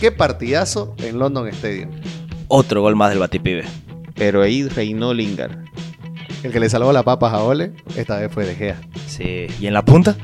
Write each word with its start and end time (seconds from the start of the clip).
qué 0.00 0.12
partidazo 0.12 0.94
en 0.98 1.18
London 1.18 1.48
Stadium. 1.48 1.90
Otro 2.48 2.82
gol 2.82 2.96
más 2.96 3.10
del 3.10 3.18
Batipibe. 3.18 3.64
Pero 4.14 4.42
ahí 4.42 4.66
reinó 4.68 5.12
Lingard. 5.14 5.52
El 6.42 6.52
que 6.52 6.60
le 6.60 6.70
salvó 6.70 6.92
las 6.92 7.02
papas 7.02 7.32
a 7.32 7.42
Ole, 7.42 7.72
esta 7.96 8.18
vez 8.18 8.32
fue 8.32 8.46
De 8.46 8.54
Gea. 8.54 8.80
Sí. 9.06 9.46
¿Y 9.60 9.66
en 9.66 9.74
la 9.74 9.84
punta? 9.84 10.16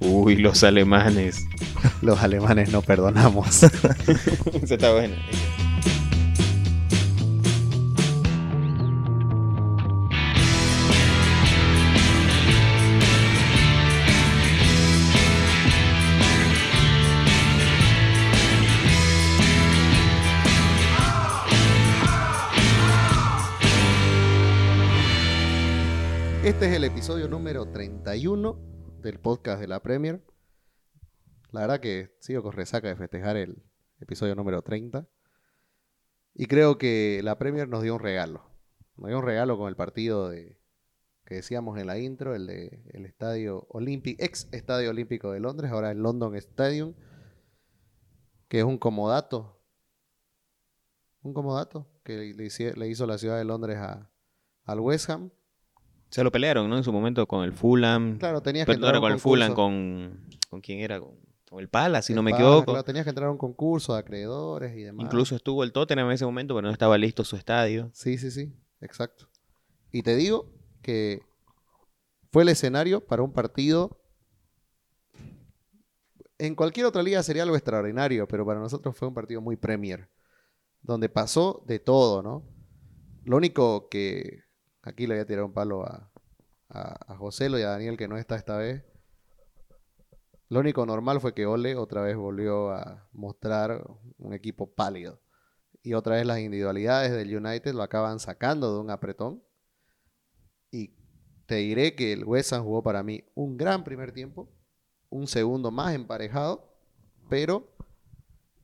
Uy, 0.00 0.36
los 0.36 0.62
alemanes. 0.64 1.44
Los 2.02 2.20
alemanes 2.20 2.70
no 2.70 2.82
perdonamos. 2.82 3.62
Eso 3.62 4.74
está 4.74 4.92
bueno. 4.92 5.14
61 28.12 28.58
del 29.00 29.18
podcast 29.18 29.58
de 29.58 29.68
la 29.68 29.80
Premier. 29.80 30.22
La 31.50 31.62
verdad 31.62 31.80
que 31.80 32.14
sigo 32.20 32.42
con 32.42 32.52
resaca 32.52 32.88
de 32.88 32.94
festejar 32.94 33.38
el 33.38 33.62
episodio 34.00 34.34
número 34.34 34.60
30. 34.60 35.08
Y 36.34 36.44
creo 36.44 36.76
que 36.76 37.22
la 37.24 37.38
Premier 37.38 37.70
nos 37.70 37.82
dio 37.82 37.94
un 37.94 38.00
regalo. 38.00 38.44
Nos 38.98 39.08
dio 39.08 39.18
un 39.18 39.24
regalo 39.24 39.56
con 39.56 39.68
el 39.70 39.76
partido 39.76 40.28
de, 40.28 40.58
que 41.24 41.36
decíamos 41.36 41.78
en 41.78 41.86
la 41.86 41.98
intro, 41.98 42.34
el 42.34 42.46
de 42.46 42.84
el 42.92 43.06
estadio 43.06 43.66
olímpico, 43.70 44.22
ex 44.22 44.46
estadio 44.52 44.90
olímpico 44.90 45.32
de 45.32 45.40
Londres, 45.40 45.70
ahora 45.70 45.90
el 45.90 46.02
London 46.02 46.36
Stadium, 46.36 46.92
que 48.48 48.58
es 48.58 48.64
un 48.64 48.76
comodato. 48.76 49.58
Un 51.22 51.32
comodato 51.32 51.88
que 52.04 52.34
le, 52.34 52.44
hizo, 52.44 53.06
la 53.06 53.16
ciudad 53.16 53.38
de 53.38 53.44
Londres 53.44 53.78
al 54.64 54.80
West 54.80 55.08
Ham 55.08 55.30
se 56.12 56.22
lo 56.22 56.30
pelearon, 56.30 56.68
¿no? 56.68 56.76
En 56.76 56.84
su 56.84 56.92
momento 56.92 57.26
con 57.26 57.42
el 57.42 57.54
Fulham. 57.54 58.18
Claro, 58.18 58.42
tenías 58.42 58.66
que 58.66 58.72
no 58.72 58.74
entrar 58.74 58.94
a 58.94 58.98
era 58.98 58.98
un 58.98 59.02
con 59.04 59.12
el 59.12 59.18
Fulham, 59.18 59.54
con... 59.54 60.28
¿Con 60.50 60.60
quién 60.60 60.80
era? 60.80 61.00
Con, 61.00 61.12
con 61.48 61.58
el 61.58 61.70
Palace, 61.70 62.08
si 62.08 62.14
no 62.14 62.22
me 62.22 62.32
Pala, 62.32 62.44
equivoco. 62.44 62.72
claro, 62.72 62.84
tenías 62.84 63.04
que 63.04 63.08
entrar 63.08 63.28
a 63.28 63.32
un 63.32 63.38
concurso 63.38 63.94
de 63.94 64.00
acreedores 64.00 64.76
y 64.76 64.82
demás. 64.82 65.06
Incluso 65.06 65.34
estuvo 65.34 65.64
el 65.64 65.72
Tottenham 65.72 66.08
en 66.08 66.12
ese 66.12 66.26
momento, 66.26 66.54
pero 66.54 66.66
no 66.66 66.70
estaba 66.70 66.98
listo 66.98 67.24
su 67.24 67.36
estadio. 67.36 67.88
Sí, 67.94 68.18
sí, 68.18 68.30
sí, 68.30 68.52
exacto. 68.82 69.26
Y 69.90 70.02
te 70.02 70.14
digo 70.14 70.52
que 70.82 71.22
fue 72.30 72.42
el 72.42 72.50
escenario 72.50 73.00
para 73.06 73.22
un 73.22 73.32
partido. 73.32 73.98
En 76.36 76.54
cualquier 76.54 76.84
otra 76.84 77.02
liga 77.02 77.22
sería 77.22 77.44
algo 77.44 77.56
extraordinario, 77.56 78.28
pero 78.28 78.44
para 78.44 78.60
nosotros 78.60 78.94
fue 78.94 79.08
un 79.08 79.14
partido 79.14 79.40
muy 79.40 79.56
Premier, 79.56 80.10
donde 80.82 81.08
pasó 81.08 81.64
de 81.66 81.78
todo, 81.78 82.22
¿no? 82.22 82.42
Lo 83.24 83.38
único 83.38 83.88
que 83.88 84.41
aquí 84.82 85.06
le 85.06 85.14
voy 85.14 85.22
a 85.22 85.26
tirar 85.26 85.44
un 85.44 85.52
palo 85.52 85.84
a, 85.84 86.10
a, 86.68 87.14
a 87.14 87.18
y 87.38 87.62
a 87.62 87.70
Daniel, 87.70 87.96
que 87.96 88.08
no 88.08 88.18
está 88.18 88.36
esta 88.36 88.56
vez. 88.56 88.84
Lo 90.48 90.60
único 90.60 90.84
normal 90.84 91.20
fue 91.20 91.32
que 91.34 91.46
Ole 91.46 91.76
otra 91.76 92.02
vez 92.02 92.16
volvió 92.16 92.72
a 92.72 93.08
mostrar 93.12 93.82
un 94.18 94.34
equipo 94.34 94.74
pálido. 94.74 95.20
Y 95.82 95.94
otra 95.94 96.16
vez 96.16 96.26
las 96.26 96.40
individualidades 96.40 97.10
del 97.10 97.34
United 97.34 97.72
lo 97.72 97.82
acaban 97.82 98.20
sacando 98.20 98.74
de 98.74 98.80
un 98.80 98.90
apretón. 98.90 99.42
Y 100.70 100.94
te 101.46 101.56
diré 101.56 101.94
que 101.94 102.12
el 102.12 102.24
West 102.24 102.54
jugó 102.54 102.82
para 102.82 103.02
mí 103.02 103.24
un 103.34 103.56
gran 103.56 103.82
primer 103.82 104.12
tiempo, 104.12 104.48
un 105.08 105.26
segundo 105.26 105.70
más 105.70 105.94
emparejado, 105.94 106.72
pero 107.28 107.74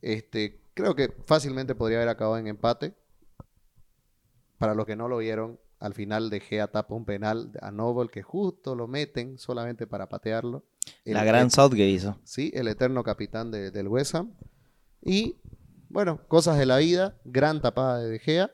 este, 0.01 0.61
creo 0.75 0.95
que 0.95 1.09
fácilmente 1.25 1.75
podría 1.75 1.99
haber 1.99 2.11
acabado 2.11 2.39
en 2.39 2.47
empate. 2.47 2.95
Para 4.59 4.75
los 4.75 4.87
que 4.87 4.97
no 4.97 5.09
lo 5.09 5.19
vieron, 5.19 5.59
al 5.81 5.95
final 5.95 6.29
de 6.31 6.41
Gea 6.41 6.69
tapa 6.69 6.95
un 6.95 7.05
penal 7.05 7.53
a 7.63 7.71
Noble 7.71 8.11
que 8.11 8.23
justo 8.23 8.75
lo 8.75 8.87
meten 8.89 9.39
solamente 9.39 9.87
para 9.87 10.09
patearlo. 10.09 10.65
El- 11.05 11.15
La 11.15 11.25
gran 11.25 11.45
el- 11.47 11.51
Southgate 11.51 11.89
hizo. 11.89 12.19
sí, 12.25 12.51
el 12.55 12.69
eterno 12.69 13.05
capitán 13.05 13.51
de- 13.51 13.71
del 13.71 13.89
West 13.89 14.15
Ham. 14.15 14.35
Y 15.01 15.37
bueno, 15.89 16.27
cosas 16.29 16.59
de 16.59 16.67
la 16.67 16.79
vida, 16.79 17.17
gran 17.25 17.61
tapada 17.63 17.99
de 17.99 18.09
De 18.11 18.19
Gea 18.19 18.51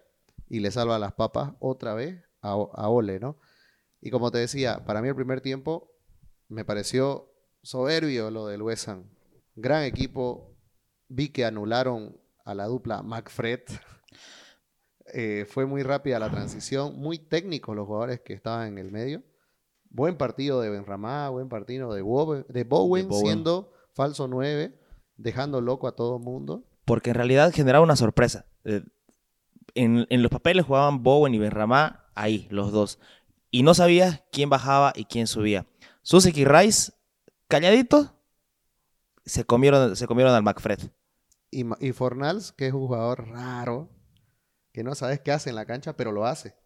y 0.49 0.61
le 0.61 0.71
salva 0.71 0.99
las 0.99 1.13
papas 1.15 1.53
otra 1.61 1.95
vez 1.95 2.23
a, 2.43 2.51
a 2.51 2.89
Ole, 2.89 3.19
¿no? 3.21 3.39
Y 4.01 4.11
como 4.11 4.31
te 4.31 4.39
decía, 4.39 4.85
para 4.85 5.01
mí 5.01 5.09
el 5.09 5.15
primer 5.17 5.41
tiempo 5.41 5.91
me 6.49 6.65
pareció 6.67 7.33
soberbio 7.63 8.31
lo 8.31 8.47
del 8.47 8.61
West 8.63 8.89
Ham. 8.89 9.05
Gran 9.57 9.85
equipo, 9.85 10.55
vi 11.09 11.31
que 11.31 11.47
anularon 11.47 12.21
a 12.45 12.55
la 12.55 12.67
dupla 12.67 13.03
McFred. 13.03 13.61
Eh, 15.17 15.47
fue 15.49 15.65
muy 15.65 15.85
rápida 15.85 16.19
la 16.19 16.29
transición, 16.29 16.99
muy 16.99 17.21
técnicos 17.21 17.77
los 17.77 17.87
jugadores 17.87 18.21
que 18.23 18.33
estaban 18.33 18.67
en 18.67 18.79
el 18.79 18.91
medio. 18.91 19.23
Buen 19.89 20.17
partido 20.17 20.61
de 20.61 20.71
Benramá, 20.71 21.29
buen 21.29 21.49
partido 21.49 21.95
de, 21.95 22.03
Bowen, 22.03 22.45
de 22.49 22.65
Bowen, 22.65 23.07
Bowen. 23.07 23.25
siendo 23.25 23.73
falso 23.93 24.27
9, 24.27 24.77
dejando 25.17 25.61
loco 25.61 25.87
a 25.87 25.95
todo 25.95 26.19
mundo. 26.19 26.65
Porque 26.85 27.11
en 27.11 27.15
realidad 27.15 27.53
generaba 27.55 27.85
una 27.85 27.95
sorpresa. 27.95 28.47
Eh, 28.65 28.83
en, 29.77 30.05
en 30.11 30.23
los 30.23 30.33
papeles 30.33 30.67
jugaban 30.67 31.05
Bowen 31.05 31.33
y 31.33 31.39
Benramá 31.39 32.07
ahí, 32.17 32.49
los 32.51 32.73
dos. 32.73 32.99
Y 33.53 33.63
no 33.63 33.73
sabías 33.75 34.25
quién 34.33 34.51
bajaba 34.51 34.93
y 34.97 35.05
quién 35.05 35.29
subía. 35.29 35.65
Susek 36.03 36.37
y 36.39 36.45
Rice, 36.45 36.93
calladitos, 37.47 38.13
se 39.25 39.45
comieron, 39.45 39.95
se 39.95 40.09
comieron 40.09 40.35
al 40.35 40.43
McFred. 40.43 40.81
Y, 41.53 41.65
y 41.79 41.93
Fornals, 41.93 42.51
que 42.51 42.67
es 42.67 42.73
un 42.73 42.81
jugador 42.81 43.29
raro, 43.29 43.91
que 44.75 44.83
no 44.83 44.97
sabes 44.97 45.21
qué 45.21 45.31
hace 45.31 45.51
en 45.51 45.57
la 45.57 45.67
cancha, 45.67 45.97
pero 45.97 46.11
lo 46.11 46.27
hace. 46.27 46.57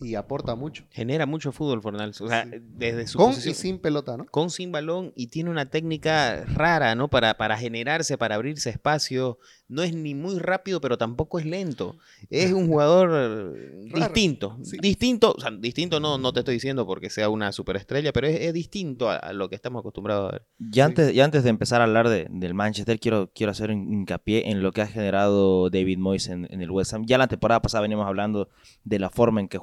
Y 0.00 0.16
aporta 0.16 0.54
mucho. 0.56 0.84
Genera 0.90 1.24
mucho 1.24 1.52
fútbol, 1.52 1.80
Fornals. 1.80 2.20
O 2.20 2.28
sea, 2.28 2.44
Sí. 2.44 2.50
desde 2.76 3.06
su 3.06 3.16
Con 3.16 3.28
posición- 3.30 3.52
y 3.52 3.54
sin 3.54 3.78
pelota, 3.78 4.16
¿no? 4.16 4.26
con 4.26 4.50
sin 4.50 4.72
balón 4.72 5.12
y 5.14 5.28
tiene 5.28 5.50
una 5.50 5.70
técnica 5.70 6.44
rara, 6.46 6.94
¿no? 6.94 7.08
Para, 7.08 7.34
para 7.36 7.56
generarse, 7.56 8.18
para 8.18 8.34
abrirse 8.34 8.70
espacio. 8.70 9.38
No 9.66 9.82
es 9.82 9.94
ni 9.94 10.14
muy 10.14 10.38
rápido, 10.40 10.80
pero 10.80 10.98
tampoco 10.98 11.38
es 11.38 11.46
lento. 11.46 11.96
Es 12.28 12.52
un 12.52 12.66
jugador 12.66 13.54
eh, 13.56 13.88
distinto. 13.94 14.58
sí. 14.62 14.76
Distinto, 14.80 15.32
o 15.36 15.40
sea, 15.40 15.50
distinto 15.52 16.00
no, 16.00 16.18
no 16.18 16.32
te 16.34 16.40
estoy 16.40 16.54
diciendo 16.54 16.84
porque 16.86 17.08
sea 17.08 17.30
una 17.30 17.50
superestrella, 17.52 18.12
pero 18.12 18.26
es, 18.26 18.40
es 18.40 18.52
distinto 18.52 19.08
a, 19.10 19.16
a 19.16 19.32
lo 19.32 19.48
que 19.48 19.54
estamos 19.54 19.80
acostumbrados 19.80 20.28
a 20.28 20.32
ver. 20.32 20.46
Ya 20.58 20.84
antes, 20.84 21.14
ya 21.14 21.24
antes 21.24 21.44
de 21.44 21.50
empezar 21.50 21.80
a 21.80 21.84
hablar 21.84 22.08
de- 22.10 22.26
del 22.30 22.52
Manchester, 22.52 23.00
quiero, 23.00 23.30
quiero 23.34 23.52
hacer 23.52 23.70
un 23.70 23.90
hincapié 23.90 24.50
en 24.50 24.62
lo 24.62 24.70
que 24.72 24.82
ha 24.82 24.86
generado 24.86 25.70
David 25.70 25.98
Moyes 25.98 26.28
en, 26.28 26.46
en 26.50 26.60
el 26.60 26.70
West 26.70 26.92
Ham. 26.92 27.06
Ya 27.06 27.16
la 27.16 27.28
temporada 27.28 27.62
pasada 27.62 27.80
veníamos 27.82 28.06
hablando 28.06 28.50
de 28.84 28.98
la 28.98 29.08
forma 29.08 29.40
en 29.40 29.48
que 29.48 29.56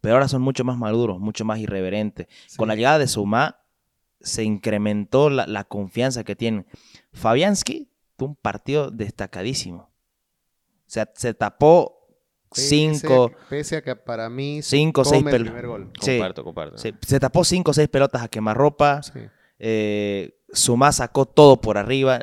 pero 0.00 0.14
ahora 0.14 0.28
son 0.28 0.42
mucho 0.42 0.64
más 0.64 0.76
maduros, 0.76 1.18
mucho 1.20 1.44
más 1.44 1.58
irreverentes. 1.58 2.26
Con 2.56 2.68
la 2.68 2.74
llegada 2.74 2.98
de 2.98 3.06
Sumá 3.06 3.58
se 4.20 4.44
incrementó 4.44 5.30
la, 5.30 5.46
la 5.46 5.64
confianza 5.64 6.24
que 6.24 6.36
tienen. 6.36 6.66
Fabianski 7.12 7.88
tuvo 8.16 8.30
un 8.30 8.36
partido 8.36 8.90
destacadísimo. 8.90 9.82
O 10.86 10.90
sea, 10.92 11.10
se 11.14 11.34
tapó 11.34 11.98
Pese- 12.50 12.68
cinco, 12.68 13.32
Pese 13.48 13.76
a 13.78 13.82
que 13.82 13.96
para 13.96 14.28
mí 14.28 14.60
cinco 14.62 15.04
seis 15.04 15.24
el 15.24 15.32
pel- 15.32 15.44
primer 15.44 15.66
gol. 15.66 15.90
Sí. 16.00 16.12
Comparto, 16.18 16.44
comparto. 16.44 16.78
se, 16.78 16.94
se 17.06 17.18
tapó 17.18 17.44
cinco 17.44 17.70
o 17.70 17.74
seis 17.74 17.88
pelotas 17.88 18.22
a 18.22 18.28
quemarropa. 18.28 19.02
Sí. 19.02 19.20
Eh, 19.58 20.38
Sumá 20.52 20.92
sacó 20.92 21.24
todo 21.24 21.60
por 21.60 21.78
arriba. 21.78 22.20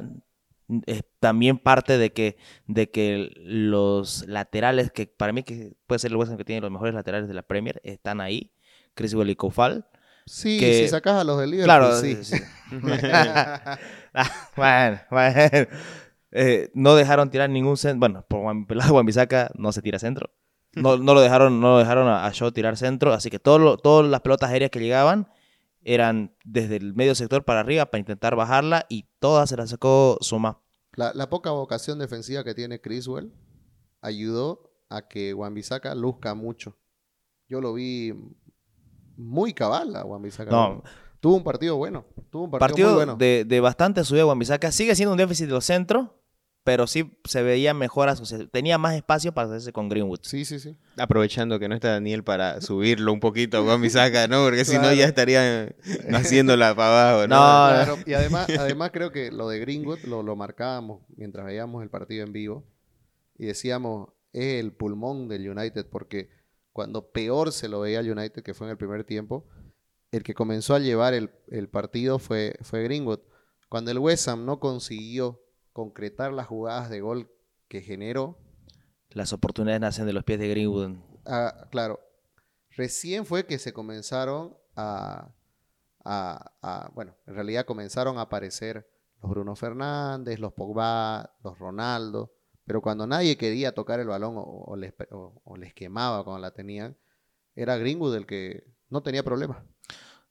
Es 0.86 1.04
también 1.20 1.58
parte 1.58 1.98
de 1.98 2.14
que, 2.14 2.38
de 2.68 2.90
que 2.92 3.32
los 3.36 4.26
laterales, 4.28 4.92
que 4.92 5.08
para 5.08 5.34
mí 5.34 5.44
que 5.44 5.74
puede 5.88 6.00
ser 6.00 6.12
el 6.12 6.18
West 6.18 6.32
Ham 6.32 6.38
que 6.38 6.46
tiene 6.46 6.62
los 6.62 6.72
mejores 6.72 6.94
laterales 6.94 7.28
de 7.28 7.34
la 7.34 7.42
Premier, 7.44 7.82
están 7.84 8.22
ahí. 8.22 8.52
Criswell 8.94 9.30
y 9.30 9.36
Koufal. 9.36 9.88
Sí, 10.26 10.60
Que- 10.60 10.74
si 10.84 10.88
sacas 10.90 11.16
a 11.16 11.24
los 11.24 11.40
del 11.40 11.52
Liverpool, 11.52 11.66
Claro, 11.66 11.96
sí. 12.00 12.18
sí. 12.24 12.38
Bueno, 14.56 15.00
bueno. 15.10 15.34
Eh, 16.32 16.70
no 16.76 16.96
dejaron 16.96 17.30
tirar 17.32 17.50
ningún 17.50 17.78
centro. 17.78 18.00
Bueno, 18.00 18.24
por 18.28 18.68
de 18.68 18.92
Wan-Bissaka 18.92 19.52
no 19.56 19.72
se 19.72 19.82
tira 19.82 19.98
centro. 20.00 20.30
No, 20.74 20.98
no 20.98 21.16
lo 21.16 21.22
dejaron, 21.22 21.60
no 21.60 21.72
lo 21.74 21.78
dejaron 21.80 22.08
a, 22.08 22.26
a 22.28 22.32
Shaw 22.32 22.52
tirar 22.52 22.78
centro. 22.78 23.14
Así 23.14 23.30
que 23.32 23.40
todo 23.40 23.58
lo- 23.58 23.78
todas 23.78 24.08
las 24.10 24.22
pelotas 24.22 24.52
aéreas 24.52 24.70
que 24.70 24.80
llegaban 24.80 25.28
eran 25.82 26.36
desde 26.44 26.76
el 26.76 26.94
medio 26.94 27.16
sector 27.16 27.44
para 27.46 27.62
arriba 27.62 27.88
para 27.88 28.00
intentar 28.00 28.36
bajarla 28.36 28.86
y 28.90 29.06
todas 29.20 29.50
se 29.50 29.58
las 29.58 29.70
sacó 29.70 30.18
Suma. 30.22 30.62
La, 30.96 31.14
la 31.14 31.30
poca 31.30 31.52
vocación 31.52 32.00
defensiva 32.00 32.44
que 32.44 32.54
tiene 32.56 32.82
Criswell 32.82 33.32
ayudó 34.02 34.72
a 34.90 35.08
que 35.08 35.34
Wan-Bissaka 35.34 35.94
luzca 35.96 36.34
mucho. 36.34 36.78
Yo 37.48 37.62
lo 37.62 37.74
vi 37.74 38.14
muy 39.18 39.54
cabal 39.54 39.96
a 39.96 40.04
Wan-Bissaka. 40.06 40.52
No. 40.52 40.84
Tuvo 41.20 41.36
un 41.36 41.44
partido 41.44 41.76
bueno. 41.76 42.06
Tuvo 42.30 42.46
un 42.46 42.52
partido, 42.52 42.68
Partido 42.70 42.88
muy 42.90 42.96
bueno. 42.96 43.16
de, 43.18 43.46
de 43.46 43.60
bastante 43.60 44.04
subida 44.04 44.26
Wan-Bissaka. 44.26 44.72
Sigue 44.72 44.96
siendo 44.96 45.12
un 45.12 45.18
déficit 45.18 45.48
de 45.48 45.52
los 45.54 45.66
centros, 45.66 46.08
pero 46.70 46.86
sí 46.86 47.12
se 47.24 47.42
veía 47.42 47.74
mejor. 47.74 48.14
Tenía 48.52 48.78
más 48.78 48.94
espacio 48.94 49.34
para 49.34 49.48
hacerse 49.48 49.74
con 49.74 49.90
Greenwood. 49.90 50.20
Sí, 50.22 50.46
sí, 50.46 50.60
sí. 50.60 50.78
Aprovechando 51.00 51.58
que 51.58 51.68
no 51.68 51.74
está 51.74 51.94
Daniel 51.94 52.24
para 52.24 52.62
subirlo 52.62 53.12
un 53.12 53.20
poquito 53.20 53.66
con 53.66 53.82
mi 53.82 53.90
saca, 53.90 54.28
¿no? 54.28 54.44
Porque 54.44 54.66
si 54.66 54.78
no 54.78 54.94
ya 54.94 55.06
estaría 55.06 55.74
haciéndola 56.14 56.76
para 56.76 57.10
abajo, 57.10 57.28
¿no? 57.28 57.36
No, 57.38 57.74
Claro, 57.74 57.98
y 58.06 58.14
además, 58.14 58.48
además 58.60 58.92
creo 58.94 59.12
que 59.12 59.32
lo 59.32 59.50
de 59.50 59.58
Greenwood 59.58 60.02
lo, 60.04 60.22
lo 60.22 60.36
marcábamos 60.36 61.02
mientras 61.18 61.44
veíamos 61.44 61.82
el 61.82 61.90
partido 61.90 62.24
en 62.24 62.34
vivo 62.34 62.64
y 63.36 63.48
decíamos, 63.48 64.10
es 64.32 64.60
el 64.60 64.72
pulmón 64.72 65.28
del 65.28 65.50
United, 65.50 65.88
porque 65.90 66.30
cuando 66.72 67.10
peor 67.10 67.52
se 67.52 67.68
lo 67.68 67.80
veía 67.80 67.98
al 67.98 68.12
United, 68.12 68.44
que 68.44 68.54
fue 68.54 68.68
en 68.68 68.72
el 68.72 68.78
primer 68.78 69.06
tiempo, 69.06 69.48
el 70.12 70.22
que 70.22 70.36
comenzó 70.36 70.76
a 70.76 70.80
llevar 70.80 71.16
el, 71.16 71.32
el 71.48 71.68
partido 71.68 72.20
fue, 72.20 72.58
fue 72.62 72.84
Greenwood. 72.84 73.22
Cuando 73.70 73.90
el 73.90 73.98
West 73.98 74.28
Ham 74.28 74.46
no 74.46 74.60
consiguió 74.60 75.42
concretar 75.84 76.34
las 76.34 76.48
jugadas 76.48 76.90
de 76.90 77.00
gol 77.00 77.32
que 77.70 77.82
generó, 77.82 78.38
Las 79.12 79.32
oportunidades 79.32 79.80
nacen 79.80 80.06
de 80.06 80.12
los 80.14 80.26
pies 80.26 80.38
de 80.40 80.50
Greenwood. 80.50 80.98
ah, 81.26 81.68
claro, 81.72 82.02
recién 82.76 83.26
fue 83.26 83.46
que 83.46 83.58
se 83.60 83.72
comenzaron 83.72 84.58
a, 84.76 85.32
a- 86.04 86.52
a- 86.62 86.92
bueno, 86.94 87.16
en 87.28 87.34
realidad 87.36 87.66
comenzaron 87.66 88.18
a 88.18 88.24
aparecer 88.24 88.86
los 89.22 89.32
Bruno 89.32 89.56
Fernández, 89.56 90.38
los 90.40 90.52
Pogba, 90.54 91.34
los 91.44 91.58
Ronaldo, 91.58 92.34
pero 92.66 92.82
cuando 92.82 93.08
nadie 93.08 93.38
quería 93.38 93.74
tocar 93.74 94.02
el 94.02 94.08
balón 94.08 94.36
o, 94.38 94.42
o 94.44 94.76
les, 94.76 94.94
o- 95.12 95.42
o 95.46 95.56
les 95.58 95.74
quemaba 95.74 96.24
cuando 96.26 96.42
la 96.42 96.52
tenían, 96.52 96.98
era 97.56 97.78
Greenwood 97.78 98.16
el 98.16 98.26
que 98.26 98.66
no 98.90 99.02
tenía 99.02 99.24
problema. 99.24 99.66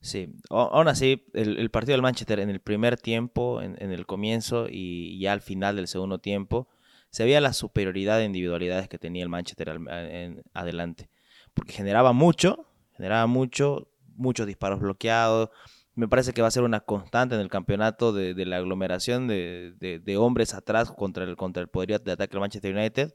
Sí, 0.01 0.29
A- 0.51 0.69
aún 0.73 0.89
así, 0.89 1.25
el, 1.35 1.59
el 1.59 1.71
partido 1.71 1.95
del 1.95 2.03
Manchester 2.03 2.39
en 2.41 2.51
el 2.51 2.61
primer 2.61 2.97
tiempo, 2.99 3.61
en, 3.63 3.77
en 3.83 3.93
el 3.93 4.07
comienzo 4.07 4.67
y 4.71 5.19
ya 5.21 5.33
al 5.33 5.41
final 5.41 5.77
del 5.77 5.89
segundo 5.89 6.19
tiempo, 6.19 6.69
se 7.11 7.25
veía 7.25 7.41
la 7.41 7.53
superioridad 7.53 8.19
de 8.19 8.25
individualidades 8.25 8.89
que 8.89 8.99
tenía 8.99 9.23
el 9.23 9.29
Manchester 9.29 9.69
en- 9.71 10.43
adelante. 10.55 11.09
Porque 11.55 11.73
generaba 11.73 12.13
mucho, 12.13 12.67
generaba 12.97 13.27
mucho, 13.27 13.89
muchos 14.17 14.47
disparos 14.47 14.79
bloqueados. 14.81 15.51
Me 15.95 16.07
parece 16.07 16.33
que 16.33 16.43
va 16.43 16.49
a 16.49 16.51
ser 16.53 16.63
una 16.63 16.81
constante 16.81 17.35
en 17.35 17.41
el 17.41 17.49
campeonato 17.49 18.13
de, 18.13 18.35
de 18.35 18.47
la 18.47 18.59
aglomeración 18.59 19.27
de, 19.27 19.75
de- 19.81 19.99
de 19.99 20.17
hombres 20.17 20.55
atrás 20.55 20.93
contra 20.93 21.25
el, 21.25 21.37
contra 21.37 21.61
el 21.63 21.69
poderío 21.69 21.99
de 21.99 22.13
ataque 22.13 22.33
del 22.33 22.41
Manchester 22.41 22.75
United. 22.77 23.15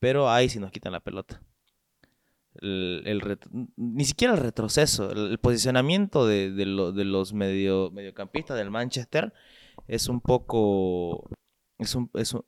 Pero 0.00 0.28
ahí 0.30 0.48
sí 0.48 0.58
nos 0.58 0.72
quitan 0.72 0.92
la 0.92 1.00
pelota 1.00 1.40
el, 2.62 3.38
ni 3.76 4.04
siquiera 4.04 4.34
el 4.34 4.40
retroceso, 4.40 5.10
el, 5.10 5.38
posicionamiento 5.38 6.26
de, 6.26 6.50
de 6.50 6.66
lo- 6.66 6.92
de 6.92 7.04
los 7.04 7.32
medio, 7.32 7.90
mediocampistas 7.92 8.56
del 8.56 8.70
Manchester 8.70 9.32
es 9.88 10.08
un 10.08 10.20
poco 10.20 11.28
es 11.78 11.94
un, 11.94 12.10
es 12.14 12.32
un, 12.34 12.44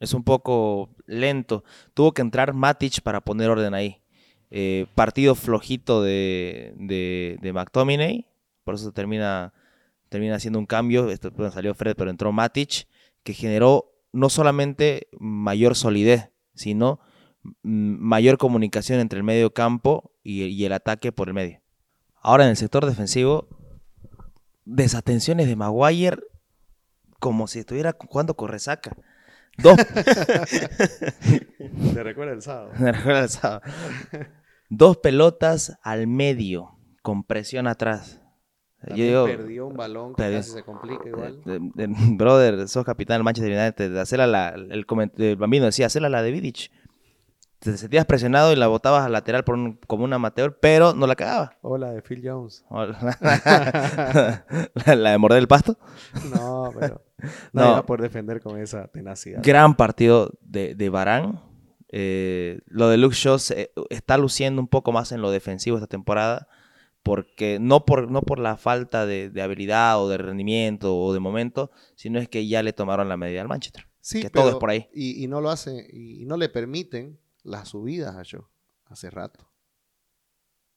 es 0.00 0.12
un 0.14 0.24
poco 0.24 0.90
lento. 1.06 1.64
Tuvo 1.94 2.12
que 2.12 2.22
entrar 2.22 2.52
Matic 2.54 3.00
para 3.02 3.20
poner 3.20 3.50
orden 3.50 3.74
ahí. 3.74 4.02
Eh, 4.50 4.86
partido 4.94 5.34
flojito 5.34 6.02
de, 6.02 6.74
de, 6.76 7.52
McTominay, 7.52 8.26
por 8.64 8.74
eso 8.76 8.92
termina, 8.92 9.52
termina 10.08 10.36
haciendo 10.36 10.58
un 10.58 10.66
cambio. 10.66 11.10
Esto, 11.10 11.30
bueno, 11.30 11.50
salió 11.52 11.74
Fred, 11.74 11.96
pero 11.96 12.10
entró 12.10 12.32
Matic, 12.32 12.86
que 13.22 13.34
generó 13.34 13.92
no 14.12 14.28
solamente 14.30 15.08
mayor 15.18 15.74
solidez, 15.74 16.30
sino 16.54 17.00
mayor 17.62 18.38
comunicación 18.38 19.00
entre 19.00 19.18
el 19.18 19.24
medio 19.24 19.52
campo 19.52 20.12
y, 20.22 20.44
y 20.44 20.64
el 20.64 20.72
ataque 20.72 21.12
por 21.12 21.28
el 21.28 21.34
medio. 21.34 21.60
Ahora 22.20 22.44
en 22.44 22.50
el 22.50 22.56
sector 22.56 22.84
defensivo, 22.86 23.48
desatenciones 24.64 25.46
de 25.46 25.56
Maguire 25.56 26.18
como 27.20 27.46
si 27.46 27.60
estuviera 27.60 27.96
jugando 27.98 28.34
con 28.34 28.48
resaca. 28.48 28.96
Dos, 29.58 29.76
¿Te 31.94 32.02
recuerda 32.02 32.32
el 32.34 32.42
sábado? 32.42 32.72
Me 32.78 32.92
recuerda 32.92 33.20
el 33.24 33.28
sábado. 33.28 33.62
Dos 34.68 34.96
pelotas 34.98 35.78
al 35.82 36.06
medio, 36.06 36.76
con 37.02 37.24
presión 37.24 37.66
atrás. 37.66 38.20
Yo 38.82 38.88
También 38.88 39.08
digo, 39.08 39.24
perdió 39.24 39.66
un 39.66 39.76
balón 39.76 40.14
que 40.14 40.22
casi 40.30 40.50
se 40.50 40.62
complica 40.62 41.08
igual. 41.08 41.40
brother, 42.16 42.68
sos 42.68 42.84
capitán 42.84 43.16
del 43.16 43.24
Manchester 43.24 43.58
United, 43.58 43.92
de 43.92 44.00
hacerla 44.00 44.26
la, 44.26 44.48
el, 44.50 44.86
coment- 44.86 45.18
el 45.18 45.36
bambino 45.36 45.64
decía, 45.64 45.86
hacerla 45.86 46.08
la 46.08 46.22
de 46.22 46.30
Vidic. 46.32 46.70
Te 47.72 47.76
sentías 47.76 48.04
presionado 48.06 48.52
y 48.52 48.56
la 48.56 48.66
botabas 48.68 49.04
al 49.04 49.12
lateral 49.12 49.42
por 49.44 49.56
un- 49.56 49.78
como 49.86 50.04
un 50.04 50.12
amateur, 50.12 50.58
pero 50.60 50.94
no 50.94 51.06
la 51.06 51.16
cagaba. 51.16 51.56
Hola 51.62 51.90
de 51.92 52.00
Phil 52.02 52.22
Jones. 52.24 52.64
la, 52.70 54.44
la 54.96 55.10
de 55.10 55.18
morder 55.18 55.38
el 55.38 55.48
pasto. 55.48 55.76
No, 56.34 56.70
pero 56.78 57.02
No. 57.52 57.60
nadie 57.62 57.72
va 57.72 57.78
a 57.78 57.86
poder 57.86 58.02
defender 58.02 58.40
con 58.40 58.58
esa 58.60 58.86
tenacidad. 58.88 59.40
Gran 59.42 59.74
partido 59.76 60.30
de, 60.42 60.74
de 60.74 60.88
Barán. 60.90 61.40
Eh, 61.88 62.60
lo 62.66 62.88
de 62.88 62.98
Luke 62.98 63.14
Shaw 63.16 63.38
se- 63.38 63.72
está 63.90 64.16
luciendo 64.18 64.60
un 64.60 64.68
poco 64.68 64.92
más 64.92 65.12
en 65.12 65.20
lo 65.22 65.30
defensivo 65.30 65.76
esta 65.76 65.86
temporada. 65.88 66.48
Porque 67.02 67.58
no 67.60 67.84
por, 67.84 68.10
no 68.10 68.22
por 68.22 68.38
la 68.40 68.56
falta 68.56 69.06
de, 69.06 69.30
de 69.30 69.40
habilidad 69.42 70.00
o 70.02 70.08
de 70.08 70.18
rendimiento 70.18 70.96
o 70.98 71.12
de 71.12 71.20
momento, 71.20 71.70
sino 71.94 72.18
es 72.18 72.28
que 72.28 72.48
ya 72.48 72.62
le 72.64 72.72
tomaron 72.72 73.08
la 73.08 73.16
medida 73.16 73.40
al 73.42 73.48
Manchester. 73.48 73.86
Sí, 74.00 74.22
que 74.22 74.30
todo 74.30 74.44
pero- 74.44 74.56
es 74.56 74.60
por 74.60 74.70
ahí. 74.70 74.88
Y, 74.92 75.22
y 75.22 75.28
no 75.28 75.40
lo 75.40 75.50
hace, 75.50 75.86
y, 75.92 76.22
y 76.22 76.26
no 76.26 76.36
le 76.36 76.48
permiten 76.48 77.18
las 77.46 77.68
subidas 77.68 78.16
a 78.16 78.22
Joe 78.28 78.44
hace 78.86 79.10
rato. 79.10 79.48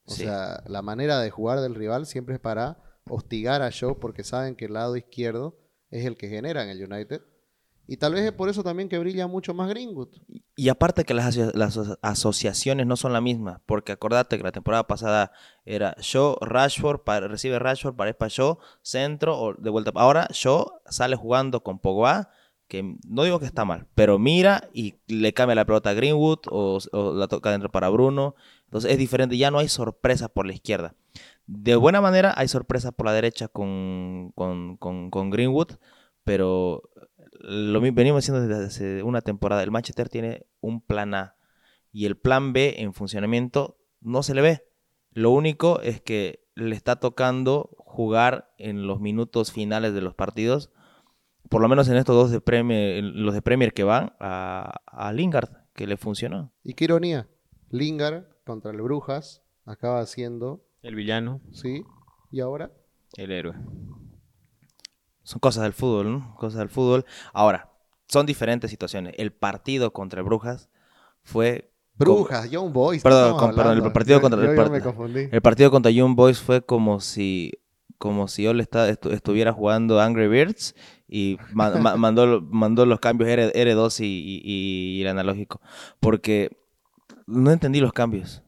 O 0.06 0.12
Sí. 0.12 0.24
sea, 0.24 0.64
la 0.68 0.82
manera 0.82 1.20
de 1.20 1.30
jugar 1.30 1.60
del 1.62 1.76
rival 1.76 2.06
siempre 2.06 2.36
es 2.36 2.42
para 2.42 2.82
hostigar 3.10 3.62
a 3.62 3.70
Joe 3.78 3.96
porque 3.96 4.24
saben 4.24 4.56
que 4.56 4.66
el 4.66 4.74
lado 4.74 4.96
izquierdo 4.98 5.58
es 5.92 6.06
el 6.06 6.18
que 6.18 6.30
genera 6.30 6.64
en 6.64 6.70
el 6.70 6.84
United. 6.92 7.22
Y 7.92 7.98
tal 7.98 8.14
vez 8.14 8.24
es 8.24 8.32
por 8.32 8.50
eso 8.50 8.62
también 8.64 8.88
que 8.88 9.00
brilla 9.00 9.26
mucho 9.26 9.56
más 9.56 9.68
Greenwood. 9.70 10.10
Y 10.56 10.70
aparte 10.70 11.06
que 11.06 11.16
las, 11.16 11.26
aso- 11.36 11.52
las 11.56 11.76
aso- 11.76 11.98
asociaciones 12.04 12.86
no 12.86 12.96
son 12.96 13.14
la 13.14 13.22
misma, 13.22 13.64
porque 13.66 13.92
acordate 13.92 14.38
que 14.38 14.44
la 14.44 14.52
temporada 14.52 14.86
pasada 14.86 15.32
era 15.66 15.96
Shaw, 16.00 16.36
Rashford, 16.42 17.00
pa- 17.02 17.20
recibe 17.22 17.58
Rashford, 17.58 17.96
parece 17.96 18.14
para 18.16 18.30
Shaw, 18.30 18.60
centro, 18.84 19.40
o 19.40 19.54
de 19.56 19.72
vuelta. 19.72 19.92
Ahora 19.96 20.28
Shaw 20.32 20.82
sale 20.86 21.16
jugando 21.16 21.64
con 21.64 21.80
Pogba, 21.80 22.30
que 22.70 22.96
no 23.06 23.24
digo 23.24 23.40
que 23.40 23.48
está 23.48 23.66
mal, 23.66 23.88
pero 23.96 24.20
mira 24.20 24.70
y 24.74 24.96
le 25.08 25.34
cambia 25.34 25.56
la 25.56 25.66
pelota 25.66 25.90
a 25.90 25.94
Greenwood 25.94 26.42
o, 26.50 26.80
la 27.16 27.28
toca 27.28 27.52
dentro 27.52 27.70
para 27.70 27.90
Bruno. 27.90 28.36
Entonces 28.66 28.92
es 28.92 28.98
diferente, 29.00 29.38
ya 29.38 29.52
no 29.52 29.58
hay 29.58 29.68
sorpresas 29.68 30.30
por 30.30 30.46
la 30.46 30.54
izquierda. 30.54 30.96
De 31.48 31.76
buena 31.76 32.00
manera 32.00 32.32
hay 32.38 32.48
sorpresas 32.48 32.94
por 32.94 33.08
la 33.08 33.14
derecha 33.14 33.48
con, 33.48 34.32
con, 34.36 34.78
con- 34.78 35.30
Greenwood, 35.32 35.72
pero 36.24 36.84
lo 37.40 37.82
venimos 37.82 38.22
diciendo 38.24 38.48
desde 38.48 38.66
hace 38.66 39.04
una 39.04 39.22
temporada. 39.22 39.64
El 39.64 39.72
Manchester 39.72 40.08
tiene 40.08 40.46
un 40.62 40.80
plan 40.80 41.16
A 41.16 41.36
y 41.92 42.06
el 42.06 42.18
plan 42.18 42.54
B 42.54 42.76
en 42.78 42.94
funcionamiento 42.94 43.80
no 44.00 44.22
se 44.22 44.36
le 44.36 44.42
ve. 44.42 44.64
Lo 45.12 45.32
único 45.32 45.82
es 45.82 46.02
que 46.02 46.46
le 46.54 46.76
está 46.76 46.98
tocando 46.98 47.72
jugar 47.80 48.54
en 48.60 48.86
los 48.86 49.00
minutos 49.00 49.52
finales 49.52 49.96
de 49.96 50.02
los 50.02 50.14
partidos, 50.14 50.70
por 51.50 51.62
lo 51.62 51.68
menos 51.68 51.88
en 51.90 51.98
estos 51.98 52.16
dos 52.16 52.32
de 52.32 52.42
Premier, 52.42 53.04
los 53.04 53.34
de 53.34 53.42
Premier 53.42 53.74
que 53.74 53.84
van 53.84 54.14
a, 54.20 54.80
a 54.86 55.12
Lingard, 55.14 55.50
que 55.74 55.88
le 55.88 55.98
funcionó. 55.98 56.52
Y 56.64 56.74
qué 56.76 56.86
ironía. 56.86 57.28
Lingard 57.72 58.26
contra 58.46 58.72
el 58.72 58.82
Brujas 58.82 59.42
acaba 59.66 60.06
siendo, 60.06 60.64
El 60.82 60.96
villano, 60.96 61.42
¿sí? 61.52 61.84
Y 62.32 62.40
ahora, 62.40 62.72
el 63.18 63.32
héroe. 63.32 63.56
Son 65.24 65.40
cosas 65.40 65.64
del 65.64 65.74
fútbol, 65.74 66.12
¿no? 66.12 66.36
Cosas 66.36 66.60
del 66.60 66.70
fútbol. 66.70 67.06
Ahora, 67.34 67.70
son 68.08 68.26
diferentes 68.26 68.72
situaciones. 68.72 69.14
El 69.18 69.32
partido 69.32 69.94
contra 69.94 70.20
el 70.22 70.26
Brujas 70.26 70.70
fue 71.24 71.72
Brujas, 71.96 72.50
Young 72.50 72.72
Boys. 72.72 73.04
Perdón, 73.04 73.38
con- 73.38 73.56
perdón, 73.56 73.78
el 73.86 73.92
partido 73.92 74.18
Yo- 74.18 74.22
contra- 74.22 74.42
yo 74.44 74.52
el 74.52 74.58
part- 74.58 74.72
me 74.72 74.82
confundí. 74.82 75.28
El 75.32 75.42
partido 75.42 75.70
contra 75.70 75.92
Young 75.92 76.16
Boys 76.16 76.40
fue 76.40 76.62
como 76.64 77.00
si 77.00 77.52
como 77.98 78.30
si 78.30 78.44
yo 78.44 78.54
le 78.54 78.64
estu- 78.64 79.12
estuviera 79.12 79.52
jugando 79.52 80.00
Angry 80.00 80.30
Birds 80.30 80.74
y 81.10 81.38
ma- 81.54 81.72
ma- 81.72 81.98
mandó, 81.98 82.42
mandó 82.42 82.86
los 82.86 83.00
cambios 83.00 83.30
R, 83.30 83.52
R2 83.54 84.00
y, 84.02 84.06
y- 84.06 84.42
y 84.98 85.02
el 85.02 85.08
analógico. 85.08 85.60
Porque 86.00 86.58
no 87.28 87.52
entendí 87.52 87.80
los 87.80 87.94
cambios. 87.94 88.44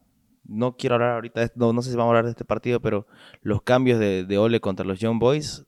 No 0.46 0.76
quiero 0.76 0.96
hablar 0.96 1.12
ahorita, 1.12 1.42
de- 1.42 1.52
no, 1.56 1.74
no 1.74 1.82
sé 1.82 1.92
si 1.92 1.96
vamos 1.96 2.10
a 2.10 2.12
hablar 2.12 2.26
de 2.26 2.32
este 2.32 2.46
partido, 2.46 2.80
pero 2.82 3.08
los 3.42 3.62
cambios 3.62 4.00
de, 4.00 4.26
de 4.26 4.38
Ole 4.38 4.60
contra 4.60 4.86
los 4.86 5.00
Young 5.00 5.20
Boys, 5.20 5.64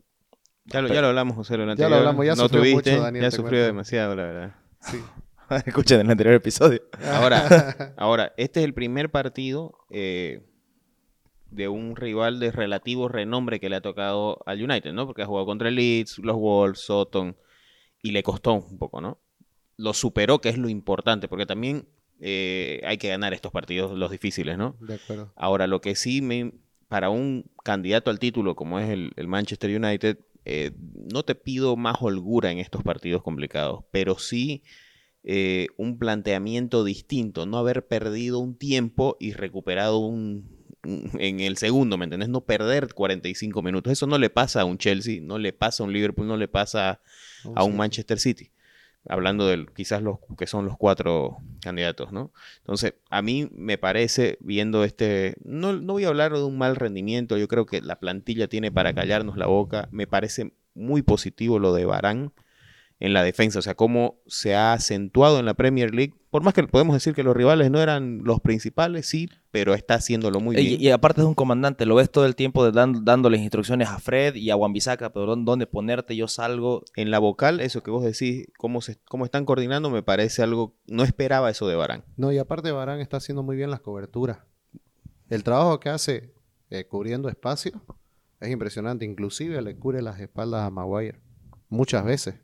Ya 0.65 0.81
lo, 0.81 0.87
ya 0.87 1.01
lo 1.01 1.07
hablamos, 1.07 1.35
José, 1.35 1.53
lo 1.57 1.63
Ya 1.63 1.65
lo 1.65 1.71
anterior. 1.71 1.97
hablamos, 1.99 2.25
ya 2.25 2.35
no 2.35 2.43
sufrió 2.43 2.61
tuviste, 2.61 2.91
mucho, 2.91 3.03
Daniel, 3.03 3.23
ya 3.23 3.31
sufrió 3.31 3.63
demasiado, 3.65 4.15
la 4.15 4.23
verdad. 4.23 4.55
Sí. 4.81 4.97
escuchen 5.65 5.99
el 6.01 6.09
anterior 6.09 6.35
episodio. 6.35 6.81
Ahora, 7.13 7.93
ahora, 7.97 8.33
este 8.37 8.59
es 8.61 8.65
el 8.65 8.73
primer 8.73 9.11
partido 9.11 9.77
eh, 9.89 10.45
de 11.55 11.67
un 11.67 11.95
rival 11.95 12.39
de 12.39 12.51
relativo 12.51 13.07
renombre 13.07 13.59
que 13.59 13.69
le 13.69 13.75
ha 13.77 13.81
tocado 13.81 14.39
al 14.45 14.61
United, 14.61 14.93
¿no? 14.93 15.05
Porque 15.05 15.21
ha 15.23 15.25
jugado 15.25 15.45
contra 15.45 15.69
el 15.69 15.75
Leeds, 15.75 16.19
los 16.19 16.35
Wolves, 16.35 16.79
Soton, 16.79 17.35
y 18.01 18.11
le 18.11 18.23
costó 18.23 18.53
un 18.53 18.77
poco, 18.77 19.01
¿no? 19.01 19.19
Lo 19.77 19.93
superó, 19.93 20.39
que 20.39 20.49
es 20.49 20.57
lo 20.57 20.69
importante, 20.69 21.27
porque 21.27 21.45
también 21.45 21.87
eh, 22.19 22.81
hay 22.85 22.97
que 22.97 23.09
ganar 23.09 23.33
estos 23.33 23.51
partidos, 23.51 23.97
los 23.97 24.11
difíciles, 24.11 24.57
¿no? 24.57 24.75
De 24.79 24.95
acuerdo. 24.95 25.31
Ahora, 25.35 25.67
lo 25.67 25.81
que 25.81 25.95
sí 25.95 26.21
me, 26.21 26.53
para 26.87 27.09
un 27.09 27.45
candidato 27.63 28.11
al 28.11 28.19
título 28.19 28.55
como 28.55 28.79
es 28.79 28.89
el, 28.89 29.11
el 29.15 29.27
Manchester 29.27 29.75
United, 29.75 30.19
eh, 30.45 30.71
no 31.11 31.23
te 31.23 31.35
pido 31.35 31.75
más 31.75 31.97
holgura 32.01 32.51
en 32.51 32.59
estos 32.59 32.83
partidos 32.83 33.23
complicados, 33.23 33.85
pero 33.91 34.19
sí 34.19 34.61
eh, 35.23 35.67
un 35.77 35.97
planteamiento 35.97 36.83
distinto, 36.83 37.45
no 37.45 37.57
haber 37.57 37.87
perdido 37.87 38.39
un 38.39 38.57
tiempo 38.57 39.15
y 39.19 39.31
recuperado 39.33 39.99
un, 39.99 40.52
un- 40.52 40.52
en 40.83 41.39
el 41.39 41.57
segundo, 41.57 41.97
¿me 41.97 42.05
entendés? 42.05 42.29
No 42.29 42.41
perder 42.41 42.93
45 42.93 43.61
minutos. 43.61 43.91
Eso 43.93 44.07
no 44.07 44.17
le 44.17 44.29
pasa 44.29 44.61
a 44.61 44.65
un 44.65 44.77
Chelsea, 44.77 45.19
no 45.21 45.37
le 45.37 45.53
pasa 45.53 45.83
a 45.83 45.85
un 45.85 45.93
Liverpool, 45.93 46.27
no 46.27 46.37
le 46.37 46.47
pasa 46.47 46.99
a 47.55 47.63
un 47.63 47.71
Sí. 47.71 47.77
Manchester 47.77 48.19
City. 48.19 48.51
Hablando 49.07 49.47
de 49.47 49.65
quizás 49.75 50.01
los 50.01 50.19
que 50.37 50.47
son 50.47 50.65
los 50.65 50.77
cuatro 50.77 51.37
candidatos, 51.61 52.13
¿no? 52.13 52.31
Entonces, 52.59 52.93
a 53.09 53.21
mí 53.21 53.49
me 53.53 53.77
parece, 53.77 54.37
viendo 54.39 54.85
este, 54.85 55.35
no, 55.43 55.73
no 55.73 55.93
voy 55.93 56.05
a 56.05 56.07
hablar 56.07 56.31
de 56.33 56.43
un 56.43 56.57
mal 56.57 56.77
rendimiento, 56.77 57.37
yo 57.37 57.49
creo 57.49 57.65
que 57.65 57.81
la 57.81 57.99
plantilla 57.99 58.47
tiene 58.47 58.71
para 58.71 58.93
callarnos 58.93 59.35
la 59.37 59.47
boca, 59.47 59.89
me 59.91 60.07
parece 60.07 60.53
muy 60.73 61.01
positivo 61.01 61.59
lo 61.59 61.73
de 61.73 61.83
Barán 61.83 62.31
en 63.03 63.11
la 63.13 63.21
defensa, 63.21 63.59
o 63.59 63.61
sea, 63.61 63.75
cómo 63.75 64.21
se 64.27 64.55
ha 64.55 64.71
acentuado 64.71 65.37
en 65.37 65.45
la 65.45 65.53
Premier 65.55 65.93
League, 65.93 66.13
por 66.29 66.41
más 66.41 66.53
que 66.53 66.63
podemos 66.63 66.95
decir 66.95 67.13
que 67.13 67.21
los 67.21 67.35
rivales 67.35 67.69
no 67.69 67.81
eran 67.81 68.21
los 68.23 68.39
principales, 68.39 69.05
sí, 69.07 69.29
pero 69.51 69.73
está 69.73 69.95
haciéndolo 69.95 70.39
muy 70.39 70.55
bien. 70.55 70.81
y 70.81 70.89
aparte 70.89 71.19
es 71.21 71.27
un 71.27 71.35
comandante, 71.35 71.85
lo 71.85 71.95
ves 71.95 72.09
todo 72.09 72.25
el 72.25 72.35
tiempo 72.35 72.63
de 72.63 72.71
dan- 72.71 73.03
dándoles 73.03 73.41
instrucciones 73.41 73.89
a 73.89 73.99
Fred 73.99 74.35
y 74.35 74.49
a 74.51 74.55
Wambisaka, 74.55 75.11
pero 75.11 75.25
dónde, 75.25 75.45
dónde 75.45 75.67
ponerte, 75.67 76.15
yo 76.15 76.27
salgo. 76.29 76.85
En 76.95 77.11
la 77.11 77.19
vocal, 77.19 77.59
eso 77.59 77.83
que 77.83 77.91
vos 77.91 78.03
decís, 78.05 78.47
cómo, 78.57 78.81
se, 78.81 78.97
cómo 79.03 79.25
están 79.25 79.43
coordinando, 79.45 79.89
me 79.89 80.01
parece 80.01 80.41
algo, 80.41 80.75
no 80.87 81.03
esperaba 81.03 81.49
eso 81.49 81.67
de 81.67 81.75
Barán. 81.75 82.05
No, 82.15 82.31
y 82.31 82.37
aparte 82.37 82.71
Barán 82.71 82.99
está 83.01 83.17
haciendo 83.17 83.43
muy 83.43 83.57
bien 83.57 83.69
las 83.69 83.81
coberturas. 83.81 84.39
El 85.29 85.43
trabajo 85.43 85.79
que 85.81 85.89
hace 85.89 86.33
eh, 86.69 86.85
cubriendo 86.85 87.27
espacio 87.27 87.73
es 88.39 88.49
impresionante. 88.49 89.03
Inclusive 89.05 89.61
le 89.61 89.75
cubre 89.75 90.01
las 90.01 90.19
espaldas 90.21 90.63
a 90.65 90.69
Maguire. 90.69 91.19
Muchas 91.69 92.05
veces. 92.05 92.35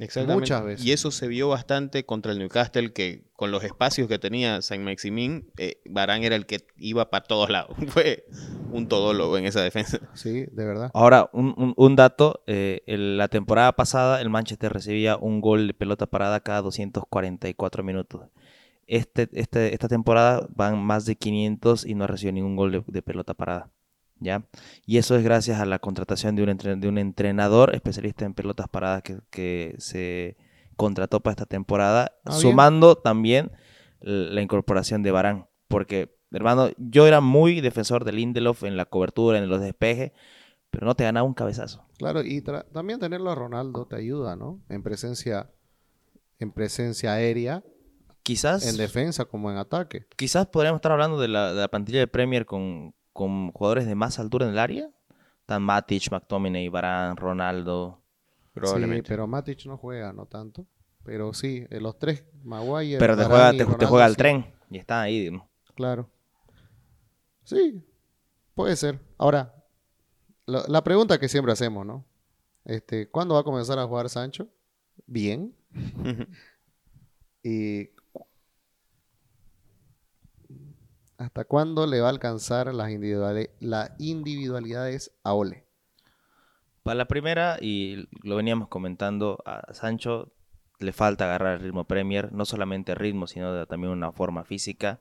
Exactamente. 0.00 0.40
Muchas 0.40 0.64
veces. 0.64 0.84
Y 0.86 0.92
eso 0.92 1.10
se 1.10 1.28
vio 1.28 1.48
bastante 1.48 2.04
contra 2.04 2.32
el 2.32 2.38
Newcastle, 2.38 2.92
que 2.92 3.24
con 3.34 3.50
los 3.50 3.62
espacios 3.64 4.08
que 4.08 4.18
tenía 4.18 4.60
Saint-Maximin, 4.62 5.50
eh, 5.56 5.80
Barán 5.86 6.24
era 6.24 6.36
el 6.36 6.46
que 6.46 6.60
iba 6.78 7.10
para 7.10 7.24
todos 7.24 7.50
lados. 7.50 7.76
Fue 7.88 8.24
un 8.72 8.88
todólogo 8.88 9.36
en 9.38 9.44
esa 9.46 9.62
defensa. 9.62 9.98
Sí, 10.14 10.46
de 10.50 10.64
verdad. 10.64 10.90
Ahora, 10.94 11.28
un, 11.32 11.54
un- 11.56 11.74
un 11.76 11.96
dato, 11.96 12.42
eh, 12.46 12.82
el- 12.86 13.16
la 13.18 13.28
temporada 13.28 13.72
pasada 13.72 14.20
el 14.20 14.30
Manchester 14.30 14.72
recibía 14.72 15.16
un 15.16 15.40
gol 15.40 15.66
de 15.68 15.74
pelota 15.74 16.06
parada 16.06 16.40
cada 16.40 16.62
244 16.62 17.82
minutos. 17.84 18.22
Este, 18.86 19.28
este, 19.34 19.72
esta 19.72 19.86
temporada 19.88 20.48
van 20.54 20.82
más 20.82 21.04
de 21.04 21.14
500 21.14 21.86
y 21.86 21.94
no 21.94 22.06
recibió 22.08 22.32
ningún 22.32 22.56
gol 22.56 22.72
de, 22.72 22.82
de 22.86 23.02
pelota 23.02 23.34
parada. 23.34 23.70
¿Ya? 24.20 24.44
Y 24.86 24.98
eso 24.98 25.16
es 25.16 25.24
gracias 25.24 25.60
a 25.60 25.66
la 25.66 25.78
contratación 25.78 26.36
de 26.36 26.44
un, 26.44 26.80
de 26.80 26.88
un 26.88 26.98
entrenador 26.98 27.74
especialista 27.74 28.24
en 28.24 28.34
pelotas 28.34 28.68
paradas 28.68 29.02
que, 29.02 29.18
que 29.30 29.74
se 29.78 30.36
contrató 30.76 31.20
para 31.20 31.32
esta 31.32 31.46
temporada, 31.46 32.12
Ah, 32.24 32.32
sumando 32.32 32.96
también 32.96 33.50
la 34.00 34.40
incorporación 34.40 35.02
de 35.02 35.10
Barán. 35.10 35.46
Porque, 35.68 36.16
hermano, 36.30 36.70
yo 36.78 37.06
era 37.06 37.20
muy 37.20 37.60
defensor 37.60 38.04
de 38.04 38.12
Lindelof 38.12 38.64
en 38.64 38.76
la 38.76 38.86
cobertura, 38.86 39.38
en 39.38 39.48
los 39.48 39.60
despejes, 39.60 40.12
pero 40.70 40.86
no 40.86 40.94
te 40.94 41.04
ganaba 41.04 41.26
un 41.26 41.34
cabezazo. 41.34 41.84
Claro, 41.98 42.22
y 42.22 42.42
también 42.72 42.98
tenerlo 42.98 43.30
a 43.30 43.34
Ronaldo 43.34 43.86
te 43.86 43.96
ayuda, 43.96 44.36
¿no? 44.36 44.60
En 44.68 44.82
presencia, 44.82 45.50
en 46.38 46.52
presencia 46.52 47.12
aérea, 47.12 47.62
Quizás, 48.22 48.66
en 48.66 48.76
defensa 48.76 49.24
como 49.24 49.50
en 49.50 49.56
ataque. 49.56 50.06
quizás 50.16 50.46
podríamos 50.46 50.78
estar 50.78 50.92
hablando 50.92 51.18
de 51.18 51.28
la, 51.28 51.52
de 51.54 51.60
la 51.62 51.68
plantilla 51.68 51.98
de 52.00 52.06
Premier 52.06 52.46
con, 52.46 52.94
con 53.12 53.52
jugadores 53.52 53.86
de 53.86 53.94
más 53.94 54.18
altura 54.18 54.46
en 54.46 54.52
el 54.52 54.58
área. 54.58 54.90
Están 55.40 55.62
Matic, 55.62 56.10
McTominay, 56.10 56.68
Barán, 56.68 57.16
Ronaldo. 57.16 58.02
Probablemente. 58.52 59.06
Sí, 59.06 59.08
pero 59.08 59.26
Matic 59.26 59.66
no 59.66 59.76
juega, 59.76 60.12
no 60.12 60.26
tanto. 60.26 60.66
Pero 61.04 61.32
sí, 61.32 61.66
eh, 61.70 61.80
los 61.80 61.98
tres, 61.98 62.24
Maguire, 62.44 62.98
Pero 62.98 63.16
te 63.16 63.24
juega, 63.24 63.52
te, 63.52 63.64
juega 63.64 64.04
al 64.04 64.12
sí, 64.12 64.18
tren 64.18 64.46
y 64.70 64.78
está 64.78 65.02
ahí. 65.02 65.30
¿no? 65.30 65.48
Claro. 65.74 66.10
Sí, 67.42 67.82
puede 68.54 68.76
ser. 68.76 69.00
Ahora, 69.18 69.54
la, 70.46 70.64
la 70.68 70.84
pregunta 70.84 71.18
que 71.18 71.28
siempre 71.28 71.52
hacemos, 71.52 71.86
¿no? 71.86 72.04
Este, 72.64 73.08
¿Cuándo 73.08 73.34
va 73.34 73.40
a 73.40 73.44
comenzar 73.44 73.78
a 73.78 73.86
jugar 73.86 74.08
Sancho? 74.08 74.48
Bien. 75.06 75.54
¿Y 77.42 77.90
hasta 81.20 81.44
cuándo 81.44 81.86
le 81.86 82.00
va 82.00 82.06
a 82.06 82.10
alcanzar 82.10 82.74
las, 82.74 82.90
las 83.60 83.90
individualidades 83.98 85.12
a 85.22 85.34
Ole? 85.34 85.66
Para 86.82 86.94
la 86.94 87.04
primera, 87.04 87.58
y 87.60 88.08
lo 88.22 88.36
veníamos 88.36 88.68
comentando, 88.68 89.38
a 89.44 89.74
Sancho 89.74 90.32
le 90.78 90.92
falta 90.92 91.26
agarrar 91.26 91.58
el 91.58 91.60
ritmo 91.60 91.84
Premier, 91.84 92.32
no 92.32 92.46
solamente 92.46 92.94
ritmo, 92.94 93.26
sino 93.26 93.66
también 93.66 93.92
una 93.92 94.12
forma 94.12 94.44
física. 94.44 95.00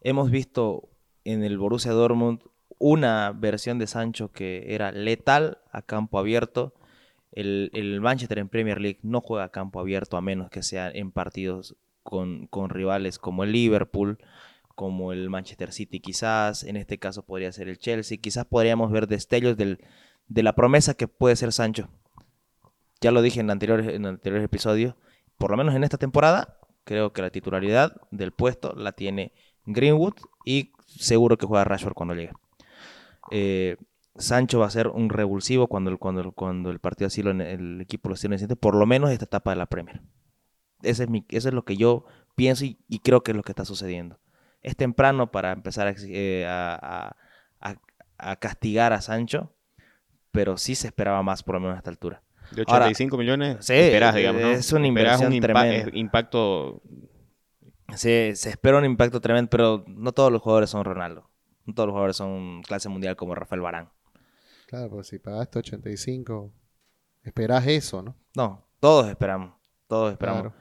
Hemos 0.00 0.30
visto 0.30 0.88
en 1.24 1.42
el 1.42 1.58
Borussia 1.58 1.90
Dortmund 1.90 2.44
una 2.78 3.32
versión 3.32 3.80
de 3.80 3.88
Sancho 3.88 4.30
que 4.30 4.72
era 4.72 4.92
letal 4.92 5.58
a 5.72 5.82
campo 5.82 6.20
abierto. 6.20 6.72
El, 7.32 7.98
Manchester 8.00 8.38
en 8.38 8.48
Premier 8.48 8.80
League 8.80 9.00
no 9.02 9.20
juega 9.20 9.42
a 9.42 9.48
campo 9.48 9.80
abierto 9.80 10.16
a 10.16 10.20
menos 10.20 10.50
que 10.50 10.62
sea 10.62 10.88
en 10.88 11.10
partidos 11.10 11.76
con 12.04 12.48
rivales 12.68 13.18
como 13.18 13.42
el 13.42 13.52
Liverpool, 13.52 14.18
como 14.74 15.12
el 15.12 15.30
Manchester 15.30 15.72
City 15.72 16.00
quizás, 16.00 16.64
en 16.64 16.76
este 16.76 16.98
caso 16.98 17.24
podría 17.24 17.52
ser 17.52 17.68
el 17.68 17.78
Chelsea, 17.78 18.18
quizás 18.18 18.44
podríamos 18.44 18.90
ver 18.90 19.06
destellos 19.06 19.56
de 19.56 20.42
la 20.42 20.54
promesa 20.54 20.94
que 20.94 21.08
puede 21.08 21.36
ser 21.36 21.52
Sancho. 21.52 21.88
Ya 23.00 23.10
lo 23.10 23.22
dije 23.22 23.40
en 23.40 23.50
anteriores, 23.50 23.88
en 23.88 24.06
anteriores 24.06 24.44
episodios, 24.44 24.94
por 25.36 25.50
lo 25.50 25.56
menos 25.56 25.74
en 25.74 25.84
esta 25.84 25.98
temporada, 25.98 26.58
creo 26.84 27.12
que 27.12 27.22
la 27.22 27.30
titularidad 27.30 28.00
del 28.10 28.32
puesto 28.32 28.74
la 28.74 28.92
tiene 28.92 29.32
Greenwood 29.66 30.14
y 30.44 30.72
seguro 30.86 31.36
que 31.36 31.46
juega 31.46 31.64
Rashford 31.64 31.94
cuando 31.94 32.14
llegue. 32.14 32.32
Eh, 33.30 33.76
Sancho 34.16 34.58
va 34.58 34.66
a 34.66 34.70
ser 34.70 34.88
un 34.88 35.08
revulsivo 35.08 35.68
cuando 35.68 35.90
el, 35.90 35.98
el, 36.70 36.78
partido 36.78 37.06
así 37.06 37.22
lo, 37.22 37.30
el 37.30 37.80
equipo 37.80 38.08
lo 38.08 38.14
esté 38.14 38.28
necesitando, 38.28 38.60
por 38.60 38.74
lo 38.74 38.86
menos 38.86 39.10
esta 39.10 39.24
etapa 39.24 39.50
de 39.50 39.56
la 39.56 39.66
Premier. 39.66 40.02
Ese 40.82 41.04
es 41.04 41.10
eso 41.28 41.48
es 41.48 41.54
lo 41.54 41.64
que 41.64 41.76
yo 41.76 42.04
pienso 42.34 42.64
y 42.64 42.98
creo 43.02 43.22
que 43.22 43.30
es 43.30 43.36
lo 43.36 43.42
que 43.42 43.52
está 43.52 43.64
sucediendo. 43.64 44.18
Es 44.62 44.76
temprano 44.76 45.30
para 45.30 45.52
empezar 45.52 45.88
a, 45.88 45.94
eh, 46.06 46.46
a- 46.48 47.14
a- 47.60 47.70
a- 47.70 48.30
a 48.30 48.36
castigar 48.36 48.92
a 48.92 49.00
Sancho, 49.00 49.54
pero 50.30 50.56
sí 50.56 50.74
se 50.74 50.86
esperaba 50.88 51.22
más 51.22 51.42
por 51.42 51.56
lo 51.56 51.60
menos 51.60 51.74
a 51.74 51.78
esta 51.78 51.90
altura. 51.90 52.22
De 52.52 52.62
Ahora, 52.66 52.84
85 52.86 53.16
millones, 53.16 53.56
sí, 53.64 53.72
esperás, 53.74 54.14
digamos, 54.14 54.42
¿no? 54.42 54.50
es 54.50 54.72
una 54.72 54.86
Esperás 54.86 55.20
inversión 55.20 55.32
un 55.32 55.38
impa- 55.38 55.42
tremenda. 55.42 55.90
impacto 55.98 56.82
Se, 57.94 58.34
se 58.36 58.48
espera 58.50 58.78
un 58.78 58.84
impacto 58.84 59.20
tremendo, 59.20 59.50
pero 59.50 59.84
no 59.86 60.12
todos 60.12 60.32
los 60.32 60.40
jugadores 60.40 60.70
son 60.70 60.84
Ronaldo. 60.84 61.28
No 61.66 61.74
todos 61.74 61.86
los 61.88 61.92
jugadores 61.92 62.16
son 62.16 62.62
clase 62.62 62.88
mundial 62.88 63.16
como 63.16 63.34
Rafael 63.34 63.60
Barán. 63.60 63.90
Claro, 64.66 64.88
pues 64.90 65.08
si 65.08 65.18
pagaste 65.18 65.58
85, 65.58 66.52
esperás 67.22 67.66
eso, 67.66 68.02
¿no? 68.02 68.16
No, 68.34 68.66
todos 68.80 69.08
esperamos. 69.08 69.54
Todos 69.88 70.12
esperamos. 70.12 70.42
Claro. 70.42 70.56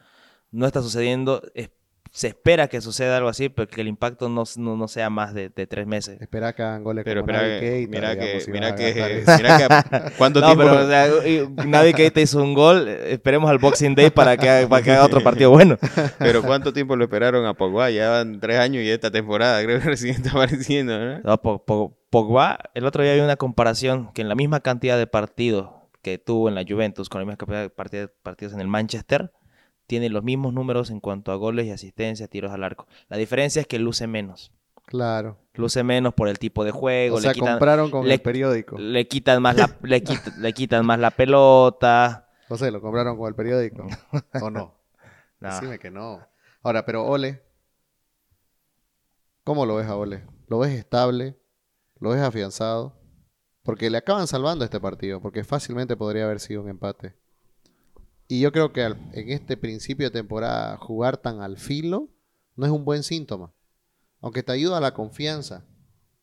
No 0.51 0.65
está 0.65 0.81
sucediendo. 0.81 1.41
es- 1.55 1.71
se 2.13 2.27
espera 2.27 2.67
que 2.67 2.81
suceda 2.81 3.15
algo 3.15 3.29
así, 3.29 3.47
pero 3.47 3.69
que 3.69 3.79
el 3.79 3.87
impacto 3.87 4.27
no, 4.27 4.43
no, 4.57 4.75
no 4.75 4.87
sea 4.89 5.09
más 5.09 5.33
de, 5.33 5.47
de 5.47 5.65
tres 5.65 5.87
meses. 5.87 6.19
Esperá 6.21 6.51
que 6.53 6.61
hagan 6.61 6.83
goles 6.83 7.05
Pero 7.05 7.21
como 7.21 7.31
espera 7.33 7.59
Keita, 7.61 7.89
mira 7.89 8.17
que, 8.19 8.41
si 8.41 8.51
mira 8.51 8.75
que, 8.75 9.23
mira 9.37 9.57
que, 9.57 10.11
¿cuánto 10.17 10.41
No, 10.41 10.47
tiempo? 10.47 10.63
pero 10.65 10.83
o 10.83 10.87
sea, 10.89 11.07
Naby 11.65 11.93
Keita 11.93 12.19
hizo 12.19 12.43
un 12.43 12.53
gol. 12.53 12.89
Esperemos 12.89 13.49
al 13.49 13.59
Boxing 13.59 13.95
Day 13.95 14.09
para 14.09 14.35
que, 14.35 14.49
haga- 14.49 14.67
para 14.67 14.83
que 14.83 14.91
haga 14.91 15.05
otro 15.05 15.23
partido 15.23 15.51
bueno. 15.51 15.77
Pero 16.19 16.41
¿cuánto 16.43 16.73
tiempo 16.73 16.97
lo 16.97 17.05
esperaron 17.05 17.45
a 17.45 17.53
Pogba? 17.53 17.89
Ya 17.91 18.09
van 18.09 18.41
tres 18.41 18.59
años 18.59 18.83
y 18.83 18.89
esta 18.89 19.09
temporada 19.09 19.63
creo 19.63 19.79
que 19.79 19.85
recién 19.87 20.15
está 20.15 20.31
apareciendo, 20.31 20.99
¿no? 20.99 21.19
No, 21.19 21.41
Po- 21.41 21.63
Po- 21.63 21.97
Pogba, 22.09 22.59
el 22.73 22.85
otro 22.85 23.03
día 23.03 23.13
había 23.13 23.23
una 23.23 23.37
comparación 23.37 24.11
que 24.13 24.21
en 24.21 24.27
la 24.27 24.35
misma 24.35 24.59
cantidad 24.59 24.97
de 24.97 25.07
partidos 25.07 25.69
que 26.01 26.17
tuvo 26.17 26.49
en 26.49 26.55
la 26.55 26.65
Juventus 26.67 27.07
con 27.07 27.21
la 27.21 27.25
misma 27.25 27.37
cantidad 27.37 27.61
de 27.61 27.73
partid- 27.73 28.11
partidos 28.21 28.53
en 28.53 28.59
el 28.59 28.67
Manchester, 28.67 29.31
tiene 29.91 30.07
los 30.07 30.23
mismos 30.23 30.53
números 30.53 30.89
en 30.89 31.01
cuanto 31.01 31.33
a 31.33 31.35
goles 31.35 31.65
y 31.65 31.71
asistencias, 31.71 32.29
tiros 32.29 32.53
al 32.53 32.63
arco. 32.63 32.87
La 33.09 33.17
diferencia 33.17 33.59
es 33.59 33.67
que 33.67 33.77
luce 33.77 34.07
menos. 34.07 34.53
Claro. 34.85 35.37
Luce 35.55 35.83
menos 35.83 36.13
por 36.13 36.29
el 36.29 36.39
tipo 36.39 36.63
de 36.63 36.71
juego, 36.71 37.17
O 37.17 37.19
sea, 37.19 37.31
le, 37.31 37.33
quitan, 37.35 37.49
compraron 37.55 37.91
con 37.91 38.07
le- 38.07 38.13
el 38.13 38.21
periódico. 38.21 38.77
le 38.77 39.05
quitan 39.09 39.41
más 39.41 39.57
la, 39.57 39.77
le, 39.83 40.01
quit- 40.05 40.35
le 40.37 40.53
quitan 40.53 40.85
más 40.85 40.97
la 40.97 41.11
pelota. 41.11 42.29
No 42.49 42.55
sé, 42.55 42.71
lo 42.71 42.79
compraron 42.79 43.17
con 43.17 43.27
el 43.27 43.35
periódico. 43.35 43.85
¿O 44.41 44.49
no? 44.49 44.79
No. 45.41 45.49
Decime 45.49 45.77
que 45.77 45.91
no. 45.91 46.25
Ahora, 46.63 46.85
pero 46.85 47.03
Ole, 47.05 47.41
¿cómo 49.43 49.65
lo 49.65 49.75
ves 49.75 49.87
a 49.87 49.95
Ole? 49.97 50.25
¿Lo 50.47 50.59
ves 50.59 50.71
estable? 50.71 51.37
¿Lo 51.99 52.11
ves 52.11 52.21
afianzado? 52.21 52.97
Porque 53.63 53.89
le 53.89 53.97
acaban 53.97 54.25
salvando 54.27 54.63
este 54.63 54.79
partido, 54.79 55.21
porque 55.21 55.43
fácilmente 55.43 55.97
podría 55.97 56.23
haber 56.25 56.39
sido 56.39 56.61
un 56.61 56.69
empate. 56.69 57.15
Y 58.31 58.39
yo 58.39 58.53
creo 58.53 58.71
que 58.71 58.85
en 58.85 59.29
este 59.29 59.57
principio 59.57 60.05
de 60.05 60.11
temporada 60.21 60.77
jugar 60.77 61.17
tan 61.17 61.41
al 61.41 61.57
filo 61.57 62.07
no 62.55 62.65
es 62.65 62.71
un 62.71 62.85
buen 62.85 63.03
síntoma. 63.03 63.51
Aunque 64.21 64.41
te 64.41 64.53
ayuda 64.53 64.77
a 64.77 64.79
la 64.79 64.93
confianza. 64.93 65.65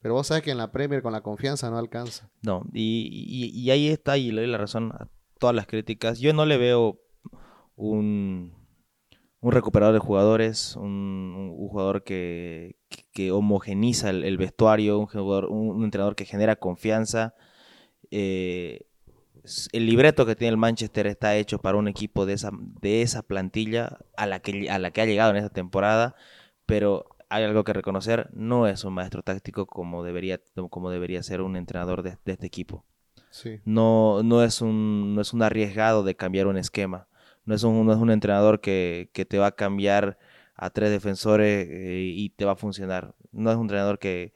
Pero 0.01 0.15
vos 0.15 0.27
sabes 0.27 0.43
que 0.43 0.51
en 0.51 0.57
la 0.57 0.73
Premier 0.73 1.03
con 1.03 1.13
la 1.13 1.21
confianza 1.21 1.69
no 1.69 1.77
alcanza. 1.77 2.31
No, 2.41 2.65
y, 2.73 3.51
y- 3.53 3.71
ahí 3.71 3.89
está, 3.89 4.17
y 4.17 4.31
le 4.31 4.41
doy 4.41 4.51
la 4.51 4.57
razón 4.57 4.93
a 4.93 5.11
todas 5.39 5.55
las 5.55 5.67
críticas. 5.67 6.19
Yo 6.19 6.33
no 6.33 6.47
le 6.47 6.57
veo 6.57 6.99
un, 7.77 8.55
un 9.41 9.53
recuperador 9.53 9.93
de 9.93 10.01
jugadores, 10.01 10.77
un, 10.77 11.55
jugador 11.59 12.05
que, 12.05 12.79
que- 13.13 13.33
homogeniza 13.33 14.09
el, 14.09 14.39
vestuario, 14.39 14.99
un, 14.99 15.09
jugador, 15.09 15.51
un, 15.51 15.85
entrenador 15.85 16.17
que 16.17 16.25
genera 16.25 16.57
confianza. 16.57 17.35
Eh, 18.11 18.88
el 19.73 19.87
libreto 19.87 20.27
que 20.27 20.37
tiene 20.37 20.51
el 20.51 20.57
Manchester 20.57 21.07
está 21.07 21.37
hecho 21.37 21.59
para 21.59 21.79
un 21.79 21.89
equipo 21.89 22.27
de 22.27 22.35
esa, 22.35 22.51
de 22.53 23.03
esa 23.03 23.23
plantilla 23.23 23.99
a 24.17 24.27
la, 24.27 24.41
que, 24.41 24.71
a 24.71 24.79
la 24.79 24.91
que 24.91 25.01
ha 25.01 25.07
llegado 25.07 25.31
en 25.31 25.37
esta 25.37 25.51
temporada, 25.51 26.15
pero 26.67 27.07
hay 27.29 27.45
algo 27.45 27.65
que 27.65 27.73
reconocer, 27.73 28.31
no 28.33 28.67
es 28.67 28.85
un 28.85 28.95
maestro 28.95 29.23
táctico 29.23 29.67
como 29.67 30.03
debería, 30.05 30.41
como 30.71 30.91
debería 30.91 31.23
ser 31.23 31.43
un 31.43 31.57
entrenador 31.57 32.03
de, 32.03 32.17
de 32.25 32.33
este 32.33 32.47
equipo. 32.47 32.85
Sí. 33.31 33.61
No, 33.65 34.23
no, 34.23 34.43
es 34.43 34.63
un, 34.63 35.15
no 35.15 35.21
es 35.21 35.33
un 35.33 35.43
arriesgado 35.43 36.03
de 36.03 36.17
cambiar 36.17 36.47
un 36.47 36.57
esquema. 36.57 37.09
No 37.45 37.55
es 37.55 37.63
un, 37.63 37.87
no 37.87 37.93
es 37.93 37.99
un 37.99 38.11
entrenador 38.11 38.61
que, 38.61 39.11
que 39.13 39.25
te 39.25 39.39
va 39.39 39.49
a 39.49 39.53
cambiar 39.53 40.19
a 40.55 40.71
tres 40.71 40.91
defensores 40.91 41.69
eh, 41.71 42.13
y 42.15 42.31
te 42.31 42.45
va 42.45 42.53
a 42.53 42.57
funcionar. 42.57 43.15
No 43.33 43.51
es 43.51 43.57
un 43.57 43.63
entrenador 43.63 43.99
que, 43.99 44.35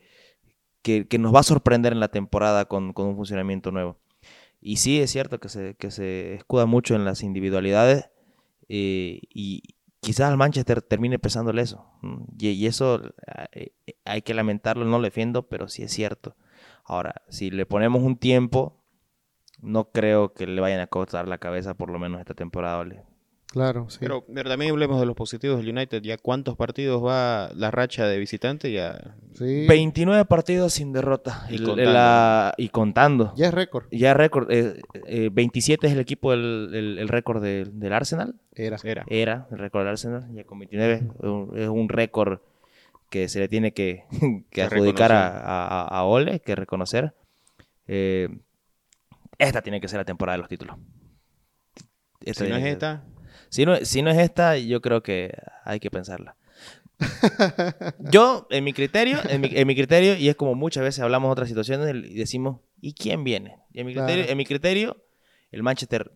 que, 0.83 1.09
que 1.09 1.19
nos 1.19 1.35
va 1.35 1.40
a 1.40 1.45
sorprender 1.45 1.92
en 1.92 2.00
la 2.00 2.09
temporada 2.09 2.66
con, 2.66 2.92
con 2.92 3.07
un 3.07 3.16
funcionamiento 3.16 3.71
nuevo. 3.71 3.99
Y 4.62 4.76
sí, 4.76 5.00
es 5.00 5.11
cierto 5.11 5.40
que 5.40 5.49
se, 5.49 5.75
que 5.75 5.90
se 5.90 6.35
escuda 6.35 6.66
mucho 6.66 6.95
en 6.95 7.04
las 7.04 7.23
individualidades 7.23 8.11
eh, 8.69 9.21
y 9.28 9.75
quizás 10.00 10.31
al 10.31 10.37
Manchester 10.37 10.81
termine 10.83 11.19
pesándole 11.19 11.62
eso. 11.62 11.90
Y, 12.38 12.50
y 12.50 12.66
eso 12.66 13.02
eh, 13.52 13.73
hay 14.04 14.23
que 14.23 14.35
lamentarlo, 14.35 14.85
no 14.85 14.99
lo 14.99 15.04
defiendo, 15.04 15.49
pero 15.49 15.69
sí 15.69 15.83
es 15.83 15.92
cierto. 15.92 16.37
Ahora, 16.85 17.23
si 17.28 17.50
le 17.50 17.66
ponemos 17.66 18.02
un 18.02 18.16
tiempo, 18.16 18.83
no 19.61 19.90
creo 19.90 20.33
que 20.33 20.47
le 20.47 20.61
vayan 20.61 20.81
a 20.81 20.87
costar 20.87 21.26
la 21.26 21.38
cabeza 21.38 21.75
por 21.75 21.90
lo 21.90 21.99
menos 21.99 22.21
esta 22.21 22.35
temporada. 22.35 22.85
Claro, 23.52 23.90
sí. 23.90 23.99
Pero, 24.00 24.25
pero 24.32 24.49
también 24.49 24.71
hablemos 24.71 24.99
de 24.99 25.04
los 25.04 25.14
positivos 25.14 25.59
del 25.59 25.68
United. 25.76 26.00
¿Ya 26.02 26.16
cuántos 26.16 26.56
partidos 26.56 27.04
va 27.04 27.50
la 27.54 27.71
racha 27.71 28.06
de 28.06 28.18
visitante? 28.18 28.73
Ya 28.73 29.14
Sí. 29.35 29.66
29 29.68 30.25
partidos 30.25 30.73
sin 30.73 30.94
derrota. 30.94 31.47
Y 31.50 31.56
El- 31.56 31.64
contando. 31.64 31.92
la- 31.92 32.54
y 32.56 32.68
contando. 32.71 33.35
Ya 33.37 33.49
es 33.49 33.54
récord. 33.54 33.85
Ya 33.90 34.14
récord, 34.14 34.50
eh, 34.50 34.80
eh, 35.06 35.28
27 35.30 35.87
es 35.87 35.92
el 35.92 36.00
equipo, 36.00 36.30
del 36.30 36.71
el, 36.73 36.99
el 36.99 37.09
récord 37.09 37.42
de- 37.42 37.66
del 37.66 37.92
Arsenal. 37.92 38.37
Era. 38.54 38.78
era. 38.85 39.04
Era 39.09 39.47
el 39.50 39.59
récord 39.59 39.82
del 39.82 39.88
Arsenal, 39.90 40.26
ya 40.35 40.44
con 40.44 40.59
29. 40.59 40.94
Es 40.94 41.25
un- 41.25 41.52
Es 41.59 41.68
un 41.68 41.90
récord 41.90 42.40
que 43.11 43.28
se 43.28 43.38
le 43.38 43.49
tiene 43.49 43.73
que, 43.75 44.04
que 44.11 44.44
Que 44.50 44.62
adjudicar 44.62 45.12
a, 45.12 45.25
reconocer. 45.28 45.47
a- 45.50 45.88
a 45.88 46.04
Ole, 46.04 46.40
que 46.40 46.54
reconocer. 46.56 47.12
Eh, 47.87 48.30
esta 49.37 49.61
tiene 49.61 49.78
que 49.78 49.88
ser 49.88 49.99
la 49.99 50.04
temporada 50.06 50.37
de 50.37 50.40
los 50.40 50.49
títulos. 50.49 50.76
Esta 52.25 52.44
Si 52.44 52.50
no 52.50 52.56
es 52.56 52.64
esta, 52.64 53.04
Si 53.52 53.66
no, 53.66 53.76
si 53.85 54.00
no 54.00 54.11
es 54.11 54.16
esta, 54.18 54.56
yo 54.56 54.80
creo 54.80 55.02
que 55.02 55.30
hay 55.64 55.78
que 55.78 55.90
pensarla. 55.90 56.37
Yo, 57.99 58.47
en 58.50 58.64
mi 58.64 58.73
criterio, 58.73 59.18
en 59.28 59.40
mi, 59.42 59.50
en 59.52 59.66
mi 59.66 59.75
criterio, 59.75 60.16
y 60.16 60.28
es 60.28 60.37
como 60.37 60.54
muchas 60.54 60.82
veces 60.82 61.00
hablamos 61.02 61.28
de 61.28 61.32
otras 61.32 61.49
situaciones 61.49 61.94
y 61.94 62.14
decimos, 62.14 62.61
¿y 62.80 62.94
quién 62.94 63.25
viene? 63.25 63.59
Y 63.73 63.80
en 63.80 63.87
mi 63.87 63.92
criterio, 63.92 64.16
Claro. 64.23 64.32
en 64.32 64.38
mi 64.38 64.44
criterio 64.47 64.97
el 65.50 65.62
Manchester 65.62 66.12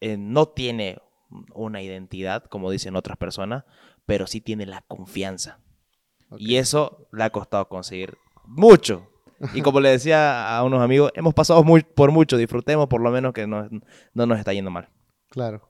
eh, 0.00 0.16
no 0.18 0.46
tiene 0.48 0.98
una 1.54 1.80
identidad, 1.82 2.44
como 2.44 2.70
dicen 2.70 2.94
otras 2.96 3.16
personas, 3.16 3.64
pero 4.06 4.26
sí 4.26 4.40
tiene 4.40 4.66
la 4.66 4.82
confianza. 4.86 5.60
Y 6.36 6.56
eso 6.56 7.08
le 7.12 7.24
ha 7.24 7.30
costado 7.30 7.68
conseguir 7.68 8.18
mucho. 8.44 9.08
Y 9.54 9.62
como 9.62 9.80
le 9.80 9.88
decía 9.90 10.56
a 10.58 10.62
unos 10.64 10.82
amigos, 10.82 11.10
hemos 11.14 11.32
pasado 11.32 11.62
muy- 11.64 11.82
por 11.84 12.10
mucho, 12.12 12.36
disfrutemos 12.36 12.86
por 12.88 13.00
lo 13.00 13.10
menos 13.10 13.32
que 13.32 13.46
no, 13.46 13.68
no 14.12 14.26
nos 14.26 14.38
está 14.38 14.52
yendo 14.52 14.70
mal. 14.70 14.88
Claro. 15.30 15.66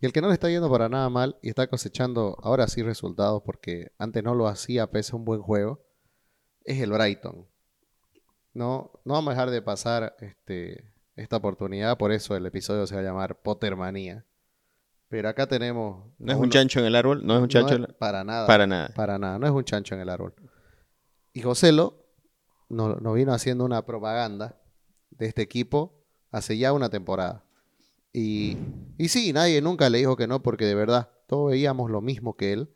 Y 0.00 0.06
el 0.06 0.12
que 0.12 0.20
no 0.20 0.28
le 0.28 0.34
está 0.34 0.48
yendo 0.48 0.70
para 0.70 0.88
nada 0.88 1.08
mal 1.08 1.36
y 1.42 1.48
está 1.48 1.66
cosechando 1.66 2.36
ahora 2.42 2.68
sí 2.68 2.82
resultados 2.82 3.42
porque 3.44 3.92
antes 3.98 4.22
no 4.22 4.34
lo 4.34 4.46
hacía 4.46 4.90
pese 4.90 5.12
a 5.12 5.16
un 5.16 5.24
buen 5.24 5.42
juego, 5.42 5.84
es 6.64 6.80
el 6.80 6.92
Brighton. 6.92 7.46
No, 8.54 8.92
no 9.04 9.14
vamos 9.14 9.28
a 9.28 9.34
dejar 9.34 9.50
de 9.50 9.62
pasar 9.62 10.16
este, 10.20 10.92
esta 11.16 11.36
oportunidad, 11.36 11.98
por 11.98 12.12
eso 12.12 12.36
el 12.36 12.46
episodio 12.46 12.86
se 12.86 12.94
va 12.94 13.00
a 13.00 13.04
llamar 13.04 13.40
Pottermanía. 13.42 14.24
Pero 15.08 15.28
acá 15.28 15.46
tenemos... 15.46 16.06
no 16.18 16.32
es 16.32 16.38
un 16.38 16.50
chancho 16.50 16.80
en 16.80 16.86
el 16.86 16.94
árbol, 16.94 17.26
no 17.26 17.34
es 17.34 17.38
un 17.38 17.44
no 17.44 17.48
chancho 17.48 17.74
es 17.76 17.94
para 17.94 18.22
nada. 18.24 18.46
para 18.46 18.66
nada. 18.66 18.90
Para 18.94 19.18
nada, 19.18 19.38
no 19.38 19.46
es 19.46 19.52
un 19.52 19.64
chancho 19.64 19.94
en 19.94 20.02
el 20.02 20.10
árbol. 20.10 20.34
Y 21.32 21.40
Joselo 21.40 22.04
nos, 22.68 23.00
nos 23.00 23.14
vino 23.14 23.32
haciendo 23.32 23.64
una 23.64 23.84
propaganda 23.84 24.60
de 25.10 25.26
este 25.26 25.42
equipo 25.42 26.04
hace 26.30 26.58
ya 26.58 26.72
una 26.72 26.90
temporada. 26.90 27.47
Y, 28.18 28.56
y 28.98 29.08
sí, 29.08 29.32
nadie 29.32 29.60
nunca 29.62 29.88
le 29.90 29.98
dijo 29.98 30.16
que 30.16 30.26
no, 30.26 30.42
porque 30.42 30.64
de 30.64 30.74
verdad, 30.74 31.10
todos 31.28 31.50
veíamos 31.50 31.90
lo 31.90 32.00
mismo 32.00 32.36
que 32.36 32.52
él, 32.52 32.70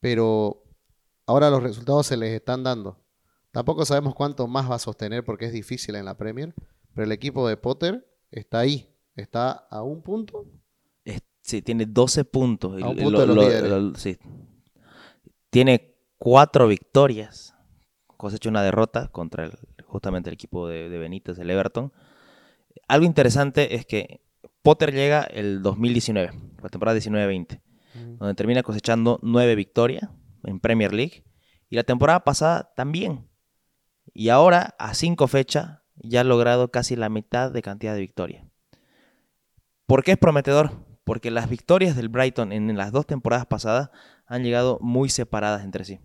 pero 0.00 0.64
ahora 1.26 1.50
los 1.50 1.62
resultados 1.62 2.06
se 2.06 2.16
les 2.16 2.30
están 2.32 2.64
dando. 2.64 2.98
Tampoco 3.52 3.84
sabemos 3.84 4.14
cuánto 4.14 4.46
más 4.48 4.68
va 4.70 4.74
a 4.74 4.78
sostener 4.80 5.24
porque 5.24 5.44
es 5.46 5.52
difícil 5.52 5.94
en 5.94 6.06
la 6.06 6.16
Premier, 6.16 6.54
pero 6.92 7.04
el 7.04 7.12
equipo 7.12 7.46
de 7.46 7.56
Potter 7.56 8.04
está 8.32 8.58
ahí, 8.58 8.88
está 9.14 9.52
a 9.52 9.82
un 9.82 10.02
punto. 10.02 10.44
Sí, 11.40 11.60
tiene 11.60 11.84
12 11.84 12.24
puntos. 12.24 12.82
A 12.82 12.88
un 12.88 12.96
punto 12.96 13.20
de 13.20 13.26
los 13.26 13.36
líderes. 13.36 14.00
sí. 14.00 14.16
Tiene 15.50 15.94
cuatro 16.18 16.66
victorias. 16.66 17.54
Cosecha 18.16 18.48
una 18.48 18.62
derrota 18.62 19.08
contra 19.08 19.44
el- 19.44 19.58
justamente 19.84 20.30
el 20.30 20.34
equipo 20.34 20.66
de, 20.68 20.88
de 20.88 20.98
Benítez, 20.98 21.38
el 21.38 21.50
Everton. 21.50 21.92
Algo 22.88 23.04
interesante 23.04 23.74
es 23.74 23.84
que 23.84 24.23
Potter 24.64 24.94
llega 24.94 25.24
el 25.24 25.60
2019, 25.60 26.32
la 26.62 26.68
temporada 26.70 26.98
19-20, 26.98 27.60
donde 28.18 28.34
termina 28.34 28.62
cosechando 28.62 29.20
nueve 29.22 29.56
victorias 29.56 30.08
en 30.42 30.58
Premier 30.58 30.94
League. 30.94 31.22
Y 31.68 31.76
la 31.76 31.82
temporada 31.82 32.24
pasada 32.24 32.72
también. 32.74 33.28
Y 34.14 34.30
ahora, 34.30 34.74
a 34.78 34.94
cinco 34.94 35.28
fechas, 35.28 35.80
ya 35.96 36.22
ha 36.22 36.24
logrado 36.24 36.70
casi 36.70 36.96
la 36.96 37.10
mitad 37.10 37.52
de 37.52 37.60
cantidad 37.60 37.92
de 37.92 38.00
victorias. 38.00 38.46
¿Por 39.84 40.02
qué 40.02 40.12
es 40.12 40.18
prometedor? 40.18 40.72
Porque 41.04 41.30
las 41.30 41.50
victorias 41.50 41.94
del 41.94 42.08
Brighton 42.08 42.50
en 42.50 42.74
las 42.74 42.90
dos 42.90 43.06
temporadas 43.06 43.44
pasadas 43.44 43.90
han 44.24 44.44
llegado 44.44 44.78
muy 44.80 45.10
separadas 45.10 45.62
entre 45.62 45.84
sí. 45.84 46.00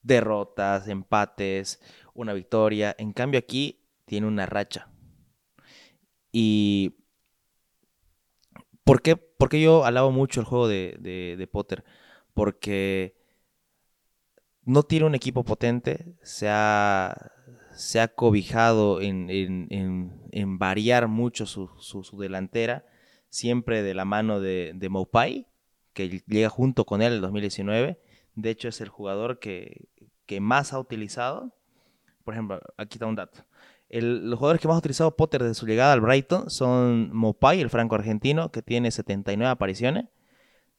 Derrotas, 0.00 0.88
empates, 0.88 1.78
una 2.14 2.32
victoria. 2.32 2.96
En 2.96 3.12
cambio 3.12 3.38
aquí 3.38 3.84
tiene 4.06 4.26
una 4.26 4.46
racha. 4.46 4.88
Y... 6.32 6.96
¿Por 8.84 9.00
qué, 9.02 9.16
yo 9.60 9.84
alabo 9.84 10.10
mucho 10.10 10.40
el 10.40 10.46
juego 10.46 10.68
de, 10.68 10.96
de- 11.00 11.36
Potter? 11.46 11.84
Porque 12.34 13.14
no 14.64 14.82
tiene 14.82 15.06
un 15.06 15.14
equipo 15.14 15.44
potente, 15.44 16.14
se 16.22 16.48
ha, 16.48 17.32
se 17.74 18.00
ha 18.00 18.08
cobijado 18.08 19.00
en, 19.00 19.28
en- 19.30 19.66
en- 19.70 20.58
variar 20.58 21.08
mucho 21.08 21.46
su, 21.46 21.68
su- 21.78 22.04
su 22.04 22.18
delantera, 22.18 22.84
siempre 23.28 23.82
de 23.82 23.94
la 23.94 24.04
mano 24.04 24.40
de, 24.40 24.72
de 24.74 24.88
Maupai, 24.88 25.46
que 25.94 26.22
llega 26.26 26.48
junto 26.48 26.84
con 26.84 27.02
él 27.02 27.08
en 27.08 27.14
el 27.14 27.20
2019. 27.20 27.98
De 28.34 28.50
hecho, 28.50 28.68
es 28.68 28.80
el 28.80 28.88
jugador 28.88 29.38
que, 29.38 29.88
que 30.26 30.40
más 30.40 30.72
ha 30.72 30.78
utilizado. 30.78 31.52
Por 32.24 32.34
ejemplo, 32.34 32.60
aquí 32.76 32.96
está 32.96 33.06
un 33.06 33.16
dato. 33.16 33.44
El- 33.92 34.28
los 34.30 34.38
jugadores 34.38 34.60
que 34.60 34.66
más 34.66 34.74
ha 34.74 34.78
utilizado 34.78 35.14
Potter 35.16 35.42
desde 35.42 35.54
su 35.54 35.66
llegada 35.66 35.92
al 35.92 36.00
Brighton 36.00 36.50
son 36.50 37.14
Mopai, 37.14 37.60
el 37.60 37.70
franco-argentino, 37.70 38.50
que 38.50 38.62
tiene 38.62 38.90
79 38.90 39.50
apariciones. 39.50 40.06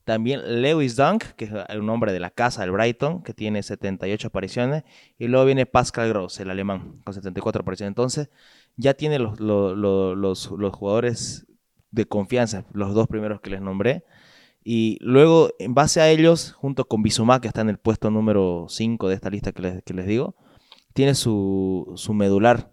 También 0.04 0.62
Lewis 0.62 0.98
Dunk, 0.98 1.24
que 1.38 1.46
es 1.46 1.52
un 1.80 1.90
hombre 1.90 2.12
de 2.12 2.20
la 2.20 2.30
casa 2.30 2.62
del 2.64 2.72
Brighton, 2.72 3.24
que 3.24 3.34
tiene 3.34 3.64
78 3.64 4.28
apariciones. 4.28 4.84
Y 5.18 5.28
luego 5.28 5.46
viene 5.46 5.66
Pascal 5.66 6.10
Gross, 6.10 6.42
el 6.42 6.50
alemán, 6.50 7.00
con 7.06 7.14
74 7.14 7.62
apariciones. 7.62 7.92
Entonces, 7.92 8.30
ya 8.76 8.96
tiene 8.96 9.18
los, 9.20 9.40
lo- 9.40 9.74
lo- 9.76 10.14
los, 10.16 10.52
los 10.52 10.74
jugadores 10.76 11.46
de 11.92 12.06
confianza, 12.06 12.66
los 12.74 12.94
dos 12.94 13.08
primeros 13.08 13.40
que 13.40 13.52
les 13.52 13.62
nombré. 13.62 14.04
Y 14.66 14.98
luego, 15.02 15.52
en 15.60 15.74
base 15.74 16.02
a 16.02 16.10
ellos, 16.10 16.52
junto 16.54 16.86
con 16.86 17.02
Bizumá, 17.04 17.40
que 17.40 17.48
está 17.48 17.62
en 17.62 17.70
el 17.70 17.78
puesto 17.78 18.10
número 18.12 18.66
5 18.68 19.08
de 19.08 19.16
esta 19.16 19.30
lista 19.30 19.52
que 19.54 19.62
les, 19.62 19.84
que 19.84 19.94
les 19.94 20.06
digo, 20.08 20.36
tiene 20.94 21.16
su, 21.16 21.94
su 21.96 22.14
medular. 22.14 22.73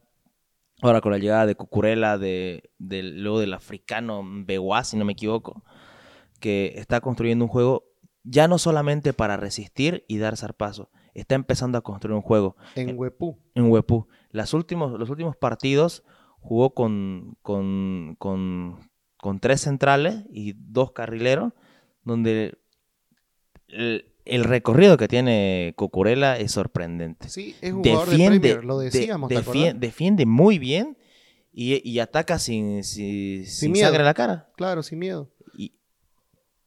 Ahora 0.82 1.00
con 1.00 1.12
la 1.12 1.18
llegada 1.18 1.46
de 1.46 1.54
Cucurella, 1.54 2.16
de, 2.18 2.70
del- 2.78 3.22
luego 3.22 3.40
del 3.40 3.52
africano 3.54 4.22
Bewa, 4.24 4.82
si 4.84 4.96
no 4.96 5.04
me 5.04 5.12
equivoco, 5.12 5.62
que 6.40 6.72
está 6.76 7.00
construyendo 7.00 7.44
un 7.44 7.50
juego 7.50 7.84
ya 8.22 8.48
no 8.48 8.58
solamente 8.58 9.12
para 9.12 9.36
resistir 9.36 10.04
y 10.08 10.18
dar 10.18 10.36
zarpazo, 10.36 10.90
está 11.14 11.34
empezando 11.34 11.76
a 11.78 11.82
construir 11.82 12.14
un 12.14 12.22
juego 12.22 12.56
En 12.76 12.98
Huepú. 12.98 13.38
en 13.54 13.70
Huepú. 13.70 14.08
Las 14.30 14.54
últimos, 14.54 14.98
los 14.98 15.10
últimos 15.10 15.36
partidos 15.36 16.02
jugó 16.38 16.72
con, 16.74 17.36
con, 17.42 18.16
con, 18.18 18.78
con 19.18 19.40
tres 19.40 19.60
centrales 19.62 20.24
y 20.30 20.54
dos 20.56 20.92
carrileros, 20.92 21.52
donde 22.04 22.58
el- 23.68 24.09
el 24.24 24.44
recorrido 24.44 24.96
que 24.96 25.08
tiene 25.08 25.74
Cucurella 25.76 26.36
es 26.36 26.52
sorprendente. 26.52 27.28
Sí, 27.28 27.56
es 27.60 27.72
un 27.72 27.82
jugador 27.84 28.08
de 28.10 28.16
Premier, 28.26 28.64
lo 28.64 28.78
decíamos, 28.78 29.28
defiende 29.74 30.26
muy 30.26 30.58
bien 30.58 30.96
y, 31.52 31.88
y 31.88 31.98
ataca 31.98 32.38
sin, 32.38 32.84
sin, 32.84 33.46
sin 33.46 33.72
miedo. 33.72 33.86
sangre 33.86 34.00
en 34.00 34.06
la 34.06 34.14
cara. 34.14 34.48
Claro, 34.56 34.82
sin 34.82 34.98
miedo. 34.98 35.30
Y, 35.56 35.72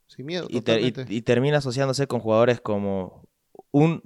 Sin 0.08 0.26
miedo, 0.26 0.48
y, 0.50 0.62
ter- 0.62 0.82
y- 1.10 1.22
termina 1.22 1.58
asociándose 1.58 2.06
con 2.08 2.20
jugadores 2.20 2.60
como 2.62 3.28
un, 3.72 4.04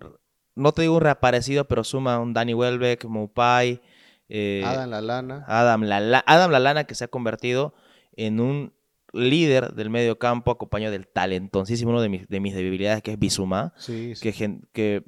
no 0.55 0.71
te 0.71 0.83
digo 0.83 0.95
un 0.95 1.01
reaparecido, 1.01 1.67
pero 1.67 1.83
suma 1.83 2.19
un 2.19 2.33
Danny 2.33 2.53
Welbeck, 2.53 3.05
Moupai, 3.05 3.81
eh, 4.29 4.61
Adam 4.65 4.89
Lallana. 4.89 5.45
Adam, 5.47 5.83
Lala- 5.83 6.23
Adam 6.25 6.51
Lallana 6.51 6.83
que 6.85 6.95
se 6.95 7.03
ha 7.05 7.07
convertido 7.07 7.73
en 8.15 8.39
un 8.39 8.73
líder 9.13 9.73
del 9.73 9.89
medio 9.89 10.17
campo 10.19 10.51
acompañado 10.51 10.91
del 10.91 11.07
talentoncísimo, 11.07 11.91
uno 11.91 12.01
de 12.01 12.09
mis, 12.09 12.27
de 12.27 12.39
mis 12.39 12.53
debilidades 12.55 13.01
que 13.03 13.11
es 13.13 13.19
Bisuma, 13.19 13.73
Sí, 13.77 14.15
sí. 14.15 14.31
que, 14.73 15.03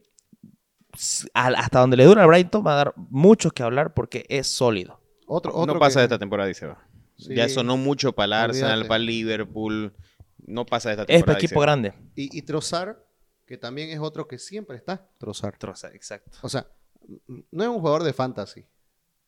hasta 1.34 1.80
donde 1.80 1.98
le 1.98 2.06
dura 2.06 2.24
al 2.24 2.28
Brighton 2.28 2.66
va 2.66 2.74
a 2.74 2.76
dar 2.78 2.94
mucho 2.98 3.52
que 3.52 3.64
hablar 3.64 3.94
porque 3.94 4.26
es 4.30 4.48
sólido. 4.48 5.00
Otro, 5.28 5.54
otro 5.56 5.74
no 5.76 5.80
pasa 5.80 5.96
que- 5.96 6.00
de 6.00 6.06
esta 6.06 6.20
temporada 6.20 6.50
y 6.50 6.54
se 6.54 6.66
va. 6.66 6.86
Sí. 7.18 7.36
Ya 7.36 7.50
sonó 7.50 7.78
mucho 7.78 8.14
para 8.14 8.26
el 8.26 8.34
Arsenal, 8.34 8.88
para 8.88 9.00
Liverpool. 9.00 9.94
No 10.48 10.66
pasa 10.66 10.90
de 10.90 10.94
esta 10.94 11.04
Es 11.04 11.08
temporada. 11.08 11.26
para 11.26 11.38
y 11.38 11.42
se 11.42 11.46
equipo 11.48 11.62
grande. 11.62 11.94
Y, 12.16 12.38
y 12.38 12.42
Trossard, 12.44 12.96
que 13.46 13.58
también 13.58 13.90
es 13.90 14.00
otro 14.00 14.28
que 14.28 14.40
siempre 14.40 14.78
está. 14.78 15.06
Trossard. 15.18 15.56
exacto. 15.94 16.38
O 16.42 16.50
sea, 16.50 16.66
no 17.52 17.64
es 17.64 17.70
un 17.70 17.80
jugador 17.80 18.04
de 18.04 18.14
fantasy, 18.14 18.66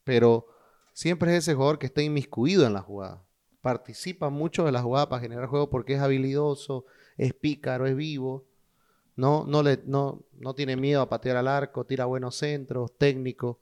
pero 0.04 0.48
siempre 0.94 1.32
es 1.36 1.40
ese 1.44 1.54
jugador 1.54 1.78
que 1.80 1.88
está 1.88 2.02
inmiscuido 2.02 2.66
en 2.66 2.74
la 2.74 2.82
jugada. 2.82 3.24
Participa 3.62 4.30
mucho 4.30 4.66
de 4.66 4.72
la 4.72 4.82
jugada 4.82 5.08
para 5.10 5.22
generar 5.22 5.48
juego 5.48 5.70
porque 5.70 5.94
es 5.94 6.00
habilidoso, 6.02 6.86
es 7.18 7.34
pícaro, 7.34 7.86
es 7.88 7.96
vivo. 7.96 8.46
No, 9.16 9.46
no, 9.46 9.62
le, 9.62 9.80
no, 9.86 10.24
no 10.40 10.56
tiene 10.56 10.76
miedo 10.76 11.02
a 11.02 11.10
patear 11.10 11.38
al 11.38 11.48
arco, 11.48 11.86
tira 11.86 12.06
buenos 12.06 12.36
centros, 12.36 12.92
técnico. 12.98 13.60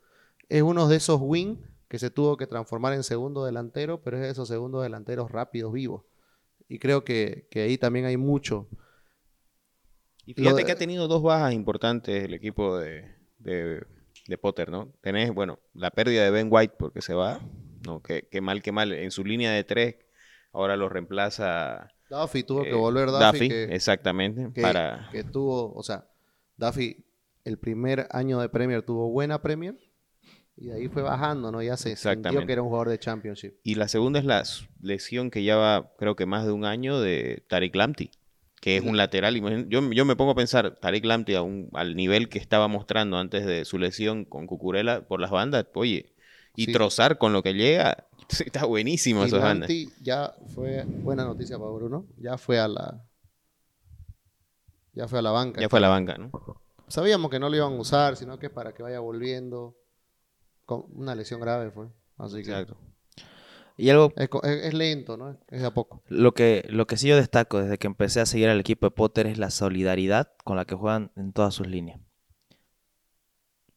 Es 0.48 0.62
uno 0.62 0.88
de 0.88 0.96
esos 0.98 1.20
wing 1.22 1.58
que 1.90 2.00
se 2.00 2.10
tuvo 2.12 2.38
que 2.38 2.48
transformar 2.48 2.94
en 2.94 3.04
segundo 3.04 3.44
delantero, 3.44 4.02
pero 4.02 4.18
es 4.18 4.24
de 4.24 4.30
esos 4.30 4.48
segundos 4.48 4.84
delanteros 4.84 5.32
rápidos, 5.32 5.74
vivos. 5.74 6.04
Y 6.70 6.80
creo 6.80 7.04
que, 7.04 7.48
que 7.50 7.62
ahí 7.64 7.78
también 7.78 8.06
hay 8.06 8.16
mucho. 8.16 8.68
Y 10.26 10.34
fíjate 10.34 10.58
de- 10.58 10.66
que 10.66 10.72
ha 10.72 10.78
tenido 10.78 11.08
dos 11.08 11.24
bajas 11.24 11.54
importantes 11.54 12.24
el 12.24 12.34
equipo 12.34 12.78
de, 12.78 13.06
de- 13.40 13.84
de 14.28 14.38
Potter, 14.38 14.70
¿no? 14.70 14.94
Tenés, 15.02 15.34
bueno, 15.34 15.60
la 15.74 15.90
pérdida 15.90 16.24
de 16.24 16.30
Ben 16.32 16.48
White 16.52 16.76
porque 16.78 17.02
se 17.02 17.16
va, 17.16 17.40
¿no? 17.86 18.02
Que, 18.02 18.28
que 18.30 18.42
mal, 18.42 18.62
que 18.62 18.72
mal. 18.72 18.92
En 18.94 19.12
su 19.12 19.24
línea 19.24 19.52
de 19.52 19.64
tres, 19.64 19.96
ahora 20.54 20.76
lo 20.78 20.90
reemplaza 20.90 21.92
Duffy 22.10 22.44
tuvo 22.44 22.64
que 22.64 22.72
eh, 22.72 22.74
volver 22.74 23.10
Duffy, 23.10 23.26
Duffy, 23.26 23.48
que- 23.50 23.64
exactamente, 23.76 24.50
que, 24.54 24.62
para... 24.62 25.08
que 25.12 25.24
tuvo, 25.24 25.74
o 25.74 25.84
sea, 25.84 26.08
Duffy 26.58 27.06
el 27.46 27.58
primer 27.58 28.08
año 28.12 28.40
de 28.40 28.50
Premier 28.50 28.82
tuvo 28.84 29.10
buena 29.10 29.42
Premier 29.42 29.76
y 30.58 30.68
de 30.68 30.74
ahí 30.74 30.88
fue 30.90 31.02
bajando, 31.04 31.52
¿no? 31.52 31.62
Ya 31.62 31.78
se 31.78 31.96
sintió 31.96 32.46
que 32.46 32.52
era 32.52 32.62
un 32.62 32.68
jugador 32.68 32.90
de 32.90 33.00
Championship. 33.00 33.54
Y 33.64 33.76
la 33.76 33.88
segunda 33.88 34.20
es 34.20 34.26
la 34.26 34.44
lesión 34.82 35.32
que 35.32 35.42
lleva, 35.42 35.94
creo 35.98 36.16
que 36.18 36.26
más 36.26 36.46
de 36.46 36.52
un 36.52 36.66
año, 36.66 37.00
de 37.00 37.44
Tariq 37.48 37.76
Lamptey, 37.76 38.12
que 38.60 38.76
es 38.76 38.84
un 38.84 38.98
lateral. 38.98 39.36
Yo, 39.70 39.90
yo 39.92 40.06
me 40.06 40.16
pongo 40.18 40.32
a 40.32 40.36
pensar, 40.36 40.76
Tariq 40.82 41.06
Lamptey 41.06 41.36
a 41.36 41.44
un- 41.44 41.70
al 41.74 41.96
nivel 41.96 42.28
que 42.28 42.40
estaba 42.40 42.68
mostrando 42.68 43.18
antes 43.18 43.46
de 43.46 43.64
su 43.64 43.78
lesión 43.80 44.26
con 44.26 44.48
Cucurella 44.48 45.08
por 45.08 45.22
las 45.22 45.32
bandas, 45.32 45.66
oye, 45.76 46.12
y 46.56 46.66
Sí. 46.66 46.72
trozar 46.74 47.18
con 47.18 47.34
lo 47.34 47.44
que 47.44 47.54
llega, 47.54 48.08
está 48.46 48.66
buenísimo 48.66 49.22
bandas. 49.22 49.42
Lamptey 49.42 49.90
ya 50.02 50.34
fue, 50.56 50.84
buena 50.86 51.26
noticia 51.26 51.58
para 51.58 51.72
Bruno, 51.72 52.06
ya 52.18 52.38
fue 52.38 52.60
a 52.60 52.68
la 52.68 53.06
ya 54.94 55.08
fue 55.08 55.20
a 55.20 55.22
la 55.22 55.32
banca. 55.32 55.62
Ya 55.62 55.70
fue 55.70 55.80
a 55.80 55.82
la 55.82 55.90
banca, 55.90 56.18
¿no? 56.18 56.32
Sabíamos 56.88 57.30
que 57.32 57.40
no 57.40 57.50
lo 57.50 57.56
iban 57.56 57.74
a 57.74 57.80
usar, 57.80 58.18
sino 58.18 58.38
que 58.40 58.48
es 58.48 58.52
para 58.52 58.74
que 58.74 58.84
vaya 58.84 59.00
volviendo. 59.00 59.78
Con 60.66 60.86
una 60.94 61.16
lesión 61.16 61.40
grave 61.40 61.72
fue. 61.72 61.88
Así 62.18 62.44
que 62.44 62.50
Exacto. 62.52 62.78
Y 63.78 63.90
algo, 63.92 64.12
es 64.18 64.74
lento, 64.74 65.16
¿no? 65.16 65.38
Es 65.48 65.62
de 65.62 65.68
a 65.68 65.74
poco. 65.74 66.04
lo 66.10 66.34
que, 66.34 66.66
lo 66.70 66.86
que 66.86 66.98
sí 66.98 67.08
yo 67.08 67.16
destaco 67.16 67.62
desde 67.62 67.78
que 67.78 67.88
empecé 67.88 68.20
a 68.20 68.26
seguir 68.26 68.50
al 68.50 68.60
equipo 68.60 68.88
de 68.88 68.92
Potter 68.92 69.26
es 69.26 69.38
la 69.38 69.52
solidaridad 69.52 70.34
con 70.44 70.58
la 70.58 70.66
que 70.66 70.76
juegan 70.76 71.14
en 71.16 71.32
todas 71.32 71.54
sus 71.54 71.68
líneas. 71.68 72.02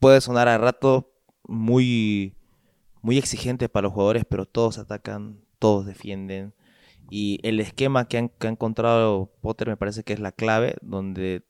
Puede 0.00 0.20
sonar 0.20 0.48
a 0.48 0.58
rato 0.58 1.14
muy, 1.44 2.37
muy 3.02 3.18
exigente 3.18 3.68
para 3.68 3.84
los 3.84 3.92
jugadores, 3.92 4.24
pero 4.28 4.46
todos 4.46 4.78
atacan, 4.78 5.40
todos 5.58 5.86
defienden. 5.86 6.54
Y 7.10 7.40
el 7.42 7.60
esquema 7.60 8.08
que, 8.08 8.18
han, 8.18 8.28
que 8.30 8.46
ha 8.48 8.50
encontrado 8.50 9.30
Potter 9.42 9.68
me 9.68 9.76
parece 9.76 10.04
que 10.04 10.12
es 10.14 10.20
la 10.20 10.32
clave, 10.32 10.76
donde 10.82 11.44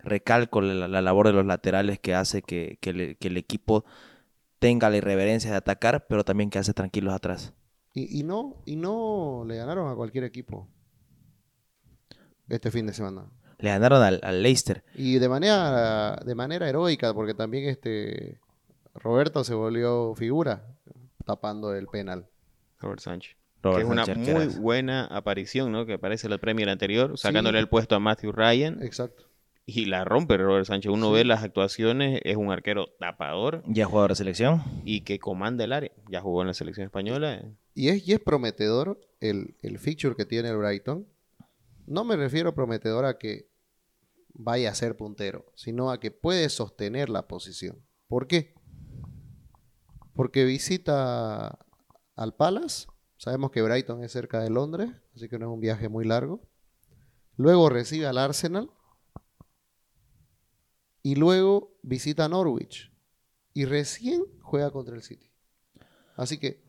recalco 0.00 0.60
la, 0.60 0.88
la 0.88 1.02
labor 1.02 1.26
de 1.26 1.32
los 1.34 1.46
laterales 1.46 1.98
que 1.98 2.14
hace 2.14 2.42
que, 2.42 2.78
que 2.80 2.92
le- 2.92 3.16
que 3.16 3.28
el 3.28 3.36
equipo 3.36 3.84
tenga 4.58 4.90
la 4.90 4.96
irreverencia 4.98 5.50
de 5.50 5.56
atacar, 5.58 6.06
pero 6.08 6.24
también 6.24 6.50
que 6.50 6.58
hace 6.58 6.74
tranquilos 6.74 7.14
atrás. 7.14 7.54
Y, 7.92 8.20
y 8.20 8.22
no, 8.22 8.62
y 8.66 8.76
no 8.76 9.44
le 9.46 9.56
ganaron 9.56 9.90
a 9.90 9.96
cualquier 9.96 10.24
equipo 10.24 10.68
este 12.48 12.70
fin 12.70 12.86
de 12.86 12.92
semana. 12.92 13.26
Le 13.58 13.70
ganaron 13.70 14.02
al, 14.02 14.20
al 14.22 14.42
Leicester. 14.42 14.84
Y 14.94 15.18
de 15.18 15.28
manera, 15.28 16.16
de 16.24 16.34
manera 16.34 16.68
heroica, 16.68 17.14
porque 17.14 17.34
también 17.34 17.68
este 17.68 18.38
Roberto 19.02 19.44
se 19.44 19.54
volvió 19.54 20.14
figura 20.14 20.64
tapando 21.24 21.74
el 21.74 21.86
penal. 21.86 22.26
Robert 22.78 23.00
Sánchez. 23.00 23.36
Robert 23.62 23.78
que 23.78 23.84
es 23.86 23.90
una 23.90 24.04
Sánchez 24.04 24.34
muy 24.34 24.62
buena 24.62 25.06
aparición, 25.06 25.72
¿no? 25.72 25.86
Que 25.86 25.94
aparece 25.94 26.26
en 26.26 26.32
la 26.32 26.38
Premier 26.38 26.68
anterior, 26.68 27.18
sacándole 27.18 27.58
el 27.58 27.68
puesto 27.68 27.94
a 27.96 27.98
Matthew 28.00 28.32
Ryan. 28.32 28.82
Exacto. 28.82 29.24
Y 29.68 29.86
la 29.86 30.04
rompe 30.04 30.36
Robert 30.36 30.66
Sánchez. 30.66 30.92
Uno 30.92 31.08
Sí. 31.08 31.14
ve 31.14 31.24
las 31.24 31.42
actuaciones, 31.42 32.20
es 32.24 32.36
un 32.36 32.52
arquero 32.52 32.86
tapador 33.00 33.64
Ya 33.66 33.86
jugador 33.86 34.10
de 34.10 34.16
selección. 34.16 34.62
y 34.84 35.00
que 35.00 35.18
comanda 35.18 35.64
el 35.64 35.72
área. 35.72 35.90
Ya 36.08 36.20
jugó 36.20 36.42
en 36.42 36.46
la 36.48 36.54
selección 36.54 36.84
española. 36.84 37.42
Y 37.74 37.88
es, 37.88 38.06
y 38.06 38.12
es 38.12 38.20
prometedor 38.20 39.00
el, 39.20 39.56
el 39.62 39.78
feature 39.80 40.14
que 40.14 40.24
tiene 40.24 40.50
el 40.50 40.56
Brighton. 40.58 41.06
No 41.86 42.04
me 42.04 42.14
refiero 42.16 42.54
prometedor 42.54 43.04
a 43.06 43.18
que 43.18 43.48
vaya 44.34 44.70
a 44.70 44.74
ser 44.74 44.96
puntero, 44.96 45.46
sino 45.56 45.90
a 45.90 45.98
que 45.98 46.10
puede 46.12 46.48
sostener 46.48 47.08
la 47.08 47.26
posición. 47.26 47.78
¿Por 48.06 48.28
qué? 48.28 48.54
Porque 50.16 50.44
visita 50.44 51.58
al 52.16 52.34
Palace. 52.34 52.88
Sabemos 53.18 53.50
que 53.50 53.62
Brighton 53.62 54.02
es 54.02 54.12
cerca 54.12 54.40
de 54.40 54.50
Londres, 54.50 54.90
así 55.14 55.28
que 55.28 55.38
no 55.38 55.46
es 55.46 55.52
un 55.52 55.60
viaje 55.60 55.88
muy 55.88 56.04
largo. 56.04 56.40
Luego 57.36 57.68
recibe 57.68 58.06
al 58.06 58.18
Arsenal. 58.18 58.70
Y 61.02 61.14
luego 61.14 61.78
visita 61.82 62.24
a 62.24 62.28
Norwich. 62.28 62.92
Y 63.52 63.64
recién 63.64 64.24
juega 64.40 64.70
contra 64.70 64.96
el 64.96 65.02
City. 65.02 65.30
Así 66.16 66.38
que 66.38 66.64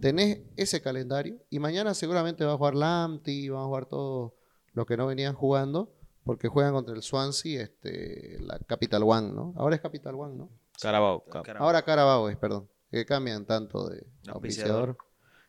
tenés 0.00 0.40
ese 0.56 0.80
calendario 0.80 1.42
y 1.50 1.58
mañana 1.58 1.94
seguramente 1.94 2.44
va 2.44 2.54
a 2.54 2.56
jugar 2.56 2.74
Lamptey, 2.74 3.48
van 3.48 3.62
a 3.62 3.66
jugar 3.66 3.86
todos 3.86 4.32
los 4.72 4.86
que 4.86 4.96
no 4.96 5.06
venían 5.06 5.34
jugando 5.34 5.92
porque 6.24 6.48
juegan 6.48 6.72
contra 6.72 6.94
el 6.94 7.02
Swansea, 7.02 7.62
este, 7.62 8.38
la 8.40 8.58
Capital 8.60 9.02
One, 9.04 9.32
¿no? 9.32 9.54
Ahora 9.56 9.76
es 9.76 9.80
Capital 9.80 10.14
One, 10.14 10.36
¿no? 10.36 10.50
Carabao. 10.80 11.24
Ahora 11.58 11.82
Carabao 11.82 12.28
es, 12.28 12.36
perdón, 12.36 12.68
que 12.92 13.04
cambian 13.06 13.46
tanto 13.46 13.88
de 13.88 14.06
Auspiciador. 14.28 14.96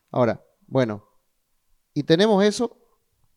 Ahora, 0.10 0.44
bueno, 0.66 1.08
y 1.94 2.04
tenemos 2.04 2.44
eso 2.44 2.80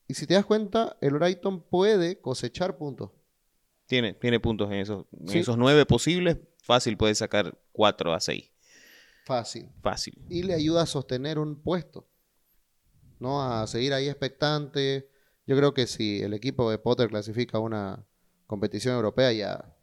y 0.08 0.14
si 0.14 0.26
te 0.26 0.34
das 0.34 0.46
cuenta, 0.46 0.96
el 1.00 1.14
Brighton 1.14 1.62
puede 1.68 2.20
cosechar 2.20 2.78
puntos. 2.78 3.10
Tiene, 3.86 4.14
tiene 4.14 4.38
puntos 4.40 4.68
en 4.70 4.78
esos, 4.78 5.06
en 5.12 5.28
Sí. 5.28 5.38
esos 5.40 5.58
nueve 5.58 5.84
posibles. 5.86 6.38
Fácil 6.62 6.96
puede 6.96 7.14
sacar 7.14 7.56
cuatro 7.72 8.12
a 8.14 8.20
seis. 8.20 8.50
Fácil. 9.24 9.68
Fácil. 9.82 10.24
y 10.28 10.44
le 10.44 10.54
ayuda 10.54 10.82
a 10.82 10.86
sostener 10.86 11.38
un 11.40 11.60
puesto, 11.60 12.08
¿no? 13.18 13.42
A 13.42 13.66
seguir 13.66 13.92
ahí 13.92 14.08
expectante. 14.08 15.10
Yo 15.48 15.56
creo 15.56 15.74
que 15.74 15.86
si 15.88 16.22
el 16.22 16.32
equipo 16.34 16.70
de 16.70 16.78
Potter 16.78 17.08
clasifica 17.08 17.58
a 17.58 17.60
una 17.60 18.06
competición 18.46 18.94
europea 18.94 19.32
ya 19.32 19.76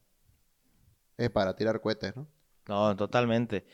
es 1.17 1.29
para 1.29 1.55
tirar 1.57 1.81
cohetes, 1.81 2.15
¿no? 2.15 2.27
No, 2.69 2.95
totalmente. 2.95 3.65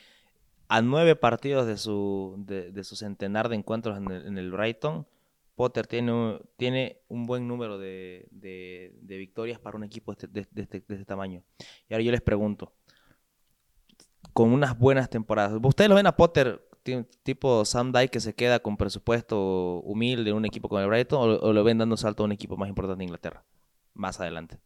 A 0.70 0.82
nueve 0.82 1.16
partidos 1.16 1.66
de 1.68 1.78
su, 1.78 2.36
de, 2.38 2.72
su 2.84 2.96
centenar 2.96 3.50
de 3.50 3.56
encuentros 3.56 3.98
en 3.98 4.10
el, 4.12 4.26
en 4.28 4.38
el 4.38 4.52
Brighton, 4.52 5.08
Potter 5.56 5.88
tiene 5.88 6.14
un, 6.14 6.40
tiene 6.58 7.02
un 7.10 7.26
buen 7.26 7.48
número 7.48 7.78
de, 7.78 8.28
de- 8.32 8.94
victorias 9.18 9.60
para 9.60 9.76
un 9.76 9.84
equipo 9.84 10.14
de 10.14 10.16
este, 10.16 10.28
de- 10.54 10.62
este- 10.62 10.80
de 10.88 10.94
este 10.96 11.06
tamaño. 11.06 11.44
Y 11.90 11.94
ahora 11.94 12.04
yo 12.04 12.12
les 12.12 12.22
pregunto, 12.22 12.72
con 14.32 14.54
unas 14.54 14.78
buenas 14.78 15.10
temporadas, 15.10 15.60
¿ustedes 15.62 15.90
lo 15.90 15.96
ven 15.96 16.08
a 16.08 16.16
Potter 16.16 16.64
ti- 16.84 17.04
tipo 17.24 17.66
Sam 17.66 17.92
Dyke 17.92 18.12
que 18.12 18.20
se 18.20 18.36
queda 18.36 18.60
con 18.60 18.78
presupuesto 18.78 19.82
humilde 19.82 20.30
en 20.30 20.36
un 20.38 20.46
equipo 20.46 20.70
con 20.70 20.82
el 20.82 20.88
Brighton 20.88 21.20
o, 21.20 21.34
o 21.40 21.52
lo 21.52 21.64
ven 21.64 21.80
dando 21.80 21.98
salto 21.98 22.24
a 22.24 22.26
un 22.28 22.32
equipo 22.32 22.56
más 22.58 22.70
importante 22.70 23.00
de 23.00 23.06
Inglaterra? 23.06 23.44
Más 23.96 24.20
adelante. 24.22 24.60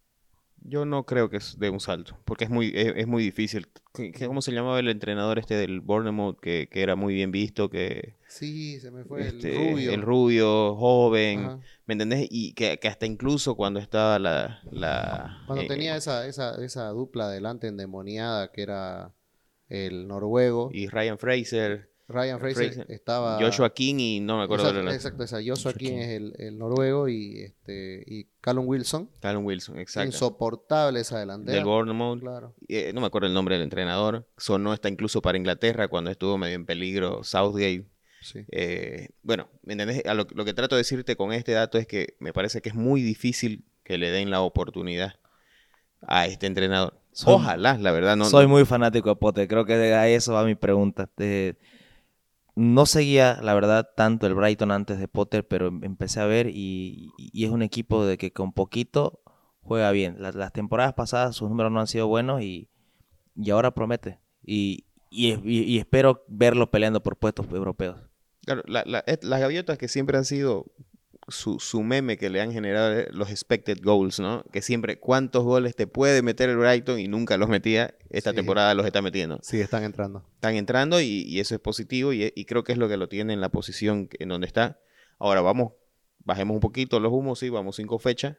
Yo 0.65 0.85
no 0.85 1.05
creo 1.05 1.29
que 1.29 1.37
es 1.37 1.59
de 1.59 1.69
un 1.69 1.79
salto, 1.79 2.17
porque 2.25 2.45
es 2.45 2.49
muy, 2.49 2.71
es, 2.73 2.93
es 2.95 3.07
muy 3.07 3.23
difícil. 3.23 3.67
¿Qué- 3.93 4.11
qué- 4.11 4.27
¿Cómo 4.27 4.41
se 4.41 4.51
llamaba 4.51 4.79
el 4.79 4.87
entrenador 4.89 5.37
este 5.39 5.55
del 5.55 5.81
Bournemouth 5.81 6.39
que, 6.39 6.67
que 6.71 6.81
era 6.81 6.95
muy 6.95 7.13
bien 7.13 7.31
visto, 7.31 7.69
que 7.69 8.15
Sí, 8.27 8.79
se 8.79 8.89
me 8.89 9.03
fue 9.03 9.27
este, 9.27 9.49
el 9.49 9.55
rubio. 9.71 9.93
el 9.93 10.01
rubio, 10.01 10.75
joven, 10.75 11.45
Ajá. 11.45 11.59
¿me 11.85 11.93
entendés? 11.93 12.27
Y 12.31 12.53
que, 12.53 12.79
que 12.79 12.87
hasta 12.87 13.05
incluso 13.05 13.55
cuando 13.55 13.79
estaba 13.79 14.17
la... 14.19 14.61
la 14.71 15.37
Cuando 15.45 15.63
eh, 15.63 15.67
tenía 15.67 15.95
esa, 15.95 16.25
esa, 16.27 16.63
esa 16.63 16.87
dupla 16.89 17.29
delante 17.29 17.67
endemoniada 17.67 18.51
que 18.51 18.63
era 18.63 19.11
el 19.69 20.07
noruego, 20.07 20.71
Y 20.73 20.87
Ryan 20.87 21.17
Fraser, 21.19 21.89
Ryan 22.13 22.39
Fraser, 22.39 22.73
Fraser, 22.73 22.91
estaba... 22.91 23.39
Joshua 23.41 23.73
King 23.73 23.95
y 23.99 24.19
no 24.19 24.37
me 24.37 24.43
acuerdo 24.43 24.65
exacto, 24.65 24.79
de 24.79 24.85
la... 24.85 24.95
exacto, 24.95 25.23
esa 25.23 25.37
Joshua 25.37 25.55
Joshua 25.55 25.73
King 25.73 25.87
King. 25.89 25.97
es 25.97 26.09
el, 26.09 26.33
el 26.37 26.57
noruego 26.57 27.09
y, 27.09 27.41
este, 27.41 28.03
y 28.05 28.27
Callum 28.39 28.67
Wilson. 28.67 29.09
Callum 29.19 29.45
Wilson, 29.45 29.79
exacto. 29.79 30.07
Insoportable 30.07 30.99
esa 30.99 31.19
delantera. 31.19 31.55
Del 31.55 31.65
Bournemouth. 31.65 32.19
Claro. 32.21 32.53
Eh, 32.67 32.91
no 32.93 33.01
me 33.01 33.07
acuerdo 33.07 33.27
el 33.27 33.33
nombre 33.33 33.55
del 33.55 33.63
entrenador. 33.63 34.27
Sonó 34.37 34.71
hasta 34.71 34.87
incluso 34.89 35.21
para 35.21 35.37
Inglaterra 35.37 35.87
cuando 35.87 36.11
estuvo 36.11 36.37
medio 36.37 36.55
en 36.55 36.65
peligro 36.65 37.23
Southgate. 37.23 37.85
Sí. 38.21 38.39
Eh, 38.51 39.09
bueno, 39.21 39.49
¿me 39.63 39.73
entendés? 39.73 40.05
A 40.05 40.13
lo, 40.13 40.25
lo 40.33 40.45
que 40.45 40.53
trato 40.53 40.75
de 40.75 40.79
decirte 40.81 41.15
con 41.17 41.33
este 41.33 41.51
dato 41.51 41.77
es 41.77 41.87
que 41.87 42.15
me 42.19 42.31
parece 42.31 42.61
que 42.61 42.69
es 42.69 42.75
muy 42.75 43.01
difícil 43.01 43.65
que 43.83 43.97
le 43.97 44.11
den 44.11 44.29
la 44.29 44.39
oportunidad 44.41 45.15
a 46.01 46.25
este 46.27 46.47
entrenador. 46.47 46.97
Soy- 47.11 47.33
Ojalá, 47.35 47.77
la 47.77 47.91
verdad, 47.91 48.15
no. 48.15 48.25
Soy 48.25 48.45
no- 48.45 48.49
muy 48.53 48.65
fanático 48.65 49.09
de 49.09 49.15
Potter. 49.17 49.47
Creo 49.47 49.65
que 49.65 49.73
a 49.73 50.07
eso 50.07 50.33
va 50.33 50.45
mi 50.45 50.55
pregunta. 50.55 51.09
Eh, 51.17 51.53
no 52.55 52.85
seguía, 52.85 53.39
la 53.41 53.53
verdad, 53.53 53.89
tanto 53.95 54.27
el 54.27 54.35
Brighton 54.35 54.71
antes 54.71 54.99
de 54.99 55.07
Potter, 55.07 55.47
pero 55.47 55.67
em- 55.67 55.83
empecé 55.83 56.19
a 56.19 56.25
ver 56.25 56.49
y, 56.49 57.11
es 57.33 57.49
un 57.49 57.61
equipo 57.63 58.05
de 58.05 58.17
que 58.17 58.31
con 58.31 58.53
poquito 58.53 59.21
juega 59.61 59.91
bien. 59.91 60.17
Las, 60.19 60.53
temporadas 60.53 60.93
pasadas 60.93 61.35
sus 61.35 61.49
números 61.49 61.71
no 61.71 61.79
han 61.79 61.87
sido 61.87 62.07
buenos 62.07 62.41
y, 62.41 62.69
y 63.35 63.49
ahora 63.49 63.73
promete. 63.73 64.19
Y, 64.45 64.85
y, 65.09 65.77
espero 65.77 66.23
verlo 66.27 66.69
peleando 66.69 67.01
por 67.01 67.17
puestos 67.17 67.47
europeos. 67.51 67.97
Claro, 68.45 68.61
la- 68.67 69.03
et- 69.07 69.23
las 69.23 69.39
gaviotas 69.39 69.77
que 69.77 69.87
siempre 69.87 70.17
han 70.17 70.25
sido 70.25 70.65
su, 71.27 71.59
su 71.59 71.81
meme 71.83 72.17
que 72.17 72.29
le 72.29 72.41
han 72.41 72.51
generado 72.51 72.99
eh, 72.99 73.07
los 73.11 73.29
expected 73.29 73.79
goals, 73.81 74.19
¿no? 74.19 74.43
Que 74.51 74.61
siempre, 74.61 74.99
¿cuántos 74.99 75.43
goles 75.43 75.75
te 75.75 75.87
puede 75.87 76.21
meter 76.21 76.49
el 76.49 76.57
Brighton? 76.57 76.99
Y 76.99 77.07
nunca 77.07 77.37
los 77.37 77.49
metía. 77.49 77.95
Esta 78.09 78.31
Sí. 78.31 78.35
temporada 78.35 78.73
los 78.73 78.85
está 78.85 79.01
metiendo. 79.01 79.39
Sí, 79.41 79.59
están 79.61 79.83
entrando. 79.83 80.23
están 80.35 80.55
entrando 80.55 80.99
y, 81.01 81.23
y 81.27 81.39
eso 81.39 81.55
es 81.55 81.61
positivo 81.61 82.11
y, 82.13 82.31
y 82.35 82.45
creo 82.45 82.63
que 82.63 82.73
es 82.73 82.77
lo 82.77 82.89
que 82.89 82.97
lo 82.97 83.07
tiene 83.09 83.33
en 83.33 83.41
la 83.41 83.49
posición 83.49 84.09
en 84.19 84.29
donde 84.29 84.47
está. 84.47 84.79
Ahora 85.19 85.41
vamos, 85.41 85.73
bajemos 86.25 86.55
un 86.55 86.59
poquito 86.59 86.99
los 86.99 87.11
humos, 87.13 87.39
sí, 87.39 87.49
vamos 87.49 87.75
cinco 87.77 87.99
fechas. 87.99 88.35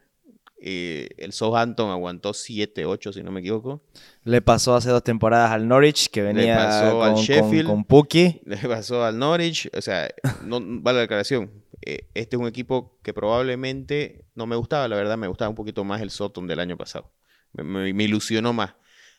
Eh, 0.66 1.08
el 1.18 1.32
Southampton 1.32 1.90
aguantó 1.90 2.32
7, 2.32 2.86
8 2.86 3.12
si 3.12 3.22
no 3.22 3.30
me 3.30 3.40
equivoco. 3.40 3.82
Le 4.22 4.40
pasó 4.40 4.74
hace 4.74 4.88
dos 4.88 5.02
temporadas 5.04 5.50
al 5.50 5.68
Norwich, 5.68 6.08
que 6.08 6.22
venía 6.22 6.56
pasó 6.56 7.02
al 7.02 7.08
con, 7.12 7.14
con- 7.16 7.24
Sheffield. 7.24 7.66
con 7.66 7.84
Puki. 7.84 8.40
Le 8.46 8.56
pasó 8.56 9.04
al 9.04 9.18
Norwich, 9.18 9.68
o 9.76 9.82
sea, 9.82 10.08
no 10.44 10.60
vale 10.62 10.96
la 10.96 11.00
declaración. 11.02 11.50
Eh, 11.86 12.08
este 12.14 12.36
es 12.36 12.40
un 12.40 12.48
equipo 12.48 12.98
que 13.02 13.12
probablemente 13.12 14.24
no 14.34 14.46
me 14.46 14.56
gustaba, 14.56 14.88
la 14.88 14.96
verdad 14.96 15.18
me 15.18 15.26
gustaba 15.28 15.48
un 15.50 15.54
poquito 15.54 15.84
más 15.84 16.00
el 16.00 16.10
Soton 16.10 16.46
del 16.46 16.60
año 16.60 16.76
pasado. 16.76 17.12
Me, 17.52 17.62
me- 17.64 17.92
me 17.92 18.04
ilusionó 18.04 18.52
más. 18.52 18.74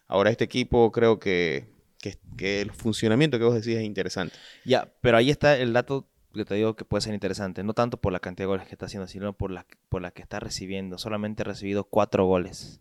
Ahora 0.07 0.29
este 0.31 0.43
equipo 0.45 0.91
creo 0.91 1.19
que, 1.19 1.67
que, 1.99 2.17
que 2.37 2.61
el 2.61 2.71
funcionamiento 2.71 3.37
que 3.37 3.45
vos 3.45 3.53
decís 3.55 3.75
es 3.77 3.83
interesante. 3.83 4.35
Ya, 4.63 4.91
pero 5.01 5.17
ahí 5.17 5.29
está 5.29 5.57
el 5.57 5.73
dato 5.73 6.07
que 6.33 6.43
te 6.45 6.55
digo 6.55 6.75
que 6.75 6.85
puede 6.85 7.01
ser 7.01 7.13
interesante. 7.13 7.63
No 7.63 7.73
tanto 7.73 7.97
por 7.97 8.11
la 8.11 8.19
cantidad 8.19 8.43
de 8.45 8.47
goles 8.47 8.67
que 8.67 8.73
está 8.73 8.87
haciendo, 8.87 9.07
sino 9.07 9.33
por 9.33 9.51
la, 9.51 9.65
por 9.89 10.01
la 10.01 10.11
que 10.11 10.21
está 10.21 10.39
recibiendo. 10.39 10.97
Solamente 10.97 11.43
ha 11.43 11.45
recibido 11.45 11.85
cuatro 11.85 12.25
goles. 12.25 12.79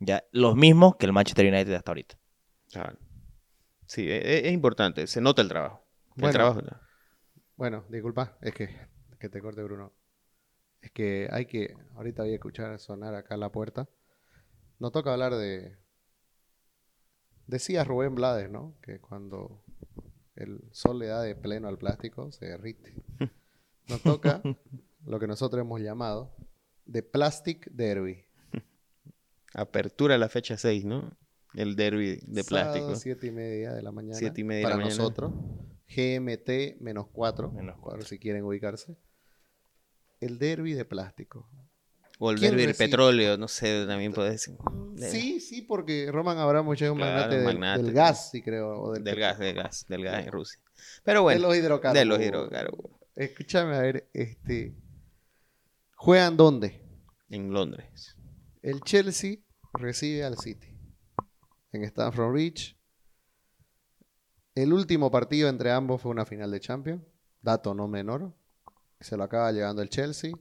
Ya, 0.00 0.24
los 0.32 0.56
mismos 0.56 0.96
que 0.96 1.06
el 1.06 1.12
Manchester 1.12 1.46
United 1.52 1.72
hasta 1.74 1.90
ahorita. 1.92 2.16
Ah, 2.74 2.92
Sí, 3.86 4.08
e- 4.08 4.16
e- 4.38 4.46
es, 4.48 4.52
importante, 4.52 5.06
se 5.06 5.20
nota 5.20 5.42
el 5.42 5.48
trabajo. 5.48 5.84
El 6.16 6.22
Bueno. 6.22 6.32
trabajo. 6.32 6.60
Bueno, 7.62 7.84
disculpa, 7.88 8.36
es 8.40 8.52
que, 8.54 8.70
que 9.20 9.28
te 9.28 9.40
corte 9.40 9.62
Bruno. 9.62 9.92
Es 10.80 10.90
que 10.90 11.28
hay 11.30 11.46
que, 11.46 11.76
ahorita 11.94 12.24
voy 12.24 12.32
a 12.32 12.34
escuchar 12.34 12.76
sonar 12.80 13.14
acá 13.14 13.36
la 13.36 13.52
puerta. 13.52 13.88
Nos 14.80 14.90
toca 14.90 15.12
hablar 15.12 15.36
de, 15.36 15.76
decía 17.46 17.84
Rubén 17.84 18.16
Blades, 18.16 18.50
¿no? 18.50 18.74
Que 18.82 18.98
cuando 18.98 19.62
el 20.34 20.58
sol 20.72 20.98
le 20.98 21.06
da 21.06 21.22
de 21.22 21.36
pleno 21.36 21.68
al 21.68 21.78
plástico, 21.78 22.32
se 22.32 22.46
derrite. 22.46 22.96
Nos 23.88 24.02
toca 24.02 24.42
lo 25.04 25.20
que 25.20 25.28
nosotros 25.28 25.60
hemos 25.60 25.80
llamado 25.80 26.34
de 26.84 27.04
Plastic 27.04 27.70
Derby. 27.70 28.24
Apertura 29.54 30.18
la 30.18 30.28
fecha 30.28 30.56
6, 30.56 30.84
¿no? 30.84 31.16
El 31.54 31.76
derby 31.76 32.18
de 32.26 32.42
Sábado, 32.42 32.72
plástico. 32.72 32.96
siete 32.96 33.28
y 33.28 33.30
media 33.30 33.72
de 33.72 33.82
la 33.82 33.92
mañana. 33.92 34.16
Siete 34.16 34.40
y 34.40 34.44
media 34.44 34.58
de 34.58 34.64
para 34.64 34.76
la 34.78 34.82
mañana. 34.82 35.00
nosotros. 35.00 35.32
GMT 35.94 36.80
menos 36.80 37.06
4. 37.12 37.50
Menos 37.52 37.78
Por 37.80 38.04
si 38.04 38.18
quieren 38.18 38.44
ubicarse. 38.44 38.96
El 40.20 40.38
derby 40.38 40.72
de 40.74 40.84
plástico. 40.84 41.48
O 42.18 42.30
el 42.30 42.38
¿Quién 42.38 42.52
derby 42.52 42.66
del 42.66 42.76
petróleo, 42.76 43.36
no 43.36 43.48
sé, 43.48 43.84
también 43.86 44.12
puede 44.12 44.30
decir. 44.30 44.56
De- 44.94 45.10
Sí, 45.10 45.40
sí, 45.40 45.62
porque 45.62 46.08
Roman 46.12 46.38
Abramovich 46.38 46.82
es 46.82 46.90
un 46.90 46.98
Claro, 46.98 47.12
magnate, 47.16 47.36
del, 47.36 47.44
magnate. 47.58 47.82
del 47.82 47.92
gas, 47.92 48.30
sí 48.30 48.40
creo. 48.42 48.80
O 48.80 48.92
del, 48.92 49.02
Del 49.02 49.18
gas, 49.18 49.38
del 49.38 49.54
gas, 49.56 49.86
del 49.88 50.04
gas 50.04 50.24
en 50.26 50.30
Rusia. 50.32 50.60
Pero 51.02 51.18
de 51.20 51.22
bueno, 51.24 51.48
los 51.48 51.56
hidrocarburos. 51.56 51.94
de 51.98 52.04
los 52.04 52.20
hidrocarburos. 52.20 53.00
Escúchame, 53.16 53.74
a 53.76 53.80
ver, 53.80 54.08
este... 54.14 54.74
¿Juegan 55.96 56.36
dónde? 56.36 56.80
En 57.28 57.52
Londres. 57.52 58.16
El 58.62 58.80
Chelsea 58.82 59.38
recibe 59.74 60.22
al 60.24 60.38
City. 60.38 60.68
En 61.72 61.82
Stamford 61.84 62.32
Bridge. 62.32 62.76
El 64.54 64.72
último 64.72 65.10
partido 65.10 65.48
entre 65.48 65.70
ambos 65.70 66.02
fue 66.02 66.10
una 66.10 66.26
final 66.26 66.50
de 66.50 66.60
Champions. 66.60 67.02
Dato 67.40 67.74
no 67.74 67.88
menor. 67.88 68.32
Se 69.00 69.16
lo 69.16 69.24
acaba 69.24 69.50
llevando 69.50 69.82
el 69.82 69.88
Chelsea. 69.88 70.32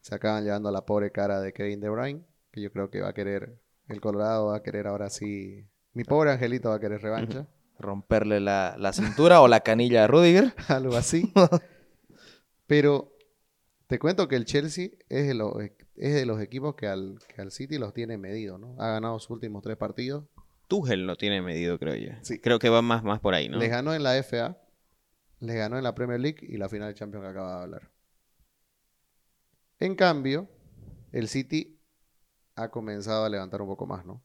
Se 0.00 0.14
acaban 0.14 0.44
llevando 0.44 0.68
a 0.68 0.72
la 0.72 0.86
pobre 0.86 1.10
cara 1.10 1.40
de 1.40 1.52
Kevin 1.52 1.80
De 1.80 1.88
Bruyne. 1.88 2.22
Que 2.52 2.60
yo 2.60 2.70
creo 2.70 2.90
que 2.90 3.00
va 3.00 3.08
a 3.08 3.14
querer. 3.14 3.60
El 3.88 4.00
Colorado 4.00 4.46
va 4.46 4.56
a 4.56 4.62
querer 4.62 4.86
ahora 4.86 5.10
sí. 5.10 5.66
Mi 5.94 6.04
pobre 6.04 6.30
angelito 6.30 6.68
va 6.68 6.76
a 6.76 6.80
querer 6.80 7.02
revancha. 7.02 7.48
Romperle 7.78 8.40
la, 8.40 8.76
la 8.78 8.92
cintura 8.92 9.40
o 9.40 9.48
la 9.48 9.60
canilla 9.60 10.04
a 10.04 10.06
Rudiger. 10.06 10.54
algo 10.68 10.96
así. 10.96 11.32
Pero 12.66 13.12
te 13.88 13.98
cuento 13.98 14.28
que 14.28 14.36
el 14.36 14.44
Chelsea 14.44 14.90
es 15.08 15.26
de 15.26 15.34
los, 15.34 15.54
es 15.96 16.14
de 16.14 16.26
los 16.26 16.40
equipos 16.40 16.76
que 16.76 16.86
al, 16.86 17.18
que 17.34 17.40
al 17.40 17.50
City 17.50 17.78
los 17.78 17.94
tiene 17.94 18.16
medido, 18.18 18.58
¿no? 18.58 18.76
Ha 18.78 18.88
ganado 18.88 19.18
sus 19.18 19.30
últimos 19.30 19.62
tres 19.62 19.76
partidos. 19.76 20.24
Tuchel 20.68 21.06
lo 21.06 21.16
tiene 21.16 21.42
medido, 21.42 21.78
creo 21.78 21.94
yo. 21.96 22.12
Sí. 22.22 22.38
Creo 22.38 22.58
que 22.58 22.68
va 22.68 22.82
más, 22.82 23.02
más 23.02 23.20
por 23.20 23.34
ahí, 23.34 23.48
¿no? 23.48 23.58
Les 23.58 23.70
ganó 23.70 23.94
en 23.94 24.02
la 24.02 24.22
FA, 24.22 24.56
les 25.40 25.56
ganó 25.56 25.78
en 25.78 25.84
la 25.84 25.94
Premier 25.94 26.20
League 26.20 26.38
y 26.42 26.58
la 26.58 26.68
final 26.68 26.88
de 26.88 26.94
Champions 26.94 27.24
que 27.24 27.30
acaba 27.30 27.56
de 27.56 27.62
hablar. 27.62 27.90
En 29.80 29.94
cambio, 29.94 30.48
el 31.12 31.28
City 31.28 31.80
ha 32.54 32.70
comenzado 32.70 33.24
a 33.24 33.28
levantar 33.28 33.62
un 33.62 33.68
poco 33.68 33.86
más, 33.86 34.04
¿no? 34.04 34.22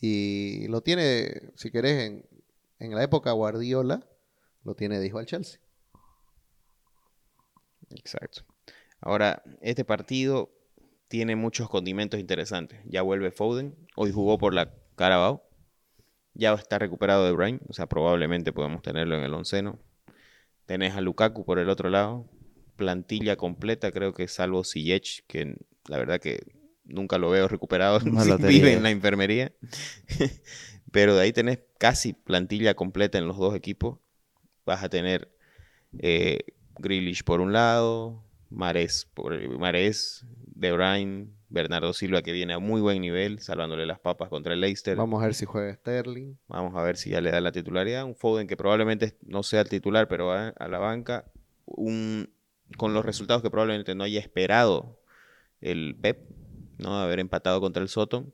Y 0.00 0.66
lo 0.68 0.82
tiene, 0.82 1.52
si 1.56 1.70
querés, 1.70 2.08
en, 2.08 2.28
en 2.78 2.94
la 2.94 3.02
época 3.02 3.32
Guardiola, 3.32 4.06
lo 4.64 4.74
tiene 4.74 4.98
de 4.98 5.06
hijo 5.06 5.18
al 5.18 5.26
Chelsea. 5.26 5.60
Exacto. 7.90 8.44
Ahora, 9.00 9.42
este 9.60 9.84
partido 9.84 10.50
tiene 11.10 11.34
muchos 11.34 11.68
condimentos 11.68 12.20
interesantes. 12.20 12.78
Ya 12.84 13.02
vuelve 13.02 13.32
Foden. 13.32 13.74
Hoy 13.96 14.12
jugó 14.12 14.38
por 14.38 14.54
la 14.54 14.72
Carabao. 14.94 15.44
Ya 16.34 16.54
está 16.54 16.78
recuperado 16.78 17.26
de 17.26 17.32
Bruyne. 17.32 17.58
O 17.66 17.72
sea, 17.72 17.88
probablemente 17.88 18.52
podemos 18.52 18.80
tenerlo 18.80 19.16
en 19.16 19.24
el 19.24 19.34
onceno. 19.34 19.80
Tenés 20.66 20.94
a 20.94 21.00
Lukaku 21.00 21.44
por 21.44 21.58
el 21.58 21.68
otro 21.68 21.90
lado. 21.90 22.30
Plantilla 22.76 23.34
completa, 23.34 23.90
creo 23.90 24.14
que 24.14 24.28
salvo 24.28 24.62
Ziyech, 24.62 25.26
que 25.26 25.56
la 25.88 25.98
verdad 25.98 26.20
que 26.20 26.44
nunca 26.84 27.18
lo 27.18 27.28
veo 27.28 27.48
recuperado. 27.48 27.98
Vive 28.38 28.74
en 28.74 28.84
la 28.84 28.90
enfermería. 28.90 29.52
Pero 30.92 31.16
de 31.16 31.22
ahí 31.22 31.32
tenés 31.32 31.58
casi 31.78 32.12
plantilla 32.12 32.74
completa 32.74 33.18
en 33.18 33.26
los 33.26 33.36
dos 33.36 33.56
equipos. 33.56 33.98
Vas 34.64 34.84
a 34.84 34.88
tener 34.88 35.36
eh, 35.98 36.38
Grealish 36.78 37.24
por 37.24 37.40
un 37.40 37.52
lado, 37.52 38.22
Mares, 38.50 39.08
por, 39.14 39.38
Mares, 39.58 40.26
De 40.46 40.72
Bruyne, 40.72 41.28
Bernardo 41.48 41.92
Silva 41.92 42.22
que 42.22 42.32
viene 42.32 42.52
a 42.52 42.58
muy 42.58 42.80
buen 42.80 43.00
nivel, 43.00 43.38
salvándole 43.40 43.86
las 43.86 43.98
papas 44.00 44.28
contra 44.28 44.52
el 44.54 44.60
Leicester. 44.60 44.96
Vamos. 44.96 45.10
Vamos 45.10 45.22
a 45.22 45.26
ver 45.26 45.34
si 45.34 45.46
juega 45.46 45.74
Sterling. 45.74 46.34
a 46.48 46.82
ver 46.82 46.96
si 46.96 47.10
ya 47.10 47.20
le 47.20 47.30
da 47.30 47.40
la 47.40 47.52
titularidad. 47.52 48.04
Un 48.04 48.14
Foden 48.16 48.46
que 48.46 48.56
probablemente 48.56 49.16
no 49.22 49.42
sea 49.42 49.62
el 49.62 49.68
titular, 49.68 50.08
pero 50.08 50.26
va 50.26 50.48
a 50.48 50.68
la 50.68 50.78
banca. 50.78 51.30
Un, 51.64 52.30
con 52.76 52.92
los 52.94 53.04
resultados 53.04 53.42
que 53.42 53.50
probablemente 53.50 53.94
no 53.94 54.04
haya 54.04 54.20
esperado 54.20 55.00
el 55.60 55.96
Pep, 56.00 56.28
¿no? 56.78 56.98
Haber 57.00 57.20
empatado 57.20 57.60
contra 57.60 57.82
el 57.82 57.88
Soton. 57.88 58.32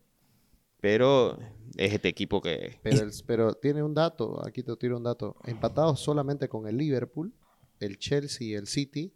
Pero 0.80 1.38
es 1.76 1.92
este 1.92 2.08
equipo 2.08 2.40
que... 2.40 2.78
Pero, 2.82 3.00
el- 3.02 3.12
pero 3.26 3.54
tiene 3.54 3.82
un 3.82 3.94
dato, 3.94 4.44
aquí 4.46 4.62
te 4.62 4.76
tiro 4.76 4.96
un 4.98 5.04
dato. 5.04 5.36
Empatados 5.44 6.00
solamente 6.00 6.48
con 6.48 6.66
el 6.68 6.76
Liverpool, 6.76 7.32
el 7.80 7.98
Chelsea 7.98 8.48
y 8.48 8.54
el 8.54 8.66
City 8.66 9.12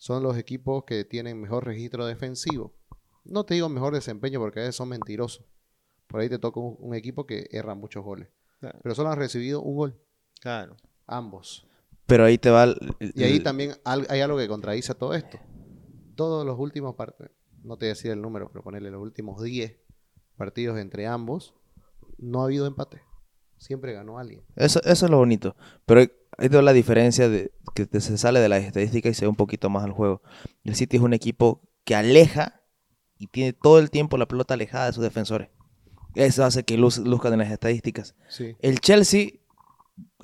son 0.00 0.22
los 0.22 0.38
equipos 0.38 0.84
que 0.84 1.04
tienen 1.04 1.38
mejor 1.38 1.66
registro 1.66 2.06
defensivo. 2.06 2.72
no 3.24 3.44
te 3.44 3.52
digo 3.54 3.68
mejor 3.68 3.92
desempeño 3.92 4.40
porque 4.40 4.60
a 4.60 4.62
veces 4.62 4.76
son 4.76 4.88
mentirosos. 4.88 5.44
Por 6.06 6.20
ahí 6.22 6.28
te 6.30 6.38
toca 6.38 6.58
un, 6.58 6.74
un 6.78 6.94
equipo 6.94 7.26
que 7.26 7.48
erra 7.52 7.74
muchos 7.74 8.02
goles. 8.02 8.28
Claro. 8.60 8.78
Pero 8.82 8.94
solo 8.94 9.10
han 9.10 9.18
recibido 9.18 9.60
un 9.60 9.76
gol, 9.76 10.00
Claro. 10.40 10.76
ambos. 11.06 11.66
Pero 12.06 12.24
ahí 12.24 12.38
te 12.38 12.48
va... 12.50 12.64
el- 12.64 12.76
Y 13.14 13.22
ahí 13.24 13.36
el- 13.36 13.42
también 13.42 13.74
hay 13.84 14.20
algo 14.22 14.38
que 14.38 14.48
contradice 14.48 14.92
a 14.92 14.94
todo 14.98 15.12
esto. 15.14 15.38
Todos 16.16 16.44
los 16.46 16.58
últimos 16.58 16.94
partidos, 16.96 17.30
no 17.62 17.76
te 17.76 17.84
voy 17.84 17.90
a 17.90 17.94
decir 17.94 18.10
el 18.10 18.20
número, 18.22 18.48
pero 18.50 18.64
ponerle 18.64 18.90
los 18.90 19.02
últimos 19.02 19.42
10 19.42 19.76
partidos 20.36 20.78
entre 20.78 21.06
ambos, 21.06 21.54
no 22.18 22.40
ha 22.40 22.44
habido 22.46 22.66
empate. 22.66 23.02
Siempre 23.58 23.92
ganó 23.92 24.18
alguien. 24.18 24.42
Eso, 24.56 24.80
eso 24.84 25.04
es 25.04 25.10
lo 25.10 25.18
bonito. 25.18 25.54
Pero 25.84 26.00
va 26.38 26.62
la 26.62 26.72
diferencia 26.72 27.28
de 27.28 27.52
que 27.74 27.86
se 28.00 28.18
sale 28.18 28.40
de 28.40 28.48
las 28.48 28.62
estadísticas 28.62 29.12
y 29.12 29.14
se 29.14 29.24
ve 29.24 29.28
un 29.28 29.36
poquito 29.36 29.70
más 29.70 29.84
al 29.84 29.92
juego. 29.92 30.22
El 30.64 30.74
City 30.74 30.96
es 30.96 31.02
un 31.02 31.12
equipo 31.12 31.62
que 31.84 31.94
aleja 31.94 32.62
y 33.18 33.26
tiene 33.26 33.52
todo 33.52 33.78
el 33.78 33.90
tiempo 33.90 34.16
la 34.16 34.26
pelota 34.26 34.54
alejada 34.54 34.86
de 34.86 34.92
sus 34.92 35.02
defensores. 35.02 35.50
Eso 36.14 36.44
hace 36.44 36.64
que 36.64 36.76
luz- 36.76 36.98
luzcan 36.98 37.32
en 37.34 37.40
las 37.40 37.50
estadísticas. 37.50 38.14
Sí. 38.28 38.56
El 38.60 38.80
Chelsea, 38.80 39.30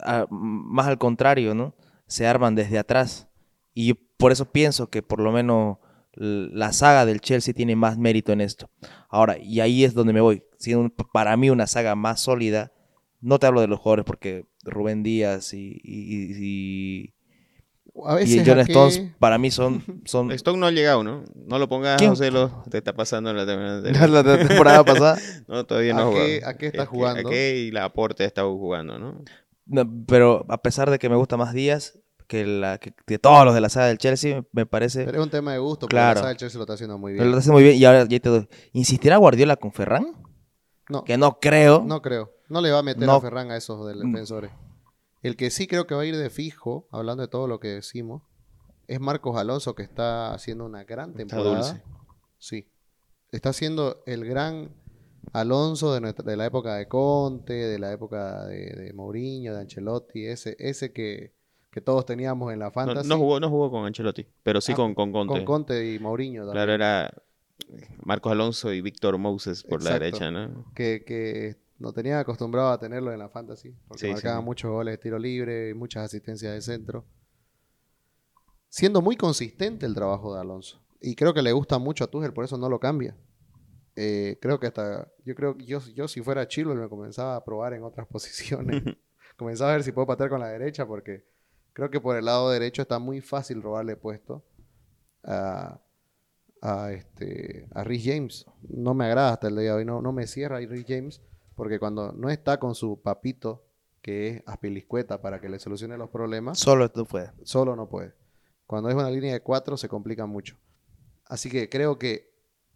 ah, 0.02 0.26
más 0.30 0.86
al 0.86 0.98
contrario, 0.98 1.54
¿no? 1.54 1.74
Se 2.06 2.26
arman 2.26 2.54
desde 2.54 2.78
atrás. 2.78 3.28
Y 3.74 3.94
por 3.94 4.32
eso 4.32 4.50
pienso 4.50 4.88
que 4.88 5.02
por 5.02 5.20
lo 5.20 5.30
menos 5.32 5.78
la 6.14 6.72
saga 6.72 7.04
del 7.04 7.20
Chelsea 7.20 7.52
tiene 7.52 7.76
más 7.76 7.98
mérito 7.98 8.32
en 8.32 8.40
esto. 8.40 8.70
Ahora, 9.10 9.36
y 9.38 9.60
ahí 9.60 9.84
es 9.84 9.92
donde 9.92 10.14
me 10.14 10.20
voy. 10.22 10.42
Siendo 10.58 10.80
un- 10.84 10.94
para 11.12 11.36
mí 11.36 11.50
una 11.50 11.66
saga 11.66 11.94
más 11.94 12.20
sólida, 12.20 12.72
no 13.26 13.38
te 13.38 13.46
hablo 13.46 13.60
de 13.60 13.66
los 13.68 13.80
jugadores 13.80 14.04
porque 14.04 14.46
Rubén 14.64 15.02
Díaz 15.02 15.52
y, 15.54 15.80
y, 15.82 16.32
y- 16.38 17.14
A 18.04 18.14
y 18.14 18.24
veces 18.24 18.42
John 18.46 18.58
a 18.60 18.64
que- 18.64 18.72
Stones 18.72 19.02
para 19.18 19.38
mí 19.38 19.50
son... 19.50 19.82
son 20.04 20.30
Stock 20.32 20.56
no 20.56 20.66
ha 20.66 20.70
llegado, 20.70 21.02
¿no? 21.02 21.24
No 21.34 21.58
lo 21.58 21.68
pongas, 21.68 21.96
¿Quién? 21.98 22.10
José, 22.10 22.30
lo 22.30 22.62
te 22.70 22.78
está 22.78 22.92
pasando 22.94 23.30
en 23.30 23.36
la 23.36 23.46
temporada 23.46 24.06
la 24.22 24.46
temporada 24.48 24.84
pasada. 24.84 25.18
No, 25.48 25.64
todavía 25.64 25.92
no 25.94 26.00
¿A 26.00 26.02
ha 26.02 26.06
jugado. 26.06 26.26
qué- 26.26 26.42
a 26.44 26.56
qué 26.56 26.66
está 26.66 26.82
Es 26.82 26.88
que- 26.88 26.94
jugando? 26.96 27.28
¿A 27.28 27.30
qué 27.32 27.56
y 27.58 27.70
la 27.70 27.84
aporte 27.84 28.24
está 28.24 28.42
jugando, 28.44 28.98
no? 28.98 29.22
No, 29.66 29.84
pero 30.06 30.44
a 30.48 30.62
pesar 30.62 30.90
de 30.90 30.98
que 30.98 31.08
me 31.08 31.16
gusta 31.16 31.36
más 31.36 31.52
Díaz 31.52 31.98
que, 32.28 32.44
la, 32.46 32.78
que, 32.78 32.92
que 33.06 33.18
todos 33.18 33.44
los 33.44 33.54
de 33.54 33.60
la 33.60 33.68
saga 33.68 33.86
del 33.86 33.98
Chelsea, 33.98 34.44
me, 34.52 34.66
parece... 34.66 35.04
Pero 35.04 35.18
es 35.18 35.24
un 35.24 35.30
tema 35.30 35.52
de 35.52 35.58
gusto, 35.58 35.80
porque 35.86 35.94
Claro. 35.94 36.14
la 36.14 36.20
saga 36.20 36.28
del 36.28 36.36
Chelsea 36.38 36.58
lo 36.58 36.62
está 36.64 36.74
haciendo 36.74 36.98
muy 36.98 37.12
Pero 37.12 37.24
lo 37.24 37.30
bien. 37.30 37.38
hace 37.38 37.50
muy 37.52 37.62
bien 37.64 37.76
y 37.76 37.84
ahora 37.84 38.04
ya 38.08 38.20
te 38.20 38.28
doy. 38.28 38.48
¿Insistirá 38.72 39.16
Guardiola 39.16 39.56
con 39.56 39.72
Ferran? 39.72 40.06
No, 40.88 41.02
Que 41.04 41.16
no 41.18 41.38
creo. 41.40 41.82
no 41.86 42.00
creo. 42.02 42.32
No 42.48 42.60
le 42.60 42.70
va 42.70 42.78
a 42.78 42.82
meter 42.82 43.06
No. 43.06 43.14
a 43.14 43.20
Ferran 43.20 43.50
a 43.50 43.56
esos 43.56 43.86
del- 43.86 43.98
defensores. 44.00 44.50
El 45.22 45.36
que 45.36 45.50
sí 45.50 45.66
creo 45.66 45.86
que 45.86 45.94
va 45.94 46.02
a 46.02 46.06
ir 46.06 46.16
de 46.16 46.30
fijo, 46.30 46.86
hablando 46.92 47.22
de 47.22 47.28
todo 47.28 47.48
lo 47.48 47.58
que 47.58 47.68
decimos, 47.68 48.22
es 48.86 49.00
Marcos 49.00 49.36
Alonso, 49.36 49.74
que 49.74 49.82
está 49.82 50.32
haciendo 50.32 50.64
una 50.64 50.84
gran 50.84 51.10
Está 51.10 51.18
temporada. 51.18 51.56
dulce. 51.56 51.82
Sí. 52.38 52.68
Está 53.32 53.52
siendo 53.52 54.02
el 54.06 54.24
gran 54.24 54.70
Alonso 55.32 55.92
de, 55.92 56.00
nuestra- 56.00 56.24
de 56.24 56.36
la 56.36 56.46
época 56.46 56.76
de 56.76 56.86
Conte, 56.86 57.52
de 57.54 57.78
la 57.80 57.92
época 57.92 58.46
de, 58.46 58.70
de 58.76 58.92
Mourinho, 58.92 59.54
de 59.54 59.60
Ancelotti, 59.62 60.24
ese, 60.26 60.54
ese 60.60 60.92
que, 60.92 61.34
que 61.72 61.80
todos 61.80 62.06
teníamos 62.06 62.52
en 62.52 62.60
la 62.60 62.70
fantasy. 62.70 63.08
no 63.08 63.16
jugó, 63.18 63.40
no 63.40 63.50
jugó 63.50 63.70
con 63.72 63.84
Ancelotti, 63.86 64.24
pero 64.44 64.60
sí 64.60 64.72
Ah, 64.72 64.76
con, 64.76 64.94
con 64.94 65.10
Conte. 65.10 65.34
Con 65.34 65.44
Conte 65.44 65.92
y 65.94 65.98
Mourinho 65.98 66.42
también. 66.44 66.54
Claro, 66.54 66.72
era 66.74 67.12
Marcos 68.04 68.30
Alonso 68.32 68.72
y 68.72 68.80
Víctor 68.80 69.18
Moses 69.18 69.64
por 69.64 69.82
la 69.82 69.94
derecha, 69.94 70.30
¿no? 70.30 70.64
que, 70.76 71.02
que 71.04 71.56
nos 71.78 71.92
tenían 71.94 72.18
acostumbrado 72.18 72.70
a 72.70 72.78
tenerlo 72.78 73.12
en 73.12 73.18
la 73.18 73.28
fantasy, 73.28 73.74
porque 73.86 74.06
Sí, 74.06 74.12
marcaba 74.12 74.38
sí. 74.38 74.44
muchos 74.44 74.70
goles 74.70 74.92
de 74.94 74.98
tiro 74.98 75.18
libre 75.18 75.70
y 75.70 75.74
muchas 75.74 76.04
asistencias 76.04 76.52
de 76.54 76.60
centro. 76.62 77.04
Siendo 78.68 79.00
muy 79.00 79.16
consistente 79.16 79.86
el 79.86 79.94
trabajo 79.94 80.34
de 80.34 80.40
Alonso. 80.40 80.82
Y 81.00 81.14
creo 81.14 81.32
que 81.34 81.42
le 81.42 81.52
gusta 81.52 81.78
mucho 81.78 82.04
a 82.04 82.06
Tuchel, 82.08 82.32
por 82.32 82.44
eso 82.44 82.56
no 82.58 82.68
lo 82.68 82.80
cambia. 82.80 83.16
Eh, 83.94 84.38
creo 84.40 84.60
que 84.60 84.66
hasta, 84.66 85.10
yo 85.24 85.34
creo 85.34 85.56
que 85.56 85.64
yo, 85.64 85.80
yo 85.94 86.08
si 86.08 86.20
fuera 86.20 86.46
Chilwell 86.46 86.78
me 86.78 86.88
comenzaba 86.88 87.36
a 87.36 87.44
probar 87.44 87.72
en 87.74 87.82
otras 87.82 88.06
posiciones. 88.10 88.82
comenzaba 89.36 89.70
a 89.70 89.74
ver 89.74 89.84
si 89.84 89.92
puedo 89.92 90.06
patear 90.06 90.30
con 90.30 90.40
la 90.40 90.48
derecha, 90.48 90.86
porque 90.86 91.24
creo 91.72 91.90
que 91.90 92.00
por 92.00 92.16
el 92.16 92.24
lado 92.24 92.50
derecho 92.50 92.82
está 92.82 92.98
muy 92.98 93.20
fácil 93.20 93.62
robarle 93.62 93.96
puesto 93.96 94.44
a, 95.22 95.80
a, 96.62 96.92
este, 96.92 97.68
a 97.74 97.84
Rhys 97.84 98.04
James. 98.04 98.46
No 98.68 98.94
me 98.94 99.06
agrada 99.06 99.32
hasta 99.34 99.48
el 99.48 99.54
día 99.56 99.64
de 99.64 99.72
hoy, 99.72 99.84
no, 99.84 100.02
no 100.02 100.12
me 100.12 100.26
cierra 100.26 100.58
Rhys 100.58 100.84
James, 100.88 101.22
porque 101.56 101.78
cuando 101.80 102.12
no 102.12 102.30
está 102.30 102.58
con 102.60 102.74
su 102.76 103.00
papito, 103.02 103.64
que 104.02 104.28
es 104.28 104.42
Aspiliscueta, 104.46 105.20
para 105.20 105.40
que 105.40 105.48
le 105.48 105.58
solucione 105.58 105.96
los 105.98 106.10
problemas, 106.10 106.58
Solo 106.60 106.88
tú 106.92 107.04
puedes. 107.06 107.30
solo 107.42 107.74
no 107.74 107.88
puede. 107.88 108.14
Cuando 108.66 108.88
es 108.88 108.94
una 108.94 109.10
línea 109.10 109.32
de 109.32 109.40
cuatro 109.42 109.76
se 109.76 109.88
complica 109.88 110.26
mucho. 110.26 110.56
Así 111.24 111.50
que 111.50 111.68
creo 111.68 111.98
que 111.98 112.32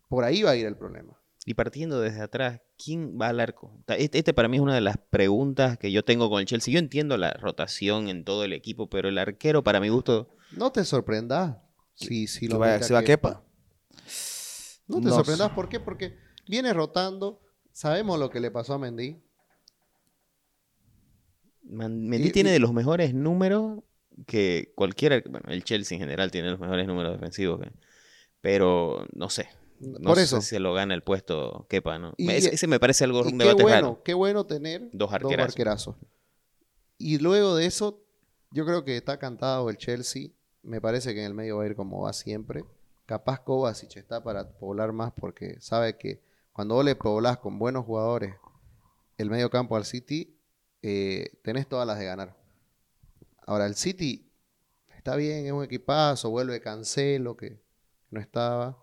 por 0.08 0.24
ahí 0.24 0.42
va 0.42 0.50
a 0.50 0.56
ir 0.56 0.66
el 0.66 0.76
problema. 0.76 1.16
Y 1.46 1.54
partiendo 1.54 2.00
desde 2.00 2.20
atrás, 2.20 2.60
¿quién 2.82 3.16
va 3.20 3.28
al 3.28 3.40
arco? 3.40 3.72
Este, 3.86 4.18
este 4.18 4.34
para 4.34 4.48
mí 4.48 4.56
es 4.56 4.62
una 4.62 4.74
de 4.74 4.80
las 4.82 4.98
preguntas 4.98 5.78
que 5.78 5.90
yo 5.92 6.04
tengo 6.04 6.28
con 6.28 6.40
el 6.40 6.46
Chelsea. 6.46 6.72
Yo 6.74 6.78
entiendo 6.80 7.16
la 7.16 7.32
rotación 7.32 8.08
en 8.08 8.24
todo 8.24 8.44
el 8.44 8.52
equipo, 8.52 8.88
pero 8.90 9.08
el 9.08 9.16
arquero, 9.18 9.62
para 9.64 9.80
mi 9.80 9.88
gusto, 9.88 10.28
No 10.52 10.70
te 10.72 10.84
sorprendas 10.84 11.56
si, 11.94 12.26
si 12.26 12.46
¿Que 12.46 12.52
lo 12.54 12.58
vaya- 12.58 12.72
mete 12.74 12.84
a 12.84 12.88
se 12.88 12.94
va 12.94 13.02
Kepa. 13.02 13.28
Kepa? 13.28 13.44
No 14.88 14.96
te 14.98 15.04
No 15.08 15.14
sorprendas. 15.14 15.50
¿por 15.52 15.68
qué? 15.68 15.80
Porque 15.80 16.18
viene 16.48 16.72
rotando. 16.72 17.40
Sabemos 17.72 18.18
lo 18.18 18.30
que 18.30 18.40
le 18.40 18.50
pasó 18.50 18.74
a 18.74 18.78
Mendy. 18.78 19.16
Man- 21.62 22.08
Mendy 22.08 22.28
Y- 22.28 22.32
tiene 22.32 22.50
y- 22.50 22.52
de 22.54 22.58
los 22.58 22.72
mejores 22.72 23.14
números 23.14 23.80
que 24.26 24.72
cualquiera, 24.74 25.22
bueno, 25.28 25.46
el 25.48 25.64
Chelsea 25.64 25.96
en 25.96 26.00
general 26.02 26.30
tiene 26.30 26.50
los 26.50 26.58
mejores 26.60 26.86
números 26.86 27.12
defensivos, 27.12 27.60
que- 27.60 27.70
pero 28.40 29.06
no 29.14 29.30
sé. 29.30 29.48
No 29.80 29.98
Por 30.08 30.16
sé 30.18 30.24
eso. 30.24 30.40
si 30.42 30.48
se 30.48 30.60
lo 30.60 30.74
gana 30.74 30.92
el 30.94 31.02
puesto 31.02 31.66
Kepa, 31.70 31.98
¿no? 31.98 32.12
Y- 32.18 32.30
ese, 32.30 32.54
ese 32.54 32.66
me 32.66 32.78
parece 32.78 33.04
algo 33.04 33.22
un 33.22 33.38
qué 33.38 33.44
debate 33.44 33.62
bueno, 33.62 33.76
raro. 33.80 34.02
qué 34.04 34.14
bueno 34.14 34.44
tener 34.44 34.90
Dos 34.92 35.12
arquerazos. 35.12 35.52
arquerazos. 35.52 35.96
Y 36.98 37.18
luego 37.18 37.54
de 37.56 37.64
eso, 37.66 38.02
yo 38.50 38.66
creo 38.66 38.84
que 38.84 38.96
está 38.96 39.18
cantado 39.18 39.70
el 39.70 39.78
Chelsea. 39.78 40.28
Me 40.62 40.82
parece 40.82 41.14
que 41.14 41.20
en 41.20 41.26
el 41.26 41.34
medio 41.34 41.56
va 41.56 41.64
a 41.64 41.66
ir 41.66 41.76
como 41.76 42.02
va 42.02 42.12
siempre. 42.12 42.62
Capaz 43.06 43.40
Kovacic 43.42 43.96
está 43.96 44.22
para 44.22 44.50
poblar 44.50 44.92
más 44.92 45.12
porque 45.16 45.58
sabe 45.60 45.96
que 45.96 46.20
cuando 46.60 46.74
vos 46.74 46.84
le 46.84 46.94
poblás 46.94 47.38
con 47.38 47.58
buenos 47.58 47.86
jugadores 47.86 48.36
el 49.16 49.30
medio 49.30 49.48
campo 49.48 49.76
al 49.76 49.86
City, 49.86 50.38
eh, 50.82 51.40
tenés 51.42 51.66
todas 51.66 51.86
las 51.86 51.98
de 51.98 52.04
ganar. 52.04 52.36
Ahora, 53.46 53.64
el 53.64 53.76
City 53.76 54.30
está 54.94 55.16
bien, 55.16 55.46
es 55.46 55.52
un 55.52 55.64
equipazo, 55.64 56.28
vuelve 56.28 56.60
Cancelo, 56.60 57.34
que 57.34 57.62
no 58.10 58.20
estaba. 58.20 58.76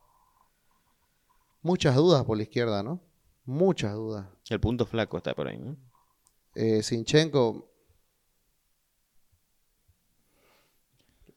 Muchas 1.62 1.96
dudas 1.96 2.24
por 2.26 2.38
la 2.38 2.42
izquierda, 2.42 2.82
¿no? 2.82 3.00
Muchas 3.46 3.94
dudas. 3.94 4.28
El 4.50 4.60
punto 4.60 4.88
flaco 4.88 5.18
está 5.18 5.36
por 5.36 5.48
ahí, 5.48 5.60
¿no? 5.60 5.78
Eh, 6.56 6.82
Sinchenko. 6.82 7.72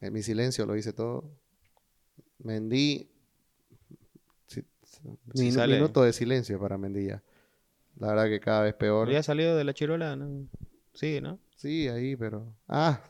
En 0.00 0.10
mi 0.10 0.22
silencio 0.22 0.64
lo 0.64 0.74
hice 0.74 0.94
todo. 0.94 1.38
Mendy. 2.38 3.09
Sale. 5.52 5.74
Minuto 5.76 6.02
de 6.02 6.12
silencio 6.12 6.58
para 6.60 6.78
Mendy 6.78 7.06
ya. 7.06 7.22
La 7.98 8.08
verdad 8.08 8.26
que 8.26 8.40
cada 8.40 8.62
vez 8.62 8.74
peor. 8.74 9.10
Ya 9.10 9.22
salió 9.22 9.56
de 9.56 9.64
la 9.64 9.74
chirola, 9.74 10.16
¿no? 10.16 10.46
Sí, 10.94 11.20
¿no? 11.20 11.38
Sí, 11.56 11.88
ahí, 11.88 12.16
pero. 12.16 12.54
Ah, 12.68 13.00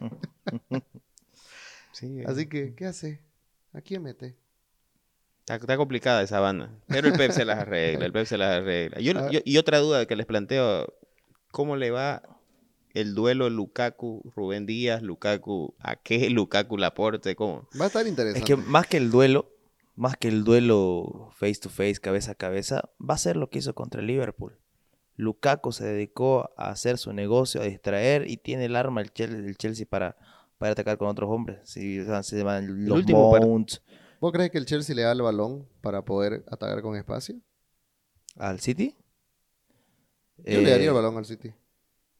Sí. 1.92 2.22
así 2.26 2.46
que, 2.46 2.74
¿qué 2.74 2.86
hace? 2.86 3.20
¿A 3.72 3.80
quién 3.80 4.02
mete? 4.02 4.36
Está, 5.40 5.56
está 5.56 5.76
complicada 5.76 6.22
esa 6.22 6.40
banda. 6.40 6.70
Pero 6.88 7.08
el 7.08 7.14
Pep 7.14 7.30
se 7.32 7.44
las 7.44 7.58
arregla, 7.58 8.04
el 8.06 8.12
Pep 8.12 8.26
se 8.26 8.36
las 8.36 8.56
arregla. 8.56 9.00
Yo- 9.00 9.12
yo- 9.30 9.40
y 9.44 9.56
otra 9.58 9.78
duda 9.78 10.06
que 10.06 10.16
les 10.16 10.26
planteo, 10.26 10.92
¿cómo 11.50 11.76
le 11.76 11.90
va 11.90 12.22
el 12.92 13.14
duelo 13.14 13.48
Lukaku-Rubén 13.50 14.66
Díaz, 14.66 15.02
Lukaku, 15.02 15.74
¿a 15.78 15.96
qué 15.96 16.28
Lukaku 16.30 16.76
Laporte? 16.78 17.34
¿Cómo? 17.36 17.68
Va 17.80 17.84
a 17.84 17.88
estar 17.88 18.02
Es 18.02 18.08
interesante. 18.08 18.46
que 18.46 18.56
más 18.56 18.86
que 18.86 18.96
el 18.98 19.10
duelo, 19.10 19.50
más 19.96 20.16
que 20.16 20.28
el 20.28 20.44
duelo 20.44 21.30
face 21.32 21.56
to 21.56 21.68
face, 21.68 21.96
cabeza 21.96 22.32
a 22.32 22.34
cabeza, 22.36 22.90
va 23.00 23.14
a 23.14 23.18
ser 23.18 23.36
lo 23.36 23.50
que 23.50 23.58
hizo 23.58 23.74
contra 23.74 24.00
el 24.00 24.06
Liverpool. 24.06 24.58
Lukaku 25.16 25.72
se 25.72 25.84
dedicó 25.86 26.50
a 26.56 26.68
hacer 26.70 26.98
su 26.98 27.12
negocio, 27.12 27.60
a 27.62 27.64
distraer 27.64 28.30
y 28.30 28.36
tiene 28.36 28.66
el 28.66 28.76
arma 28.76 29.00
el 29.00 29.12
Chelsea, 29.12 29.38
el 29.38 29.56
Chelsea 29.56 29.86
para, 29.88 30.16
para 30.58 30.72
atacar 30.72 30.98
con 30.98 31.08
otros 31.08 31.30
hombres. 31.30 31.58
Si 31.64 32.04
se 32.22 32.36
llaman 32.38 32.86
los 32.86 32.98
último 32.98 33.30
Mounts 33.30 33.82
¿Vos 34.20 34.32
crees 34.32 34.50
que 34.50 34.58
el 34.58 34.66
Chelsea 34.66 34.94
le 34.94 35.02
da 35.02 35.12
el 35.12 35.22
balón 35.22 35.66
para 35.80 36.04
poder 36.04 36.44
atacar 36.50 36.80
con 36.82 36.96
espacio? 36.96 37.36
al 38.36 38.60
City. 38.60 38.94
Yo 40.38 40.60
le 40.60 40.68
Eh, 40.68 40.70
daría 40.70 40.88
el 40.88 40.94
balón 40.94 41.16
al 41.16 41.24
City. 41.24 41.54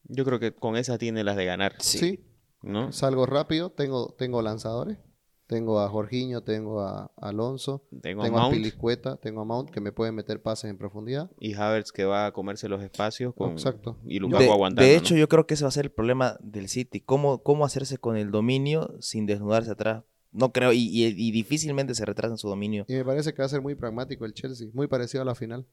Yo 0.04 0.24
creo 0.24 0.38
que 0.40 0.54
con 0.54 0.76
esa 0.76 0.96
tiene 0.98 1.24
las 1.24 1.36
de 1.36 1.44
ganar, 1.44 1.74
Sí. 1.80 1.98
sí. 1.98 2.24
¿no? 2.62 2.92
Salgo 2.92 3.26
rápido, 3.26 3.70
tengo, 3.70 4.14
tengo 4.18 4.40
lanzadores. 4.40 4.98
Tengo 5.46 5.78
a 5.80 5.88
Jorginho, 5.88 6.42
tengo 6.42 6.80
a 6.80 7.12
Alonso, 7.16 7.84
Tengo, 8.02 8.22
tengo 8.24 8.36
a 8.36 8.40
a 8.40 8.42
Mount 8.42 8.54
Pilicueta, 8.56 9.16
tengo 9.16 9.42
a 9.42 9.44
Mount 9.44 9.70
que 9.70 9.80
me 9.80 9.92
pueden 9.92 10.14
meter 10.16 10.42
pases 10.42 10.68
en 10.70 10.76
profundidad. 10.76 11.30
y 11.38 11.54
Havertz 11.54 11.92
que 11.92 12.04
va 12.04 12.26
a 12.26 12.32
comerse 12.32 12.68
los 12.68 12.82
espacios 12.82 13.32
con... 13.32 13.52
Exacto. 13.52 13.96
y 14.04 14.18
Lukaku 14.18 14.42
De, 14.42 14.50
aguantando. 14.50 14.82
de 14.88 14.92
¿no? 14.94 14.98
hecho, 14.98 15.14
yo 15.16 15.28
creo 15.28 15.46
que 15.46 15.54
ese 15.54 15.62
va 15.64 15.68
a 15.68 15.70
ser 15.72 15.84
el 15.86 15.92
problema 15.92 16.36
del 16.40 16.68
City. 16.68 17.00
¿Cómo, 17.00 17.44
cómo 17.44 17.64
hacerse 17.64 17.96
con 17.98 18.16
el 18.16 18.32
dominio 18.32 18.96
sin 19.00 19.26
desnudarse 19.26 19.70
atrás? 19.70 20.02
no 20.32 20.52
creo, 20.52 20.72
y, 20.72 20.80
y- 20.80 21.06
y 21.16 21.30
difícilmente 21.30 21.94
se 21.94 22.04
retrasa 22.04 22.32
en 22.34 22.38
su 22.38 22.48
dominio. 22.48 22.84
Y 22.88 22.94
me 22.94 23.04
parece 23.06 23.32
que 23.32 23.40
va 23.40 23.46
a 23.46 23.48
ser 23.48 23.62
muy 23.62 23.74
pragmático 23.74 24.26
el 24.26 24.34
Chelsea, 24.34 24.68
muy 24.74 24.86
parecido 24.86 25.22
a 25.22 25.24
la 25.24 25.34
final. 25.34 25.64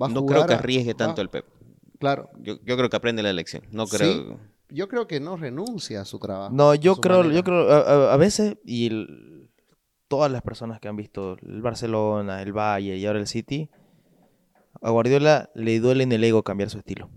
Va 0.00 0.06
a 0.06 0.08
No 0.10 0.20
jugar 0.20 0.36
creo 0.36 0.46
que 0.48 0.54
a- 0.54 0.58
arriesgue 0.58 0.92
va- 0.92 0.98
tanto 0.98 1.20
el 1.22 1.30
Pep. 1.30 1.46
Claro, 1.98 2.28
Yo, 2.38 2.58
yo 2.62 2.76
creo 2.76 2.88
que 2.90 2.96
aprende 2.96 3.22
la 3.24 3.30
elección. 3.30 3.62
No 3.72 3.86
Sí. 3.86 3.96
Yo 4.68 4.88
creo 4.88 5.06
que 5.06 5.20
no 5.20 5.36
renuncia 5.36 6.00
a 6.00 6.04
su 6.04 6.18
trabajo. 6.18 6.54
No, 6.54 6.74
yo 6.74 6.96
creo, 6.96 7.18
manera. 7.18 7.34
yo 7.34 7.44
creo, 7.44 7.70
a, 7.70 8.16
veces, 8.16 8.56
y 8.64 8.86
el- 8.86 9.50
todas 10.08 10.30
las 10.30 10.42
personas 10.42 10.80
que 10.80 10.88
han 10.88 10.96
visto 10.96 11.36
el 11.42 11.62
Barcelona, 11.62 12.42
el 12.42 12.52
Valle 12.52 12.96
y 12.96 13.06
ahora 13.06 13.18
el 13.20 13.26
City, 13.26 13.70
a 14.82 14.90
Guardiola 14.90 15.50
le 15.54 15.80
duele 15.80 16.04
en 16.04 16.12
el 16.12 16.22
ego 16.24 16.42
cambiar 16.42 16.70
su 16.70 16.78
estilo. 16.78 17.08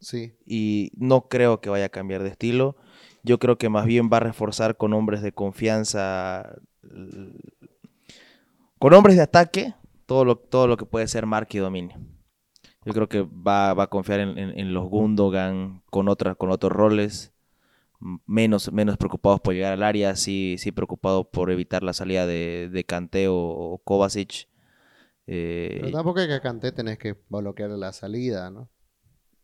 Sí, 0.00 0.32
Y 0.46 0.92
no 0.96 1.28
creo 1.28 1.60
que 1.60 1.68
vaya 1.70 1.86
a 1.86 1.90
cambiar 1.90 2.22
de 2.22 2.30
estilo. 2.30 2.76
Yo 3.22 3.38
creo 3.38 3.58
que 3.58 3.68
más 3.68 3.84
bien 3.84 4.08
va 4.10 4.16
a 4.16 4.20
reforzar 4.20 4.76
con 4.78 4.94
hombres 4.94 5.20
de 5.20 5.32
confianza, 5.32 6.56
con 8.78 8.94
hombres 8.94 9.16
de 9.16 9.22
ataque, 9.22 9.74
todo 10.06 10.24
lo, 10.24 10.36
todo 10.36 10.66
lo 10.66 10.76
que 10.76 10.86
puede 10.86 11.06
ser 11.06 11.26
marca 11.26 11.56
y 11.56 11.60
dominio. 11.60 11.98
Yo 12.84 12.92
creo 12.94 13.08
que 13.08 13.22
va, 13.22 13.74
va 13.74 13.84
a 13.84 13.86
confiar 13.88 14.20
en, 14.20 14.38
en- 14.38 14.58
en 14.58 14.74
los 14.74 14.88
Gundogan 14.88 15.82
con, 15.90 16.08
otras 16.08 16.36
con 16.36 16.50
otros 16.50 16.72
roles, 16.72 17.32
menos, 18.26 18.72
menos 18.72 18.96
preocupados 18.96 19.40
por 19.40 19.54
llegar 19.54 19.72
al 19.74 19.82
área, 19.82 20.16
sí, 20.16 20.56
sí 20.58 20.72
preocupados 20.72 21.26
por 21.28 21.50
evitar 21.50 21.82
la 21.82 21.92
salida 21.92 22.26
de, 22.26 22.68
de 22.72 22.84
Kanté 22.84 23.28
o, 23.28 23.36
o 23.36 23.78
Kovacic. 23.84 24.48
Eh, 25.26 25.78
pero 25.80 25.92
tampoco 25.92 26.20
es 26.20 26.26
que 26.26 26.34
a 26.34 26.40
Kanté 26.40 26.72
tenés 26.72 26.98
que 26.98 27.16
bloquearle 27.28 27.76
la 27.78 27.92
salida, 27.92 28.50
¿no? 28.50 28.68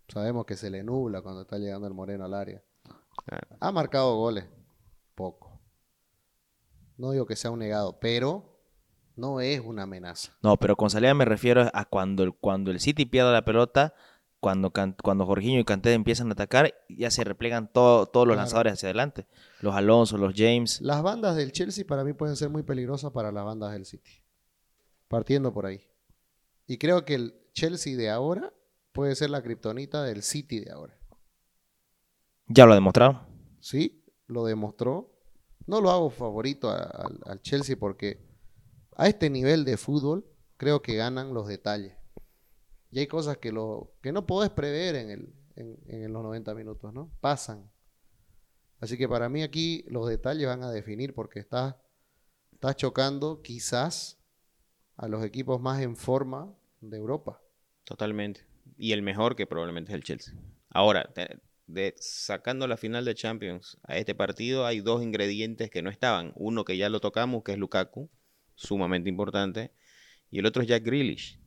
Sabemos 0.09 0.47
que 0.47 0.57
se 0.57 0.71
le 0.71 0.83
nubla 0.85 1.23
cuando 1.23 1.43
está 1.43 1.59
llegando 1.59 1.87
el 1.89 1.95
Moreno 1.95 2.25
al 2.25 2.35
área. 2.35 2.63
Claro. 3.25 3.49
Ha 3.61 3.73
marcado 3.73 4.17
goles, 4.17 4.47
poco. 5.15 5.61
No 6.97 7.11
digo 7.13 7.27
que 7.27 7.37
sea 7.37 7.51
un 7.51 7.59
negado, 7.61 7.99
pero 8.01 8.56
no 9.17 9.41
es 9.41 9.61
una 9.61 9.83
amenaza. 9.85 10.37
No, 10.43 10.57
pero 10.57 10.77
con 10.77 10.91
salida 10.91 11.15
me 11.15 11.25
refiero 11.25 11.69
a 11.73 11.85
cuando 11.85 12.23
el, 12.23 12.35
cuando 12.35 12.71
el 12.71 12.81
City 12.81 13.05
pierde 13.07 13.33
la 13.33 13.45
pelota, 13.45 13.95
cuando, 14.41 14.71
cuando 15.03 15.27
Jorginho 15.27 15.59
y 15.61 15.65
Kanté 15.65 15.93
empiezan 15.95 16.29
a 16.29 16.33
atacar, 16.35 16.75
ya 16.89 17.11
se 17.11 17.25
replegan 17.25 17.73
todo- 17.73 18.07
todos 18.07 18.27
los 18.27 18.35
Claro. 18.35 18.43
lanzadores 18.45 18.73
hacia 18.75 18.89
adelante. 18.89 19.27
Los 19.61 19.75
Alonso, 19.75 20.19
los 20.19 20.35
James. 20.37 20.81
Las 20.83 21.03
bandas 21.03 21.35
del 21.37 21.53
Chelsea 21.53 21.85
para 21.87 22.05
mí 22.05 22.13
pueden 22.13 22.37
ser 22.37 22.51
muy 22.51 22.63
peligrosas 22.63 23.11
para 23.13 23.33
las 23.33 23.45
bandas 23.45 23.73
del 23.73 23.87
City. 23.87 24.11
Partiendo 25.09 25.53
por 25.53 25.67
ahí. 25.67 25.81
Y 26.67 26.79
creo 26.79 27.05
que 27.05 27.15
el 27.15 27.35
Chelsea 27.55 27.97
de 27.97 28.11
ahora 28.11 28.53
puede 28.93 29.15
ser 29.17 29.31
la 29.31 29.43
kriptonita 29.43 30.03
del 30.05 30.23
City 30.23 30.61
de 30.61 30.71
ahora. 30.73 30.97
Ya 32.49 32.67
lo 32.67 32.73
ha 32.73 32.77
demostrado. 32.77 33.27
Sí, 33.61 34.05
lo 34.27 34.45
demostró. 34.45 35.13
No 35.67 35.81
lo 35.81 35.91
hago 35.91 36.11
favorito 36.11 36.71
a- 36.71 37.09
al 37.25 37.41
Chelsea 37.41 37.77
porque 37.77 38.25
a 38.97 39.09
este 39.09 39.31
nivel 39.31 39.65
de 39.65 39.77
fútbol 39.77 40.27
creo 40.57 40.83
que 40.83 40.97
ganan 40.97 41.35
los 41.35 41.47
detalles. 41.47 41.95
Y 42.91 42.99
hay 42.99 43.07
cosas 43.07 43.39
que, 43.39 43.53
no 43.53 44.27
podés 44.27 44.51
prever 44.51 44.97
en, 44.97 45.11
el, 45.11 45.35
en, 45.55 46.13
los 46.13 46.23
90 46.23 46.55
minutos, 46.55 46.93
¿no? 46.93 47.11
Pasan. 47.21 47.71
Así 48.81 48.97
que 48.97 49.09
para 49.09 49.29
mí 49.29 49.43
aquí 49.43 49.85
los 49.89 50.09
detalles 50.09 50.47
van 50.47 50.63
a 50.63 50.71
definir 50.71 51.15
porque 51.15 51.41
estás 51.41 51.75
está 52.57 52.75
chocando 52.75 53.43
quizás 53.43 54.19
a 54.97 55.09
los 55.09 55.23
equipos 55.25 55.61
más 55.61 55.83
en 55.83 55.95
forma 55.95 56.55
de 56.81 56.97
Europa. 56.97 57.43
Totalmente. 57.85 58.47
Y 58.79 58.93
el 58.93 59.03
mejor 59.03 59.37
que 59.37 59.47
probablemente 59.47 59.93
es 59.93 59.97
el 59.97 60.03
Chelsea. 60.03 60.35
Ahora, 60.71 61.13
sacando 61.99 62.67
la 62.67 62.79
final 62.79 63.05
de 63.05 63.15
Champions 63.15 63.79
a 63.83 63.99
este 63.99 64.15
partido, 64.15 64.65
hay 64.65 64.81
dos 64.81 65.03
ingredientes 65.03 65.71
que 65.71 65.83
no 65.83 65.91
estaban. 65.91 66.33
Uno 66.35 66.65
que 66.65 66.79
ya 66.79 66.89
lo 66.89 67.01
tocamos, 67.01 67.45
que 67.45 67.53
es 67.53 67.59
Lukaku, 67.59 68.09
sumamente 68.57 69.09
importante. 69.09 69.71
Y 70.31 70.41
el 70.41 70.47
otro 70.47 70.63
es 70.63 70.69
Jack 70.69 70.83
Grealish. 70.85 71.39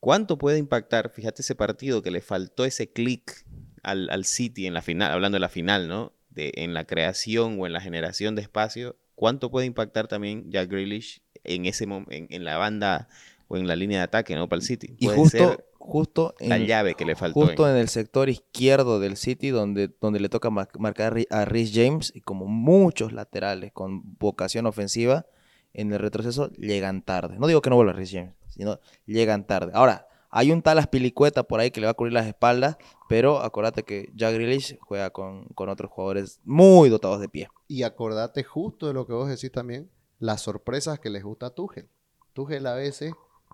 ¿Cuánto 0.00 0.38
puede 0.38 0.58
impactar, 0.58 1.10
fíjate 1.10 1.42
ese 1.42 1.56
partido 1.56 2.02
que 2.02 2.12
le 2.12 2.20
faltó 2.20 2.64
ese 2.64 2.92
clic 2.92 3.44
al, 3.82 4.08
al 4.10 4.24
City 4.24 4.66
en 4.66 4.74
la 4.74 4.82
final, 4.82 5.10
hablando 5.10 5.34
de 5.36 5.40
la 5.40 5.48
final, 5.48 5.88
¿no? 5.88 6.12
De, 6.30 6.52
en 6.54 6.72
la 6.72 6.84
creación 6.84 7.58
o 7.60 7.66
en 7.66 7.72
la 7.72 7.80
generación 7.80 8.36
de 8.36 8.42
espacio. 8.42 8.96
¿Cuánto 9.16 9.50
puede 9.50 9.66
impactar 9.66 10.06
también 10.06 10.48
Jack 10.52 10.70
Grealish 10.70 11.22
en, 11.42 11.66
ese 11.66 11.84
en, 11.84 12.06
en 12.08 12.44
la 12.44 12.56
banda 12.58 13.08
o 13.48 13.56
en 13.56 13.66
la 13.66 13.74
línea 13.74 13.98
de 13.98 14.04
ataque, 14.04 14.36
¿no? 14.36 14.48
Para 14.48 14.58
el 14.60 14.64
City. 14.66 14.94
Y 14.98 15.08
justo, 15.08 15.36
ser 15.36 15.64
justo, 15.78 16.34
la 16.38 16.58
en, 16.58 16.66
llave 16.66 16.94
que 16.94 17.04
le 17.04 17.16
faltó. 17.16 17.40
justo 17.40 17.66
en- 17.68 17.74
en 17.74 17.80
el 17.80 17.88
sector 17.88 18.28
izquierdo 18.28 19.00
del 19.00 19.16
City, 19.16 19.48
donde, 19.48 19.90
donde 20.00 20.20
le 20.20 20.28
toca 20.28 20.50
mar- 20.50 20.68
marcar 20.78 21.16
a 21.30 21.44
Rhys 21.44 21.72
James, 21.74 22.12
y 22.14 22.20
como 22.20 22.46
muchos 22.46 23.12
laterales 23.12 23.72
con 23.72 24.02
vocación 24.18 24.66
ofensiva, 24.66 25.26
en 25.72 25.92
el 25.92 25.98
retroceso 25.98 26.50
llegan 26.52 27.02
tarde. 27.02 27.38
No 27.38 27.46
digo 27.46 27.62
que 27.62 27.70
no 27.70 27.76
vuelva 27.76 27.92
Rhys 27.92 28.10
James, 28.12 28.34
sino 28.48 28.80
llegan 29.06 29.46
tarde. 29.46 29.72
Ahora, 29.74 30.06
hay 30.30 30.52
un 30.52 30.60
tal 30.62 30.78
Aspilicueta 30.78 31.42
por 31.44 31.60
ahí 31.60 31.70
que 31.70 31.80
le 31.80 31.86
va 31.86 31.92
a 31.92 31.94
cubrir 31.94 32.12
las 32.12 32.26
espaldas, 32.26 32.76
pero 33.08 33.40
acordate 33.40 33.82
que 33.82 34.10
Jack 34.14 34.34
Grealish 34.34 34.78
juega 34.80 35.10
con, 35.10 35.44
con 35.54 35.68
otros 35.68 35.90
jugadores 35.90 36.40
muy 36.44 36.88
dotados 36.90 37.20
de 37.20 37.28
pie. 37.28 37.48
Y 37.66 37.82
acordate 37.82 38.44
justo 38.44 38.86
de 38.88 38.92
lo 38.94 39.06
que 39.06 39.12
vos 39.14 39.28
decís 39.28 39.50
también, 39.52 39.90
las 40.18 40.42
sorpresas 40.42 40.98
que 41.00 41.10
les 41.10 41.22
gusta 41.24 41.46
a 41.46 41.50
Tuchel. 41.54 41.88
Tuchel 42.34 42.66
a 42.66 42.74
veces 42.74 43.12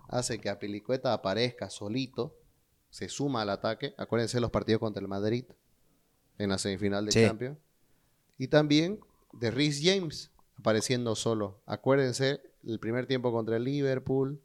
hace 0.09 0.39
que 0.39 0.49
a 0.49 0.59
Pilicueta 0.59 1.13
aparezca 1.13 1.69
solito, 1.69 2.35
se 2.89 3.07
suma 3.09 3.41
al 3.43 3.49
ataque. 3.49 3.93
Acuérdense 3.97 4.39
los 4.39 4.51
partidos 4.51 4.79
contra 4.79 5.01
el 5.01 5.07
Madrid 5.07 5.45
en 6.37 6.49
la 6.49 6.57
semifinal 6.57 7.05
de 7.05 7.11
Sí. 7.11 7.21
Champions. 7.25 7.57
Y 8.37 8.47
también 8.47 8.99
de 9.33 9.51
Rhys 9.51 9.81
James 9.83 10.31
apareciendo 10.57 11.15
solo. 11.15 11.61
Acuérdense 11.65 12.41
el 12.63 12.79
primer 12.79 13.05
tiempo 13.05 13.31
contra 13.31 13.57
el 13.57 13.63
Liverpool, 13.63 14.41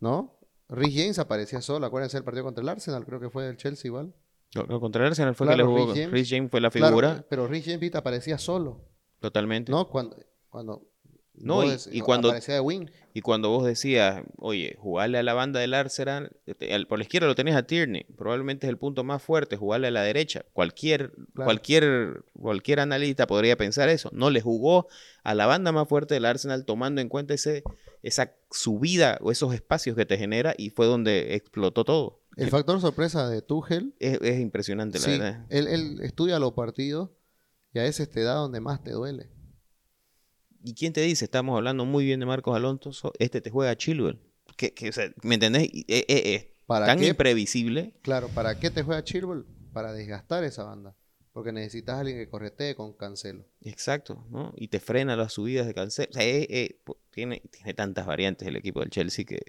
¿no? 0.00 0.36
Rhys 0.68 0.94
James 0.94 1.18
aparecía 1.18 1.60
solo. 1.60 1.86
Acuérdense 1.86 2.16
el 2.16 2.24
partido 2.24 2.44
contra 2.44 2.62
el 2.62 2.68
Arsenal, 2.68 3.04
creo 3.04 3.20
que 3.20 3.28
fue 3.30 3.44
del 3.44 3.56
Chelsea 3.56 3.88
igual. 3.88 4.14
Lo 4.52 4.80
contra 4.80 5.02
el 5.02 5.08
Arsenal 5.08 5.34
fue 5.34 5.46
Claro, 5.46 5.56
que 5.56 5.62
le 5.62 5.80
jugó. 5.80 5.94
James. 6.26 6.50
Fue 6.50 6.60
la 6.60 6.70
Claro, 6.70 6.86
figura, 6.88 7.26
pero 7.28 7.46
Rhys 7.46 7.64
James 7.66 7.94
aparecía 7.94 8.38
solo. 8.38 8.84
totalmente. 9.20 9.70
¿No? 9.70 9.88
Cuando, 9.88 10.16
cuando 10.48 10.86
No, 11.34 11.62
y- 11.64 12.00
cuando- 12.00 12.28
aparecía 12.28 12.54
de 12.54 12.60
wing. 12.60 12.86
Y 13.12 13.22
cuando 13.22 13.48
vos 13.50 13.64
decías, 13.66 14.22
oye, 14.38 14.76
jugarle 14.78 15.18
a 15.18 15.22
la 15.22 15.34
banda 15.34 15.58
del 15.60 15.74
Arsenal, 15.74 16.30
este, 16.46 16.86
por 16.86 16.98
la 16.98 17.02
izquierda 17.04 17.26
lo 17.26 17.34
tenés 17.34 17.56
a 17.56 17.64
Tierney, 17.64 18.04
probablemente 18.16 18.66
es 18.66 18.70
el 18.70 18.78
punto 18.78 19.02
más 19.02 19.20
fuerte, 19.22 19.56
jugarle 19.56 19.88
a 19.88 19.90
la 19.90 20.02
derecha. 20.02 20.44
Cualquier, 20.52 21.10
Claro. 21.34 21.46
cualquier, 21.46 22.24
cualquier 22.34 22.80
analista 22.80 23.26
podría 23.26 23.56
pensar 23.56 23.88
eso. 23.88 24.10
No 24.12 24.30
le 24.30 24.40
jugó 24.40 24.86
a 25.24 25.34
la 25.34 25.46
banda 25.46 25.72
más 25.72 25.88
fuerte 25.88 26.14
del 26.14 26.24
Arsenal 26.24 26.64
tomando 26.64 27.00
en 27.00 27.08
cuenta 27.08 27.34
ese, 27.34 27.64
esa 28.02 28.32
subida 28.50 29.18
o 29.22 29.30
esos 29.32 29.52
espacios 29.54 29.96
que 29.96 30.06
te 30.06 30.16
genera 30.16 30.54
y 30.56 30.70
fue 30.70 30.86
donde 30.86 31.34
explotó 31.34 31.84
todo. 31.84 32.20
El 32.36 32.48
factor 32.48 32.80
sorpresa 32.80 33.28
de 33.28 33.42
Tuchel, 33.42 33.92
Es, 33.98 34.20
es 34.22 34.38
impresionante, 34.40 34.98
la 35.00 35.04
sí, 35.04 35.10
verdad. 35.10 35.46
él, 35.50 35.66
él 35.66 35.98
estudia 36.02 36.38
los 36.38 36.52
partidos 36.52 37.10
y 37.74 37.80
a 37.80 37.82
veces 37.82 38.08
te 38.08 38.22
da 38.22 38.34
donde 38.34 38.60
más 38.60 38.82
te 38.84 38.92
duele. 38.92 39.28
¿Y 40.62 40.74
quién 40.74 40.92
te 40.92 41.00
dice? 41.00 41.24
Estamos 41.24 41.56
hablando 41.56 41.84
muy 41.84 42.04
bien 42.04 42.20
de 42.20 42.26
Marcos 42.26 42.54
Alonso, 42.56 43.12
este 43.18 43.40
te 43.40 43.50
juega 43.50 43.72
a 43.72 43.76
Chilwell. 43.76 44.18
Que, 44.56 44.74
que, 44.74 44.90
o 44.90 44.92
sea, 44.92 45.10
¿Me 45.22 45.34
entendés? 45.34 45.64
Eh, 45.72 45.84
eh, 46.08 46.34
Es 46.34 46.46
¿Para 46.66 46.86
tan 46.86 46.98
qué? 46.98 47.08
imprevisible. 47.08 47.94
Claro, 48.02 48.28
¿para 48.28 48.58
qué 48.58 48.70
te 48.70 48.82
juega 48.82 49.02
Chilwell? 49.02 49.44
Para 49.72 49.92
desgastar 49.92 50.44
esa 50.44 50.64
banda. 50.64 50.94
Porque 51.32 51.52
necesitas 51.52 51.94
a 51.96 52.00
alguien 52.00 52.18
que 52.18 52.28
corretee 52.28 52.74
con 52.74 52.92
Cancelo. 52.92 53.46
Exacto, 53.62 54.26
¿no? 54.30 54.52
Y 54.56 54.68
te 54.68 54.80
frena 54.80 55.16
las 55.16 55.32
subidas 55.32 55.66
de 55.66 55.74
Cancelo. 55.74 56.08
O 56.10 56.12
sea, 56.14 56.24
eh, 56.24 56.46
eh, 56.50 56.78
tiene, 57.10 57.40
tiene 57.50 57.72
tantas 57.72 58.04
variantes 58.04 58.46
el 58.48 58.56
equipo 58.56 58.80
del 58.80 58.90
Chelsea 58.90 59.24
que, 59.24 59.40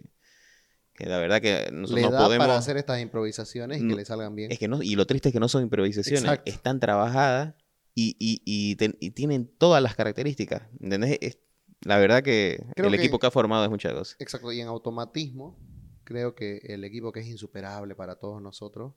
que 0.94 1.06
la 1.08 1.18
verdad 1.18 1.42
que 1.42 1.70
nosotros 1.72 1.96
Le 1.96 2.02
no 2.04 2.12
da 2.12 2.24
podemos... 2.24 2.46
para 2.48 2.58
hacer 2.58 2.78
estas 2.78 3.02
improvisaciones 3.02 3.82
y 3.82 3.88
que 3.88 3.96
le 3.96 4.06
salgan 4.06 4.36
bien. 4.36 4.52
Es 4.52 4.60
que 4.60 4.68
no, 4.68 4.82
y 4.84 4.96
lo 4.96 5.06
triste 5.08 5.30
es 5.30 5.34
que 5.34 5.40
no 5.40 5.50
son 5.50 5.64
improvisaciones, 5.64 6.22
Exacto. 6.24 6.52
están 6.52 6.80
trabajadas 6.80 7.56
y, 7.96 8.16
y, 8.20 8.42
y, 8.46 8.76
ten- 8.76 8.98
y 9.00 9.12
tienen 9.12 9.48
todas 9.48 9.82
las 9.84 9.96
características. 9.96 10.64
¿Entendés? 10.80 11.18
Es- 11.22 11.40
la 11.82 11.98
verdad 11.98 12.22
que 12.24 12.64
Creo 12.76 12.88
el 12.88 12.96
que- 12.96 13.02
equipo 13.02 13.18
que 13.20 13.28
ha 13.28 13.32
formado 13.32 13.64
es 13.64 13.70
muchas 13.70 13.94
cosas. 13.94 14.16
Exacto, 14.20 14.52
y 14.52 14.62
en 14.62 14.68
automatismo, 14.68 15.58
creo 16.04 16.36
que 16.36 16.58
el 16.66 16.84
equipo 16.84 17.12
que 17.12 17.22
es 17.22 17.28
insuperable 17.28 17.96
para 17.96 18.16
todos 18.18 18.42
nosotros 18.42 18.94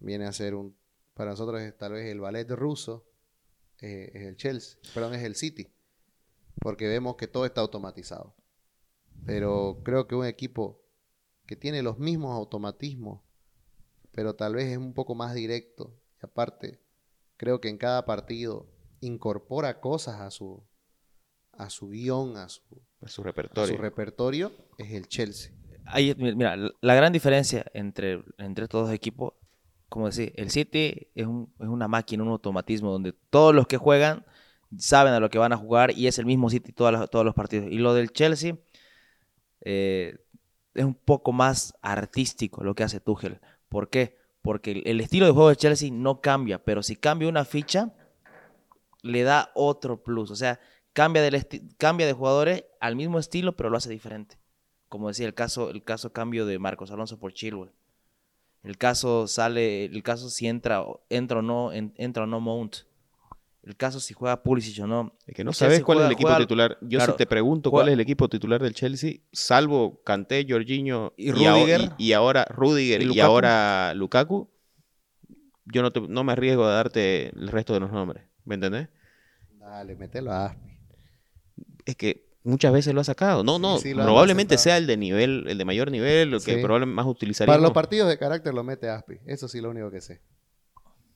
viene 0.00 0.24
a 0.26 0.32
ser 0.32 0.54
un. 0.54 0.74
Para 1.14 1.30
nosotros 1.30 1.60
es 1.60 1.76
tal 1.76 1.92
vez 1.92 2.06
el 2.06 2.20
ballet 2.20 2.48
ruso, 2.50 3.04
eh, 3.80 4.10
es 4.14 4.22
el 4.22 4.36
Chelsea, 4.36 4.78
perdón, 4.94 5.14
es 5.14 5.22
el 5.24 5.34
City, 5.34 5.68
porque 6.60 6.86
vemos 6.88 7.16
que 7.16 7.26
todo 7.26 7.44
está 7.44 7.60
automatizado. 7.60 8.34
Pero 9.26 9.80
creo 9.84 10.06
que 10.06 10.14
un 10.14 10.24
equipo 10.26 10.80
que 11.46 11.56
tiene 11.56 11.82
los 11.82 11.98
mismos 11.98 12.32
automatismos, 12.34 13.20
pero 14.12 14.34
tal 14.34 14.54
vez 14.54 14.66
es 14.68 14.78
un 14.78 14.94
poco 14.94 15.14
más 15.14 15.34
directo, 15.34 15.94
y 16.22 16.24
aparte, 16.26 16.78
creo 17.38 17.60
que 17.62 17.70
en 17.70 17.78
cada 17.78 18.04
partido 18.04 18.66
incorpora 19.00 19.80
cosas 19.80 20.20
a 20.20 20.30
su, 20.30 20.62
a 21.52 21.70
su 21.70 21.88
guion, 21.88 22.36
a 22.36 22.48
su, 22.50 22.62
A 23.00 23.08
su 23.08 23.22
a 23.22 23.24
repertorio. 23.24 23.76
su 23.76 23.80
repertorio 23.80 24.52
es 24.76 24.92
el 24.92 25.08
Chelsea. 25.08 25.52
Ahí, 25.86 26.14
mi- 26.18 26.34
mira, 26.34 26.54
la- 26.56 26.94
gran 26.94 27.12
diferencia 27.14 27.64
entre, 27.72 28.22
entre 28.36 28.64
estos 28.64 28.82
dos 28.86 28.92
equipos, 28.94 29.32
como 29.88 30.04
decir, 30.06 30.34
el 30.36 30.50
City 30.50 31.08
es, 31.14 31.26
un- 31.26 31.50
es 31.58 31.66
una 31.68 31.88
máquina, 31.88 32.22
un 32.22 32.28
automatismo 32.28 32.92
donde 32.92 33.14
todos 33.30 33.54
los 33.54 33.66
que 33.66 33.78
juegan 33.78 34.26
saben 34.76 35.14
a 35.14 35.20
lo 35.20 35.30
que 35.30 35.38
van 35.38 35.54
a 35.54 35.56
jugar 35.56 35.92
y 35.96 36.08
es 36.08 36.18
el 36.18 36.26
mismo 36.26 36.50
City 36.50 36.72
todas 36.72 36.92
las- 36.92 37.08
todos 37.08 37.24
los 37.24 37.34
partidos. 37.34 37.70
Y 37.70 37.78
lo 37.78 37.94
del 37.94 38.12
Chelsea 38.12 38.58
eh, 39.62 40.18
es 40.74 40.84
un 40.84 40.94
poco 40.94 41.32
más 41.32 41.74
artístico 41.82 42.62
lo 42.62 42.74
que 42.74 42.84
hace 42.84 43.00
Tuchel. 43.00 43.40
¿Por 43.68 43.88
qué? 43.90 44.17
Porque 44.42 44.82
el, 44.84 45.00
estilo 45.00 45.26
de 45.26 45.32
juego 45.32 45.48
de 45.48 45.56
Chelsea 45.56 45.90
no 45.92 46.20
cambia, 46.20 46.62
pero 46.62 46.82
si 46.82 46.96
cambia 46.96 47.28
una 47.28 47.44
ficha, 47.44 47.92
le 49.02 49.22
da 49.22 49.50
otro 49.54 50.02
plus. 50.02 50.30
O 50.30 50.36
sea, 50.36 50.60
cambia, 50.92 51.22
cambia 51.76 52.06
de 52.06 52.12
jugadores 52.12 52.64
al 52.80 52.96
mismo 52.96 53.18
estilo, 53.18 53.56
pero 53.56 53.70
lo 53.70 53.76
hace 53.76 53.90
diferente. 53.90 54.38
Como 54.88 55.08
decía, 55.08 55.26
el 55.26 55.34
caso, 55.34 55.70
el 55.70 55.82
caso 55.82 56.12
cambio 56.12 56.46
de 56.46 56.58
Marcos 56.58 56.90
Alonso 56.90 57.18
por 57.18 57.34
Chilwell. 57.34 57.72
El 58.62 58.76
caso 58.76 59.26
sale, 59.28 59.84
el 59.84 60.02
caso 60.02 60.30
si 60.30 60.46
entra, 60.46 60.84
entra 61.10 61.38
o 61.38 61.42
no, 61.42 61.72
en- 61.72 61.94
entra 61.96 62.24
o 62.24 62.26
no 62.26 62.40
Mount. 62.40 62.87
El 63.68 63.76
caso 63.76 64.00
si 64.00 64.14
juega 64.14 64.42
Pulisic 64.42 64.82
o 64.82 64.86
no. 64.86 65.14
Es 65.26 65.34
que 65.34 65.44
no 65.44 65.50
El 65.50 65.54
Chelsea 65.54 65.68
sabes 65.68 65.84
cuál 65.84 65.98
es 65.98 66.04
el 66.06 66.12
equipo 66.12 66.28
juega- 66.28 66.38
titular. 66.40 66.78
Yo 66.80 66.98
claro, 66.98 67.12
si 67.12 67.18
te 67.18 67.26
pregunto 67.26 67.68
juega- 67.68 67.82
cuál 67.82 67.88
es 67.90 67.92
el 67.94 68.00
equipo 68.00 68.26
titular 68.30 68.62
del 68.62 68.72
Chelsea, 68.72 69.16
salvo 69.30 70.00
Kanté, 70.04 70.46
Jorginho 70.48 71.12
Y 71.18 71.32
Rudiger. 71.32 71.92
y, 71.98 72.06
y 72.06 72.12
ahora 72.14 72.46
Rudiger 72.48 73.02
¿Y 73.02 73.20
ahora 73.20 73.92
Lukaku, 73.94 74.48
yo 75.66 75.82
no, 75.82 75.92
te- 75.92 76.00
no 76.00 76.24
me 76.24 76.32
arriesgo 76.32 76.64
a 76.64 76.72
darte 76.72 77.28
el 77.28 77.48
resto 77.48 77.74
de 77.74 77.80
los 77.80 77.92
nombres. 77.92 78.24
¿Me 78.46 78.54
entendés? 78.54 78.88
Dale, 79.58 79.94
mételo 79.96 80.32
a 80.32 80.46
Aspi. 80.46 80.70
Es 81.84 81.94
que 81.96 82.26
muchas 82.44 82.72
veces 82.72 82.94
lo 82.94 83.02
ha 83.02 83.04
sacado. 83.04 83.44
No, 83.44 83.58
no, 83.58 83.76
sí, 83.78 83.92
probablemente 83.92 84.56
sea 84.56 84.78
el 84.78 84.86
de 84.86 84.96
nivel, 84.96 85.44
el 85.46 85.58
de 85.58 85.64
mayor 85.66 85.90
nivel, 85.90 86.30
lo 86.30 86.40
que 86.40 86.54
Sí. 86.54 86.62
probablemente 86.62 86.94
más 86.96 87.04
Para 87.04 87.10
utilizaríamos. 87.10 87.62
los 87.62 87.72
partidos 87.72 88.08
de 88.08 88.16
carácter 88.16 88.54
lo 88.54 88.64
mete 88.64 88.88
Aspi. 88.88 89.18
Eso 89.26 89.46
sí, 89.46 89.60
lo 89.60 89.68
único 89.68 89.90
que 89.90 90.00
sé. 90.00 90.22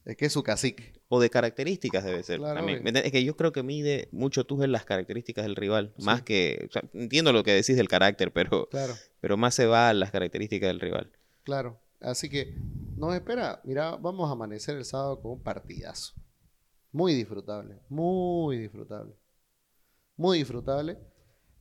Es 0.04 0.16
que 0.16 0.26
es 0.26 0.32
su 0.32 0.42
cacique. 0.42 0.92
O 1.08 1.20
de 1.20 1.30
características 1.30 2.04
debe 2.04 2.22
ser. 2.22 2.38
Claro. 2.38 2.66
Es 2.66 3.12
que 3.12 3.24
yo 3.24 3.36
creo 3.36 3.52
que 3.52 3.62
mide 3.62 4.08
mucho 4.12 4.44
tú 4.44 4.62
en 4.62 4.72
las 4.72 4.84
características 4.84 5.44
del 5.44 5.54
rival. 5.56 5.94
Más 5.98 6.22
que. 6.22 6.66
o 6.68 6.72
sea, 6.72 6.82
entiendo 6.92 7.32
lo 7.32 7.44
que 7.44 7.52
decís 7.52 7.76
del 7.76 7.88
carácter, 7.88 8.32
pero, 8.32 8.68
Claro, 8.68 8.94
pero 9.20 9.36
más 9.36 9.54
se 9.54 9.66
va 9.66 9.90
a 9.90 9.94
las 9.94 10.10
características 10.10 10.68
del 10.68 10.80
rival. 10.80 11.12
claro. 11.44 11.80
Así 12.00 12.28
que 12.28 12.56
nos 12.96 13.14
espera. 13.14 13.60
Mira, 13.62 13.94
vamos 13.94 14.28
a 14.28 14.32
amanecer 14.32 14.76
el 14.76 14.84
sábado 14.84 15.20
con 15.22 15.32
un 15.32 15.42
partidazo. 15.44 16.14
Muy 16.90 17.14
disfrutable. 17.14 17.78
Muy 17.88 18.58
disfrutable. 18.58 19.14
Muy 20.16 20.38
disfrutable. 20.38 20.98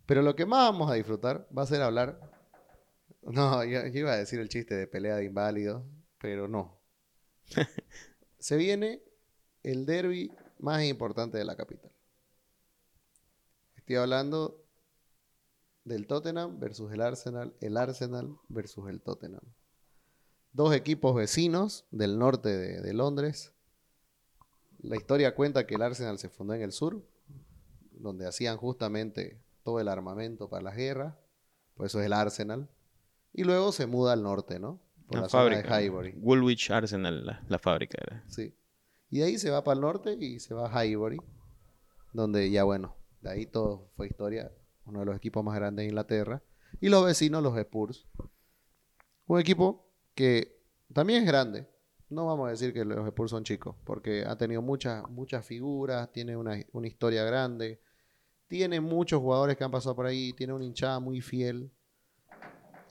Pero 0.07 0.23
lo 0.23 0.35
que 0.35 0.47
más 0.47 0.71
vamos 0.71 0.89
a 0.89 0.95
disfrutar 0.95 1.47
va 1.55 1.61
a 1.61 1.67
ser 1.67 1.83
hablar. 1.83 2.19
No, 3.21 3.63
yo, 3.63 3.85
yo 3.93 3.99
iba 3.99 4.13
a 4.13 4.17
decir 4.17 4.39
el 4.39 4.49
chiste 4.49 4.73
de 4.73 4.87
pelea 4.87 5.15
de 5.17 5.25
inválidos, 5.25 5.83
pero 6.17 6.47
no. 6.47 6.81
Se 8.41 8.57
viene 8.57 9.03
el 9.61 9.85
derby 9.85 10.35
más 10.57 10.83
importante 10.83 11.37
de 11.37 11.45
la 11.45 11.55
capital. 11.55 11.91
Estoy 13.75 13.97
hablando 13.97 14.65
del 15.83 16.07
Tottenham 16.07 16.59
versus 16.59 16.91
el 16.91 17.01
Arsenal, 17.01 17.55
el 17.61 17.77
Arsenal 17.77 18.35
versus 18.49 18.89
el 18.89 18.99
Tottenham. 18.99 19.43
Dos 20.53 20.73
equipos 20.73 21.13
vecinos 21.13 21.85
del 21.91 22.17
norte 22.17 22.49
de, 22.49 22.81
de 22.81 22.93
Londres. 22.93 23.53
La 24.79 24.95
historia 24.95 25.35
cuenta 25.35 25.67
que 25.67 25.75
el 25.75 25.83
Arsenal 25.83 26.17
se 26.17 26.29
fundó 26.29 26.55
en 26.55 26.63
el 26.63 26.71
sur, 26.71 27.07
donde 27.91 28.27
hacían 28.27 28.57
justamente 28.57 29.39
todo 29.61 29.79
el 29.79 29.87
armamento 29.87 30.49
para 30.49 30.63
las 30.63 30.75
guerras. 30.75 31.13
Por 31.75 31.85
eso 31.85 31.99
es 31.99 32.07
el 32.07 32.13
Arsenal. 32.13 32.67
Y 33.33 33.43
luego 33.43 33.71
se 33.71 33.85
muda 33.85 34.13
al 34.13 34.23
norte, 34.23 34.59
¿no? 34.59 34.81
Por 35.12 35.20
la, 35.20 35.24
la 35.24 35.30
zona 35.30 35.43
fábrica. 35.43 35.78
de 35.78 35.84
Highbury. 35.86 36.14
Woolwich 36.18 36.72
Arsenal, 36.72 37.26
la, 37.26 37.43
la 37.47 37.59
fábrica 37.59 37.97
era. 38.01 38.24
Sí. 38.28 38.55
Y 39.09 39.20
de 39.20 39.26
ahí 39.26 39.38
se 39.38 39.49
va 39.49 39.64
para 39.64 39.76
el 39.76 39.82
norte 39.82 40.14
y 40.20 40.39
se 40.39 40.53
va 40.53 40.68
a 40.72 40.86
Highbury, 40.86 41.22
donde 42.14 42.49
ya 42.49 42.64
bueno, 42.64 42.95
de 43.22 43.30
ahí 43.30 43.45
todo 43.45 43.91
fue 43.95 44.07
historia, 44.07 44.51
uno 44.86 44.99
de 44.99 45.05
los 45.05 45.16
equipos 45.18 45.43
más 45.43 45.55
grandes 45.55 45.84
de 45.84 45.89
Inglaterra. 45.89 46.41
Y 46.80 46.89
los 46.89 47.05
vecinos, 47.05 47.43
los 47.43 47.57
Spurs. 47.57 48.07
Un 49.28 49.39
equipo 49.39 49.91
que 50.16 50.62
también 50.93 51.24
es 51.24 51.28
grande. 51.28 51.68
No 52.09 52.26
vamos 52.26 52.47
a 52.47 52.51
decir 52.51 52.74
que 52.74 52.84
los 52.84 53.05
Spurs 53.07 53.32
son 53.32 53.43
chicos, 53.43 53.76
porque 53.86 54.24
ha 54.26 54.38
tenido 54.38 54.62
muchas, 54.62 55.07
muchas 55.09 55.45
figuras, 55.45 56.12
tiene 56.12 56.36
una, 56.36 56.57
una 56.72 56.88
historia 56.88 57.24
grande, 57.24 57.82
tiene 58.47 58.82
muchos 58.82 59.22
jugadores 59.22 59.55
que 59.57 59.64
han 59.64 59.72
pasado 59.72 59.95
por 59.95 60.05
ahí, 60.05 60.34
tiene 60.34 60.53
una 60.53 60.66
hinchada 60.66 60.99
muy 60.99 61.22
fiel. 61.22 61.72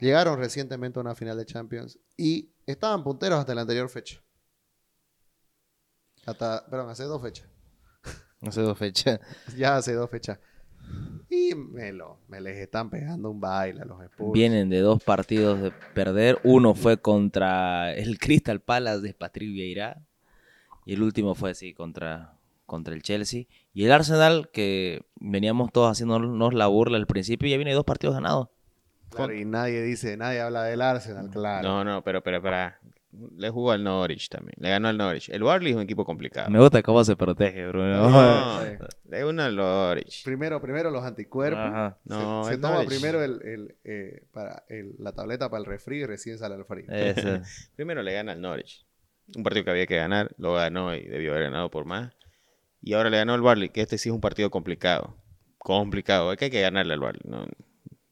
Llegaron 0.00 0.38
recientemente 0.38 0.98
a 0.98 1.02
una 1.02 1.14
final 1.14 1.36
de 1.36 1.44
Champions 1.44 1.98
y 2.16 2.50
estaban 2.66 3.04
punteros 3.04 3.38
hasta 3.38 3.54
la 3.54 3.62
anterior 3.62 3.88
fecha. 3.88 4.20
Hasta, 6.26 6.64
perdón, 6.68 6.90
hace 6.90 7.04
dos 7.04 7.20
fechas. 7.22 7.48
Hace 8.40 8.62
dos 8.62 8.78
fechas. 8.78 9.20
Ya 9.56 9.76
hace 9.76 9.92
dos 9.92 10.08
fechas. 10.08 10.38
Y 11.28 11.54
me, 11.54 11.92
lo, 11.92 12.18
me 12.28 12.40
les 12.40 12.56
están 12.56 12.88
pegando 12.90 13.30
un 13.30 13.40
baile 13.40 13.82
a 13.82 13.84
los 13.84 14.02
Spurs. 14.02 14.32
Vienen 14.32 14.70
de 14.70 14.80
dos 14.80 15.04
partidos 15.04 15.60
de 15.60 15.70
perder. 15.94 16.40
Uno 16.42 16.74
fue 16.74 17.00
contra 17.00 17.92
el 17.92 18.18
Crystal 18.18 18.60
Palace 18.60 19.02
de 19.02 19.14
Patrick 19.14 19.52
Vieira. 19.52 20.02
Y 20.86 20.94
el 20.94 21.02
último 21.02 21.34
fue 21.34 21.50
así 21.50 21.74
contra, 21.74 22.38
contra 22.66 22.94
el 22.94 23.02
Chelsea. 23.02 23.44
Y 23.74 23.84
el 23.84 23.92
Arsenal, 23.92 24.50
que 24.50 25.04
veníamos 25.16 25.70
todos 25.70 25.92
haciéndonos 25.92 26.54
la 26.54 26.66
burla 26.66 26.96
al 26.96 27.06
principio, 27.06 27.48
ya 27.48 27.56
viene 27.56 27.70
de 27.72 27.76
dos 27.76 27.84
partidos 27.84 28.16
ganados. 28.16 28.48
Claro, 29.10 29.34
y 29.34 29.44
nadie 29.44 29.82
dice, 29.82 30.16
nadie 30.16 30.40
habla 30.40 30.64
del 30.64 30.80
Arsenal, 30.82 31.30
claro. 31.30 31.66
No, 31.68 31.84
no, 31.84 32.02
pero, 32.02 32.22
pero, 32.22 32.40
para. 32.42 32.78
Le 33.36 33.50
jugó 33.50 33.72
al 33.72 33.82
Norwich 33.82 34.28
también. 34.28 34.54
Le 34.60 34.70
ganó 34.70 34.86
al 34.86 34.96
Norwich. 34.96 35.30
El 35.30 35.42
Barley 35.42 35.72
es 35.72 35.76
un 35.76 35.82
equipo 35.82 36.04
complicado. 36.04 36.48
Me 36.48 36.60
gusta 36.60 36.80
cómo 36.80 37.02
se 37.02 37.16
protege, 37.16 37.66
Bruno. 37.66 38.08
No, 38.08 38.60
Sí. 38.62 38.68
le 39.08 39.24
ganó 39.24 39.42
al 39.42 39.56
Norwich. 39.56 40.22
Primero, 40.24 40.60
primero 40.62 40.92
los 40.92 41.02
anticuerpos. 41.04 41.60
Ajá. 41.60 41.98
Se- 42.06 42.08
No, 42.14 42.44
se, 42.44 42.54
el 42.54 42.60
toma 42.60 42.74
Norwich. 42.74 42.88
primero 42.90 43.24
el, 43.24 43.42
el, 43.42 43.74
eh, 43.82 44.22
para 44.32 44.62
el- 44.68 44.94
la 45.00 45.10
tableta 45.10 45.50
para 45.50 45.58
el 45.58 45.66
refri 45.66 46.02
y 46.02 46.06
recién 46.06 46.38
sale 46.38 46.54
al 46.54 46.64
frío. 46.64 46.86
Primero 47.74 48.00
le 48.04 48.12
gana 48.12 48.30
al 48.30 48.40
Norwich. 48.40 48.86
Un 49.34 49.42
partido 49.42 49.64
que 49.64 49.70
había 49.72 49.86
que 49.86 49.96
ganar, 49.96 50.30
lo 50.38 50.54
ganó 50.54 50.94
y 50.94 51.02
debió 51.04 51.32
haber 51.32 51.44
ganado 51.44 51.68
por 51.68 51.84
más. 51.86 52.12
Y 52.80 52.92
ahora 52.94 53.10
le 53.10 53.16
ganó 53.16 53.34
al 53.34 53.42
Barley, 53.42 53.70
que 53.70 53.80
este 53.82 53.98
sí 53.98 54.08
es 54.08 54.14
un 54.14 54.20
partido 54.20 54.50
complicado. 54.50 55.16
Complicado, 55.58 56.30
es 56.32 56.38
que 56.38 56.44
hay 56.46 56.50
que 56.52 56.60
ganarle 56.62 56.94
al 56.94 57.00
Barley. 57.00 57.22
¿no? 57.24 57.44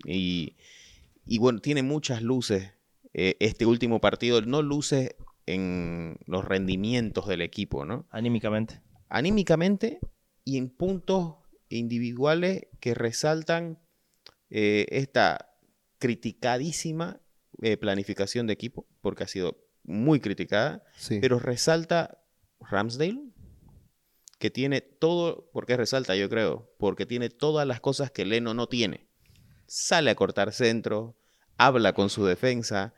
Y, 0.05 0.57
y 1.29 1.39
bueno, 1.39 1.61
tiene 1.61 1.83
muchas 1.83 2.23
luces 2.23 2.73
eh, 3.15 3.37
este 3.41 3.67
último 3.67 4.01
partido. 4.01 4.41
No 4.43 4.63
luces 4.63 5.15
en 5.47 6.19
los 6.27 6.45
rendimientos 6.45 7.27
del 7.27 7.41
equipo, 7.43 7.85
¿no? 7.85 8.07
Anímicamente. 8.11 8.81
anímicamente 9.09 10.01
y 10.45 10.57
en 10.59 10.69
puntos 10.71 11.37
individuales 11.69 12.67
que 12.81 12.95
resaltan 12.95 13.79
eh, 14.51 14.87
esta 14.91 15.51
criticadísima 15.99 17.21
eh, 17.63 17.77
planificación 17.77 18.47
de 18.47 18.53
equipo, 18.55 18.87
porque 19.01 19.25
ha 19.25 19.29
sido 19.29 19.59
muy 19.85 20.21
criticada, 20.21 20.83
Sí. 20.97 21.19
pero 21.21 21.39
resalta 21.39 22.23
Ramsdale, 22.61 23.23
que 24.39 24.51
tiene 24.51 24.81
todo, 24.81 25.51
¿por 25.53 25.67
qué 25.67 25.77
resalta? 25.77 26.15
Yo 26.17 26.29
creo, 26.29 26.73
porque 26.79 27.07
tiene 27.07 27.29
todas 27.31 27.67
las 27.67 27.81
cosas 27.81 28.11
que 28.11 28.25
Leno 28.25 28.55
no 28.55 28.69
tiene. 28.69 29.09
Sale 29.67 30.11
a 30.11 30.15
cortar 30.15 30.53
centro, 30.53 31.18
habla 31.59 31.93
con 31.93 32.09
su 32.09 32.25
defensa, 32.25 32.95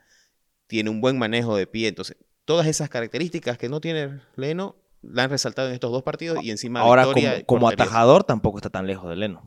tiene 0.69 0.91
un 0.91 1.01
buen 1.01 1.19
manejo 1.19 1.57
de 1.57 1.67
pie, 1.67 1.89
entonces 1.89 2.17
todas 2.45 2.67
esas 2.69 2.89
características 2.89 3.59
que 3.59 3.69
no 3.69 3.81
tiene 3.81 4.21
Leno 4.37 4.77
la 5.03 5.25
han 5.25 5.31
resaltado 5.31 5.69
en 5.69 5.75
estos 5.75 5.91
dos 5.91 6.03
partidos 6.03 6.43
y 6.45 6.51
encima 6.51 6.81
Ahora, 6.81 7.05
victoria 7.07 7.45
como, 7.47 7.69
atajador, 7.69 8.23
tampoco 8.25 8.59
está 8.59 8.71
tan 8.71 8.87
lejos 8.87 9.09
de 9.11 9.17
Leno. 9.17 9.43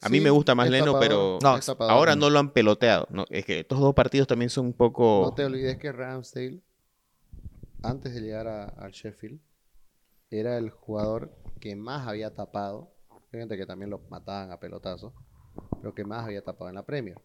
A 0.00 0.08
mí 0.08 0.20
me 0.20 0.30
gusta 0.30 0.54
más 0.54 0.70
Leno, 0.70 0.92
tapador, 0.92 1.00
pero 1.08 1.38
No, 1.42 1.56
es 1.58 1.66
tapador. 1.66 1.92
ahora 1.92 2.16
no 2.16 2.30
lo 2.30 2.38
han 2.38 2.50
peloteado. 2.52 3.06
No, 3.10 3.24
es 3.30 3.44
que 3.44 3.60
estos 3.60 3.80
dos 3.80 3.94
partidos 3.94 4.26
también 4.28 4.48
son 4.48 4.66
un 4.66 4.72
poco... 4.72 5.22
No 5.24 5.34
te 5.34 5.44
olvides 5.44 5.76
que 5.76 5.90
Ramsdale, 5.92 6.60
antes 7.82 8.14
de 8.14 8.20
llegar 8.20 8.46
a- 8.46 8.64
al 8.66 8.92
Sheffield, 8.92 9.40
era 10.30 10.56
el 10.58 10.70
jugador 10.70 11.36
que 11.60 11.74
más 11.76 12.06
había 12.06 12.32
tapado. 12.34 12.92
Fíjate 13.30 13.56
que 13.56 13.66
también 13.66 13.90
lo 13.90 14.00
mataban 14.08 14.52
a 14.52 14.60
pelotazos, 14.60 15.12
pero 15.82 15.94
que 15.94 16.04
más 16.04 16.24
había 16.24 16.42
tapado 16.42 16.68
en 16.68 16.76
la 16.76 16.84
Premier. 16.84 17.16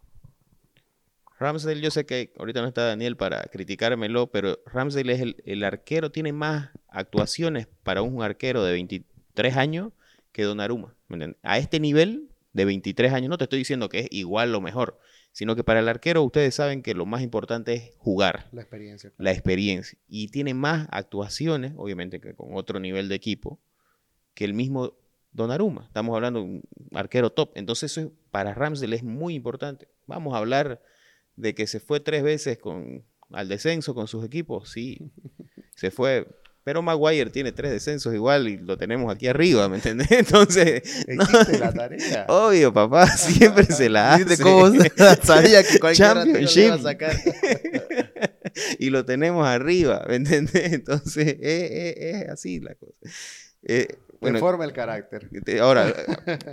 Ramsdale, 1.39 1.81
yo 1.81 1.91
sé 1.91 2.05
que 2.05 2.31
ahorita 2.37 2.61
no 2.61 2.67
está 2.67 2.85
Daniel 2.85 3.17
para 3.17 3.43
criticármelo, 3.43 4.27
pero 4.31 4.59
Ramsdale 4.65 5.13
es 5.13 5.21
el, 5.21 5.35
el 5.45 5.63
arquero, 5.63 6.11
tiene 6.11 6.31
más 6.31 6.69
actuaciones 6.87 7.67
para 7.83 8.01
un 8.01 8.21
arquero 8.21 8.63
de 8.63 8.71
23 8.73 9.57
años 9.57 9.91
que 10.31 10.43
Donnarumma. 10.43 10.95
¿me? 11.07 11.35
A 11.43 11.57
este 11.57 11.79
nivel 11.79 12.29
de 12.53 12.65
23 12.65 13.11
años, 13.13 13.29
no 13.29 13.37
te 13.37 13.45
estoy 13.45 13.59
diciendo 13.59 13.89
que 13.89 13.99
es 14.01 14.07
igual 14.11 14.53
o 14.55 14.61
mejor, 14.61 14.99
sino 15.31 15.55
que 15.55 15.63
para 15.63 15.79
el 15.79 15.89
arquero 15.89 16.21
ustedes 16.23 16.53
saben 16.53 16.83
que 16.83 16.93
lo 16.93 17.05
más 17.07 17.21
importante 17.23 17.73
es 17.73 17.91
jugar, 17.97 18.47
La 18.51 18.61
experiencia. 18.61 19.11
la 19.17 19.31
experiencia. 19.31 19.97
Y 20.07 20.27
tiene 20.27 20.53
más 20.53 20.87
actuaciones, 20.91 21.73
obviamente 21.75 22.19
que 22.21 22.35
con 22.35 22.55
otro 22.55 22.79
nivel 22.79 23.09
de 23.09 23.15
equipo, 23.15 23.59
que 24.35 24.45
el 24.45 24.53
mismo 24.53 24.93
Donnarumma. 25.31 25.85
Estamos 25.87 26.15
hablando 26.15 26.41
de 26.41 26.45
un 26.45 26.63
arquero 26.93 27.31
top. 27.31 27.51
Entonces 27.55 27.91
eso 27.91 28.01
es- 28.01 28.07
para 28.29 28.53
Ramsdale 28.53 28.95
es 28.95 29.03
muy 29.03 29.33
importante. 29.33 29.87
Vamos 30.05 30.35
a 30.35 30.37
hablar 30.37 30.79
de 31.35 31.53
que 31.55 31.67
se 31.67 31.79
fue 31.79 31.99
tres 31.99 32.23
veces 32.23 32.57
con, 32.57 33.03
al 33.31 33.47
descenso 33.49 33.93
con 33.95 34.07
sus 34.07 34.23
equipos. 34.25 34.69
Sí, 34.71 35.11
se 35.75 35.89
fue 35.91 36.27
Pero 36.63 36.81
Maguire 36.81 37.29
tiene 37.29 37.51
tres 37.51 37.71
descensos 37.71 38.13
igual 38.13 38.47
y 38.47 38.57
lo 38.57 38.77
tenemos 38.77 39.13
aquí 39.13 39.27
arriba, 39.27 39.67
¿me 39.67 39.77
entendés? 39.77 40.07
Entonces, 40.11 41.05
no, 41.07 41.23
Existe 41.23 41.59
la 41.59 41.73
tarea. 41.73 42.25
obvio, 42.29 42.71
papá, 42.73 43.07
siempre 43.07 43.65
se 43.65 43.89
la 43.89 44.13
hace. 44.13 44.23
¿Viste 44.25 44.43
cómo 44.43 44.71
sabía 45.23 45.61
que 45.63 45.79
lo 45.79 45.93
Championship. 45.93 46.63
iba 46.65 46.75
a 46.75 46.79
sacar? 46.79 47.15
y 48.79 48.89
lo 48.89 49.03
tenemos 49.05 49.45
arriba, 49.47 50.05
¿me 50.07 50.15
entendés? 50.15 50.73
Entonces, 50.73 51.27
es, 51.41 51.71
es- 51.71 51.97
es 51.97 52.29
así 52.29 52.59
la 52.59 52.75
cosa. 52.75 52.93
Eh, 53.63 53.87
Bueno, 54.21 54.39
forma 54.39 54.63
el 54.65 54.73
carácter. 54.73 55.29
te- 55.43 55.59
ahora, 55.59 55.89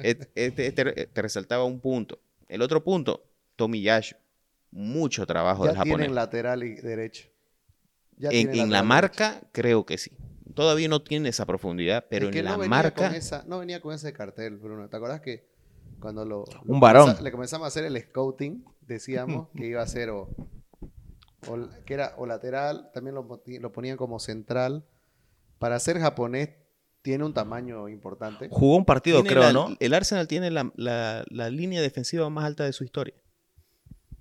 este, 0.02 0.28
este- 0.34 0.66
este- 0.66 1.06
te 1.06 1.22
resaltaba 1.22 1.64
un 1.64 1.80
punto. 1.80 2.20
El 2.48 2.62
otro 2.62 2.82
punto, 2.82 3.22
Tomiyasu. 3.56 4.16
Mucho 4.72 5.26
trabajo 5.26 5.64
del 5.64 5.72
Ya 5.72 5.78
japonés. 5.78 5.96
tienen 5.98 6.14
lateral 6.14 6.62
y 6.62 6.74
derecho. 6.76 7.28
Ya 8.16 8.30
En, 8.30 8.54
en 8.54 8.70
la 8.70 8.82
marca, 8.82 9.40
creo 9.52 9.84
que 9.86 9.98
sí. 9.98 10.12
Todavía 10.54 10.88
no 10.88 11.02
tiene 11.02 11.28
esa 11.30 11.46
profundidad, 11.46 12.06
pero 12.10 12.26
Es 12.26 12.32
que 12.32 12.40
en 12.40 12.44
no 12.44 12.50
la 12.52 12.56
venía 12.56 12.68
marca. 12.68 13.06
con 13.08 13.14
esa- 13.14 13.44
no 13.46 13.58
venía 13.60 13.80
con 13.80 13.94
ese 13.94 14.12
cartel, 14.12 14.56
Bruno. 14.58 14.88
¿Te 14.88 14.96
acuerdas 14.96 15.20
que 15.20 15.48
cuando 16.00 16.24
lo, 16.24 16.44
lo 16.64 16.72
Un 16.74 16.80
varón. 16.80 17.06
comenzá- 17.06 17.22
le 17.22 17.32
comenzamos 17.32 17.64
a 17.64 17.68
hacer 17.68 17.84
el 17.84 18.00
scouting, 18.00 18.64
decíamos 18.82 19.48
que 19.56 19.66
iba 19.66 19.82
a 19.82 19.86
ser 19.86 20.10
o, 20.10 20.28
o- 21.48 21.68
que 21.86 21.94
era 21.94 22.14
o 22.18 22.26
lateral, 22.26 22.90
también 22.92 23.14
lo, 23.14 23.26
lo 23.60 23.72
ponían 23.72 23.96
como 23.96 24.18
central. 24.18 24.84
Para 25.58 25.78
ser 25.78 25.98
japonés 25.98 26.50
tiene 27.02 27.24
un 27.24 27.32
tamaño 27.34 27.88
importante. 27.88 28.48
Jugó 28.50 28.76
un 28.76 28.84
partido, 28.84 29.22
tiene 29.22 29.30
creo, 29.30 29.42
la- 29.44 29.52
¿no? 29.52 29.76
El 29.80 29.94
Arsenal 29.94 30.26
tiene 30.28 30.50
la, 30.50 30.70
la- 30.76 31.24
la 31.30 31.48
línea 31.50 31.80
defensiva 31.80 32.28
más 32.30 32.44
alta 32.44 32.64
de 32.64 32.72
su 32.72 32.84
historia. 32.84 33.14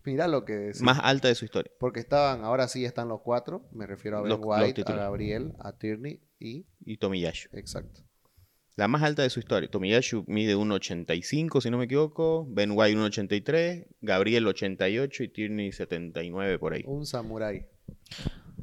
Mirá 0.06 0.28
lo 0.28 0.45
que 0.45 0.54
decía. 0.54 0.86
Más 0.86 1.00
alta 1.04 1.28
de 1.28 1.36
su 1.36 1.45
historia. 1.45 1.72
Porque 1.80 2.00
estaban, 2.00 2.43
ahora 2.43 2.68
sí 2.68 2.86
están 2.86 3.08
los 3.10 3.22
cuatro. 3.22 3.68
Me 3.72 3.86
refiero 3.86 4.18
a 4.18 4.22
Ben 4.22 4.30
Los- 4.30 4.39
los 4.39 4.47
White, 4.47 4.84
a. 4.86 4.91
Gabriel, 4.93 5.54
a 5.60 5.78
Tierney 5.78 6.22
y. 6.39 6.66
Y 6.86 6.97
Tomiyasu. 6.97 7.50
Exacto. 7.54 8.02
La 8.76 8.88
más 8.88 9.04
alta 9.04 9.24
de 9.24 9.30
su 9.30 9.39
historia. 9.41 9.70
Tomiyasu 9.70 10.24
mide 10.28 10.56
1,85 10.56 11.60
si 11.62 11.70
no 11.70 11.78
me 11.78 11.86
equivoco. 11.86 12.47
Ben 12.50 12.72
White 12.74 12.97
1,83. 12.97 13.88
Gabriel 14.02 14.47
88 14.47 15.24
y 15.24 15.28
Tierney 15.28 15.72
79 15.74 16.58
por 16.60 16.74
ahí. 16.74 16.84
Un 16.86 17.06
samurái. 17.06 17.66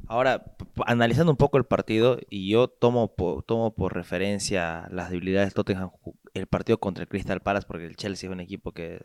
Ahora, 0.09 0.57
analizando 0.87 1.33
un 1.33 1.37
poco 1.37 1.59
el 1.59 1.65
partido, 1.65 2.19
y 2.31 2.49
yo 2.51 2.69
tomo 2.69 3.15
por, 3.15 3.43
tomo 3.43 3.75
por 3.75 3.93
referencia 3.95 4.87
las 4.91 5.11
debilidades 5.11 5.49
del 5.49 5.55
Tottenham, 5.55 5.91
el 6.33 6.47
partido 6.47 6.79
contra 6.79 7.03
el 7.03 7.09
Crystal 7.09 7.41
Palace, 7.41 7.67
porque 7.67 7.87
el 7.87 7.97
Chelsea 7.97 8.29
es 8.31 8.33
un 8.33 8.41
equipo 8.41 8.73
que, 8.73 9.05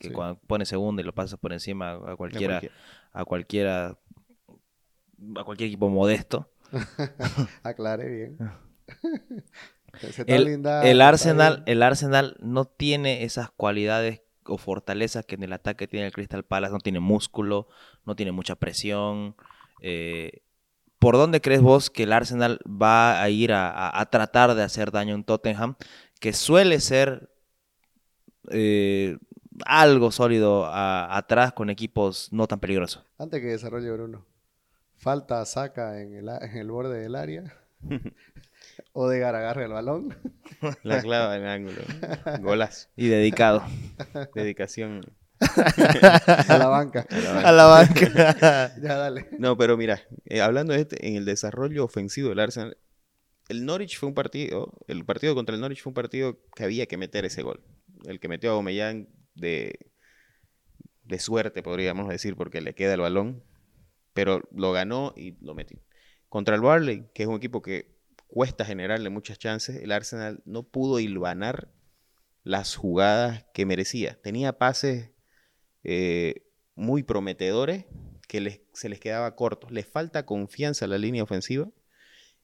que 0.00 0.08
Sí. 0.08 0.14
cuando 0.14 0.40
pone 0.40 0.64
segundo 0.64 1.00
y 1.00 1.04
lo 1.04 1.14
pasa 1.14 1.36
por 1.36 1.52
encima 1.52 1.92
a 1.92 2.16
cualquiera, 2.16 2.58
cualquiera. 2.60 2.74
a 3.12 3.24
cualquiera, 3.24 3.98
a 5.36 5.44
cualquier 5.44 5.68
equipo 5.68 5.88
modesto. 5.88 6.50
Aclare 7.62 8.08
bien. 8.08 8.38
El, 10.26 10.64
el 10.64 11.00
Arsenal, 11.00 11.62
el 11.66 11.82
Arsenal 11.82 12.36
no 12.40 12.64
tiene 12.64 13.24
esas 13.24 13.50
cualidades 13.50 14.22
o 14.44 14.56
fortalezas 14.56 15.26
que 15.26 15.34
en 15.34 15.42
el 15.42 15.52
ataque 15.52 15.86
tiene 15.88 16.06
el 16.06 16.12
Crystal 16.12 16.44
Palace, 16.44 16.72
no 16.72 16.78
tiene 16.78 17.00
músculo, 17.00 17.68
no 18.06 18.14
tiene 18.16 18.32
mucha 18.32 18.54
presión. 18.54 19.34
eh, 19.82 20.42
¿Por 21.00 21.16
dónde 21.16 21.40
crees 21.40 21.60
vos 21.60 21.90
que 21.90 22.04
el 22.04 22.12
Arsenal 22.12 22.60
va 22.66 23.20
a 23.22 23.28
ir 23.30 23.52
a, 23.52 23.68
a- 23.70 24.00
a 24.00 24.06
tratar 24.10 24.54
de 24.54 24.62
hacer 24.62 24.90
daño 24.92 25.14
en 25.14 25.24
Tottenham, 25.24 25.74
que 26.20 26.32
suele 26.32 26.78
ser 26.80 27.30
eh, 28.50 29.18
algo 29.66 30.10
sólido 30.10 30.66
a- 30.66 31.16
atrás 31.16 31.52
con 31.52 31.70
equipos 31.70 32.28
no 32.32 32.46
tan 32.46 32.60
peligrosos? 32.60 33.04
Antes 33.18 33.40
que 33.40 33.46
desarrolle 33.48 33.90
Bruno. 33.90 34.26
Falta 34.96 35.44
saca 35.46 36.00
en 36.00 36.14
el, 36.14 36.28
a- 36.28 36.38
en 36.38 36.56
el 36.56 36.70
borde 36.70 37.00
del 37.00 37.14
área. 37.16 37.54
Odegar 38.92 39.34
agarra 39.34 39.64
el 39.64 39.72
balón. 39.72 40.16
La 40.82 41.00
clava 41.00 41.36
en 41.36 41.44
ángulo. 41.46 41.80
Golazo. 42.40 42.88
Y 42.96 43.08
dedicado. 43.08 43.62
Dedicación. 44.34 45.02
A 45.40 46.58
la 46.58 46.66
banca. 46.66 47.06
a 47.44 47.50
la 47.52 47.64
banca. 47.64 48.74
Ya, 48.82 48.94
dale. 48.96 49.28
No, 49.38 49.56
pero 49.56 49.76
mira, 49.78 50.02
eh, 50.26 50.42
hablando 50.42 50.74
de 50.74 50.80
este, 50.80 51.08
en 51.08 51.16
el 51.16 51.24
desarrollo 51.24 51.84
ofensivo 51.84 52.28
del 52.28 52.40
Arsenal, 52.40 52.76
el 53.48 53.64
Norwich 53.64 53.98
fue 53.98 54.08
un 54.10 54.14
partido, 54.14 54.72
el 54.86 55.04
partido 55.06 55.34
contra 55.34 55.54
el 55.54 55.60
Norwich 55.62 55.82
fue 55.82 55.90
un 55.90 55.94
partido 55.94 56.38
que 56.54 56.64
había 56.64 56.84
que 56.86 56.98
meter 56.98 57.24
ese 57.24 57.42
gol. 57.42 57.62
El 58.04 58.20
que 58.20 58.28
metió 58.28 58.50
a 58.50 58.52
Aubameyang 58.52 59.08
de, 59.34 59.92
de 61.04 61.18
suerte, 61.18 61.62
podríamos 61.62 62.08
decir, 62.08 62.36
porque 62.36 62.60
le 62.60 62.74
queda 62.74 62.94
el 62.94 63.00
balón, 63.00 63.44
pero 64.12 64.42
lo 64.52 64.72
ganó 64.72 65.12
y 65.16 65.36
lo 65.44 65.54
metió. 65.54 65.80
Contra 66.28 66.54
el 66.54 66.60
Barley, 66.60 67.08
que 67.14 67.24
es 67.24 67.28
un 67.28 67.36
equipo 67.36 67.62
que 67.62 67.96
cuesta 68.26 68.64
generarle 68.64 69.10
muchas 69.10 69.38
chances, 69.38 69.76
el 69.76 69.92
Arsenal 69.92 70.42
no 70.44 70.62
pudo 70.62 71.00
hilvanar 71.00 71.72
las 72.44 72.76
jugadas 72.76 73.46
que 73.52 73.66
merecía. 73.66 74.20
Tenía 74.22 74.58
pases 74.58 75.10
eh, 75.82 76.46
muy 76.74 77.02
prometedores 77.02 77.86
que 78.28 78.64
se 78.72 78.88
les 78.88 79.00
quedaba 79.00 79.34
cortos. 79.34 79.70
Les 79.72 79.86
falta 79.86 80.24
confianza 80.24 80.84
a 80.84 80.88
la 80.88 80.98
línea 80.98 81.22
ofensiva 81.22 81.68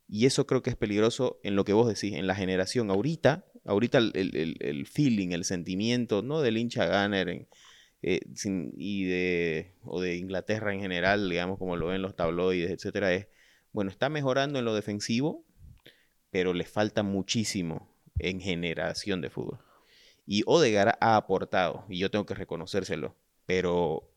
y 0.08 0.26
eso 0.26 0.46
creo 0.46 0.62
que 0.62 0.70
es 0.70 0.76
peligroso 0.76 1.40
en 1.42 1.56
lo 1.56 1.64
que 1.64 1.72
vos 1.72 1.88
decís, 1.88 2.14
en 2.14 2.26
la 2.26 2.34
generación. 2.34 2.90
Ahorita, 2.90 3.46
ahorita 3.66 3.98
el, 3.98 4.12
el- 4.14 4.36
el- 4.36 4.56
el 4.60 4.86
feeling, 4.86 5.30
el 5.30 5.44
sentimiento, 5.44 6.22
¿no? 6.22 6.40
Del 6.40 6.56
hincha 6.58 6.86
Gunner 6.86 7.28
en- 7.28 7.48
eh, 8.02 8.20
sin- 8.34 8.72
y 8.76 9.04
de, 9.04 9.74
o 9.84 10.00
de 10.00 10.16
Inglaterra 10.16 10.72
en 10.72 10.80
general, 10.80 11.28
digamos, 11.28 11.58
como 11.58 11.76
lo 11.76 11.88
ven 11.88 12.02
los 12.02 12.14
tabloides, 12.14 12.70
etcétera, 12.70 13.12
es, 13.12 13.26
bueno, 13.72 13.90
está 13.90 14.08
mejorando 14.08 14.58
en 14.58 14.64
lo 14.64 14.74
defensivo, 14.74 15.44
pero 16.30 16.52
le 16.54 16.64
falta 16.64 17.02
muchísimo 17.02 17.88
en 18.18 18.40
generación 18.40 19.20
de 19.20 19.30
fútbol. 19.30 19.58
Y 20.26 20.42
Odegaard 20.46 20.96
ha 21.00 21.16
aportado, 21.16 21.84
y 21.88 21.98
yo 21.98 22.10
tengo 22.10 22.26
que 22.26 22.34
reconocérselo, 22.34 23.16
pero... 23.46 24.10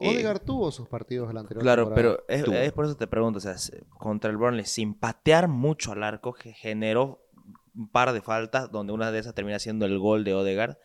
eh, 0.00 0.08
Odegaard 0.08 0.40
tuvo 0.44 0.70
sus 0.70 0.88
partidos 0.88 1.30
el 1.30 1.36
anterior. 1.36 1.62
Claro, 1.62 1.88
temporada. 1.88 2.24
pero 2.28 2.54
es, 2.64 2.72
por 2.72 2.84
eso 2.86 2.96
te 2.96 3.06
pregunto, 3.06 3.38
o 3.38 3.40
sea, 3.40 3.58
se- 3.58 3.84
contra 3.98 4.30
el 4.30 4.36
Burnley, 4.36 4.64
sin 4.64 4.94
patear 4.94 5.48
mucho 5.48 5.92
al 5.92 6.02
arco, 6.02 6.32
que 6.34 6.52
generó 6.52 7.25
un 7.76 7.88
par 7.88 8.12
de 8.12 8.22
faltas, 8.22 8.70
donde 8.72 8.92
una 8.92 9.12
de 9.12 9.18
esas 9.18 9.34
termina 9.34 9.58
siendo 9.58 9.86
el 9.86 9.98
gol 9.98 10.24
de 10.24 10.34
Odegaard, 10.34 10.78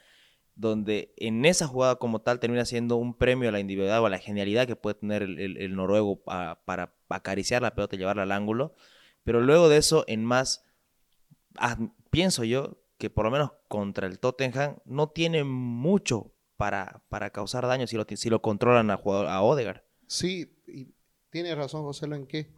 donde 0.55 1.13
en 1.17 1.45
esa 1.45 1.67
jugada 1.67 1.95
como 1.95 2.21
tal 2.21 2.39
termina 2.39 2.65
siendo 2.65 2.97
un 2.97 3.17
premio 3.17 3.49
a 3.49 3.51
la 3.51 3.59
individualidad 3.59 4.01
o 4.01 4.05
a 4.05 4.09
la 4.09 4.19
genialidad 4.19 4.67
que 4.67 4.75
puede 4.75 4.95
tener 4.95 5.23
el, 5.23 5.75
noruego 5.75 6.21
pa- 6.21 6.61
para 6.65 6.93
acariciar 7.09 7.61
la 7.61 7.73
pelota 7.73 7.95
y 7.95 7.99
llevarla 7.99 8.23
al 8.23 8.31
ángulo, 8.31 8.75
pero 9.23 9.39
luego 9.41 9.69
de 9.69 9.77
eso, 9.77 10.03
en 10.07 10.25
más, 10.25 10.65
ah, 11.57 11.77
pienso 12.09 12.43
yo 12.43 12.77
que 12.97 13.09
por 13.09 13.25
lo 13.25 13.31
menos 13.31 13.51
contra 13.67 14.07
el 14.07 14.19
Tottenham 14.19 14.77
no 14.85 15.09
tiene 15.09 15.43
mucho 15.43 16.33
para, 16.57 17.01
para 17.09 17.31
causar 17.31 17.65
daño 17.65 17.87
si 17.87 17.95
lo, 17.97 18.05
si 18.07 18.29
lo 18.29 18.41
controlan 18.41 18.91
a, 18.91 18.97
jugador, 18.97 19.27
a 19.27 19.41
Odegaard. 19.41 19.81
Sí, 20.07 20.53
y 20.67 20.93
tiene 21.29 21.55
razón 21.55 21.83
José 21.83 22.05
en 22.05 22.27
que 22.27 22.51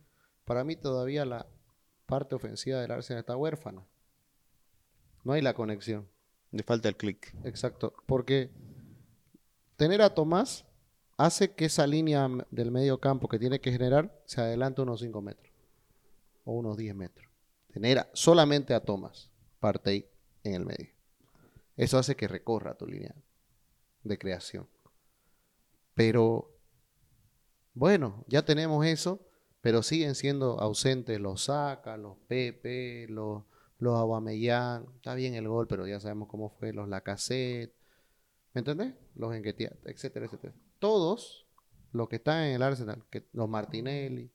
para 0.43 0.63
mí 0.63 0.75
todavía 0.75 1.23
la 1.25 1.47
parte 2.05 2.35
ofensiva 2.35 2.81
del 2.81 2.91
Arsenal 2.91 3.21
está 3.21 3.37
huérfana. 3.37 3.85
No 5.23 5.33
hay 5.33 5.41
la 5.41 5.53
conexión. 5.53 6.07
Le 6.51 6.63
falta 6.63 6.89
el 6.89 6.95
clic. 6.95 7.33
Exacto, 7.43 7.93
porque 8.05 8.51
tener 9.75 10.01
a 10.01 10.13
Tomás 10.13 10.65
hace 11.17 11.53
que 11.53 11.65
esa 11.65 11.87
línea 11.87 12.27
del 12.51 12.71
medio 12.71 12.99
campo 12.99 13.27
que 13.27 13.39
tiene 13.39 13.59
que 13.59 13.71
generar 13.71 14.21
se 14.25 14.41
adelante 14.41 14.81
unos 14.81 14.99
5 14.99 15.21
metros 15.21 15.53
o 16.45 16.53
unos 16.53 16.77
10 16.77 16.95
metros. 16.95 17.27
Tener 17.71 18.07
solamente 18.13 18.73
a 18.73 18.81
Tomás 18.81 19.31
Partey 19.59 20.07
en 20.43 20.53
el 20.55 20.65
medio. 20.65 20.89
Eso 21.75 21.97
hace 21.97 22.15
que 22.15 22.27
recorra 22.27 22.75
tu 22.75 22.85
línea 22.85 23.15
de 24.03 24.17
creación. 24.17 24.67
Pero, 25.95 26.51
bueno, 27.73 28.25
ya 28.27 28.45
tenemos 28.45 28.85
eso, 28.85 29.25
pero 29.61 29.81
siguen 29.81 30.15
siendo 30.15 30.59
ausentes 30.59 31.19
los 31.19 31.45
Saka, 31.45 31.97
los 31.97 32.17
Pepe, 32.27 33.07
los, 33.09 33.43
los 33.79 33.97
Aubameyang. 33.97 34.85
Está 34.95 35.15
bien 35.15 35.35
el 35.35 35.47
gol, 35.47 35.67
pero 35.67 35.87
ya 35.87 35.99
sabemos 35.99 36.27
cómo 36.27 36.49
fue, 36.49 36.73
los 36.73 36.87
Lacazette. 36.87 37.73
¿Me 38.53 38.59
entendés? 38.59 38.93
Los 39.15 39.33
Enquetia, 39.33 39.73
etcétera, 39.85 40.25
etcétera. 40.25 40.53
Todos 40.79 41.47
los 41.91 42.09
que 42.09 42.17
están 42.17 42.43
en 42.43 42.55
el 42.55 42.63
Arsenal, 42.63 43.03
que, 43.09 43.25
los 43.33 43.49
Martinelli, 43.49 44.31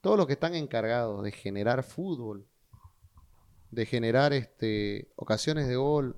todos 0.00 0.16
los 0.16 0.26
que 0.26 0.34
están 0.34 0.54
encargados 0.54 1.22
de 1.22 1.32
generar 1.32 1.82
fútbol, 1.82 2.46
de 3.70 3.86
generar 3.86 4.32
este, 4.32 5.10
ocasiones 5.16 5.68
de 5.68 5.76
gol, 5.76 6.16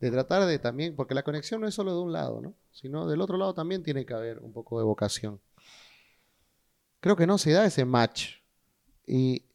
de 0.00 0.10
tratar 0.10 0.44
de 0.46 0.58
también, 0.58 0.94
porque 0.94 1.14
la 1.14 1.22
conexión 1.22 1.60
no 1.60 1.66
es 1.66 1.74
solo 1.74 1.94
de 1.94 2.00
un 2.00 2.12
lado, 2.12 2.40
¿no? 2.40 2.54
Sino 2.72 3.06
del 3.06 3.20
otro 3.20 3.38
lado 3.38 3.54
también 3.54 3.82
tiene 3.82 4.04
que 4.04 4.14
haber 4.14 4.38
un 4.40 4.52
poco 4.52 4.78
de 4.78 4.84
vocación. 4.84 5.40
Creo 7.00 7.16
que 7.16 7.26
no 7.26 7.38
se 7.38 7.52
da 7.52 7.64
ese 7.64 7.84
match. 7.84 8.36
Y 9.06 9.45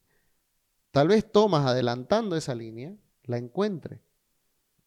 tal 0.91 1.07
vez 1.07 1.31
Thomas 1.31 1.65
adelantando 1.65 2.35
esa 2.35 2.55
línea 2.55 2.93
la 3.23 3.37
encuentre. 3.37 4.01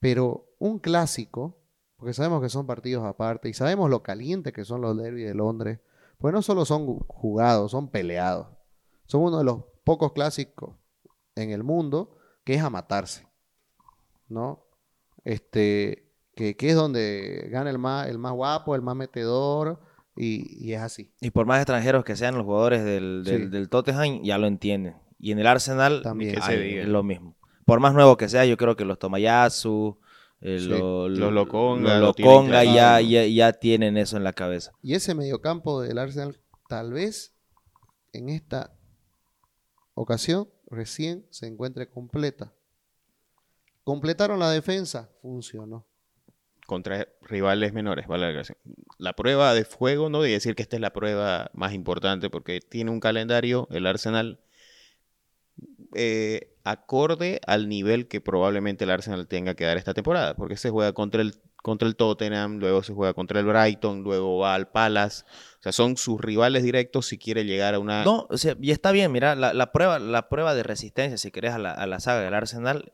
Pero 0.00 0.54
un 0.58 0.78
clásico, 0.78 1.58
porque 1.96 2.12
sabemos 2.12 2.42
que 2.42 2.48
son 2.48 2.66
partidos 2.66 3.04
aparte 3.04 3.48
y 3.48 3.54
sabemos 3.54 3.88
lo 3.90 4.02
caliente 4.02 4.52
que 4.52 4.64
son 4.64 4.80
los 4.80 4.96
derbis 4.96 5.26
de 5.26 5.34
Londres, 5.34 5.80
pues 6.18 6.32
no 6.34 6.42
solo 6.42 6.64
son 6.64 6.98
jugados, 7.00 7.70
son 7.70 7.88
peleados. 7.90 8.48
Son 9.06 9.22
uno 9.22 9.38
de 9.38 9.44
los 9.44 9.62
pocos 9.84 10.12
clásicos 10.12 10.76
en 11.34 11.50
el 11.50 11.62
mundo, 11.64 12.16
que 12.44 12.54
es 12.54 12.62
a 12.62 12.70
matarse, 12.70 13.26
¿no? 14.28 14.66
Este, 15.24 16.12
que, 16.34 16.56
que 16.56 16.68
es 16.70 16.74
donde 16.74 17.48
gana 17.50 17.70
el 17.70 17.78
más, 17.78 18.08
el 18.08 18.18
más 18.18 18.32
guapo, 18.32 18.74
el 18.74 18.82
más 18.82 18.96
metedor, 18.96 19.80
y, 20.16 20.64
y 20.64 20.74
es 20.74 20.80
así. 20.80 21.12
Y 21.20 21.30
por 21.30 21.44
más 21.46 21.58
extranjeros 21.58 22.04
que 22.04 22.14
sean 22.14 22.36
los 22.36 22.44
jugadores 22.44 22.84
del, 22.84 23.24
del, 23.24 23.42
Sí. 23.44 23.48
del 23.48 23.68
Tottenham, 23.68 24.22
ya 24.22 24.38
lo 24.38 24.46
entienden. 24.46 24.96
Y 25.18 25.32
en 25.32 25.38
el 25.38 25.46
Arsenal 25.46 26.02
También. 26.02 26.34
Diga. 26.34 26.82
es 26.82 26.88
lo 26.88 27.02
mismo. 27.02 27.36
Por 27.64 27.80
más 27.80 27.94
nuevo 27.94 28.16
que 28.16 28.28
sea, 28.28 28.44
yo 28.44 28.56
creo 28.56 28.76
que 28.76 28.84
los 28.84 28.98
Tomayasu, 28.98 29.98
eh, 30.40 30.58
Sí. 30.60 30.68
lo- 30.68 31.08
Los 31.08 31.18
lo- 31.18 31.30
Lokonga 31.30 31.98
los 31.98 32.18
lo 32.18 32.62
ya, 32.64 33.00
ya, 33.00 33.24
ya 33.26 33.52
tienen 33.54 33.96
eso 33.96 34.16
en 34.16 34.24
la 34.24 34.32
cabeza. 34.32 34.72
Y 34.82 34.94
ese 34.94 35.14
mediocampo 35.14 35.80
del 35.80 35.98
Arsenal, 35.98 36.36
tal 36.68 36.92
vez 36.92 37.34
en 38.12 38.28
esta 38.28 38.74
ocasión 39.94 40.48
recién 40.70 41.26
se 41.30 41.46
encuentre 41.46 41.88
completa. 41.88 42.52
Completaron 43.84 44.38
la 44.38 44.50
defensa, 44.50 45.10
funcionó. 45.22 45.86
contra 46.66 47.06
rivales 47.20 47.74
menores, 47.74 48.06
vale 48.06 48.22
la 48.22 48.28
aclaración. 48.30 48.56
La 48.96 49.12
prueba 49.12 49.52
de 49.52 49.66
fuego, 49.66 50.08
no 50.08 50.18
voy 50.18 50.30
a 50.30 50.32
decir 50.32 50.54
que 50.54 50.62
esta 50.62 50.76
es 50.76 50.80
la 50.80 50.94
prueba 50.94 51.50
más 51.52 51.74
importante 51.74 52.30
porque 52.30 52.60
tiene 52.60 52.90
un 52.90 53.00
calendario, 53.00 53.68
el 53.70 53.86
Arsenal, 53.86 54.40
eh, 55.94 56.54
acorde 56.64 57.40
al 57.46 57.68
nivel 57.68 58.08
que 58.08 58.20
probablemente 58.20 58.84
el 58.84 58.90
Arsenal 58.90 59.26
tenga 59.26 59.54
que 59.54 59.64
dar 59.64 59.76
esta 59.76 59.94
temporada, 59.94 60.34
porque 60.34 60.56
se 60.56 60.70
juega 60.70 60.92
contra 60.92 61.22
el, 61.22 61.34
contra 61.62 61.88
el 61.88 61.96
Tottenham, 61.96 62.58
luego 62.58 62.82
se 62.82 62.92
juega 62.92 63.14
contra 63.14 63.40
el 63.40 63.46
Brighton, 63.46 64.02
luego 64.02 64.38
va 64.38 64.54
al 64.54 64.68
Palace, 64.68 65.24
o 65.58 65.62
sea, 65.62 65.72
son 65.72 65.96
sus 65.96 66.20
rivales 66.20 66.62
directos 66.62 67.06
si 67.06 67.18
quiere 67.18 67.44
llegar 67.44 67.74
a 67.74 67.78
una... 67.78 68.04
No, 68.04 68.26
o 68.30 68.36
sea, 68.36 68.56
y 68.60 68.70
está 68.70 68.92
bien, 68.92 69.12
mira, 69.12 69.34
la, 69.34 69.54
la 69.54 69.72
prueba, 69.72 69.98
la 69.98 70.28
prueba 70.28 70.54
de 70.54 70.62
resistencia, 70.62 71.18
si 71.18 71.30
querés, 71.30 71.52
a 71.52 71.58
la, 71.58 71.72
a 71.72 71.86
la 71.86 72.00
saga 72.00 72.22
del 72.22 72.34
Arsenal, 72.34 72.90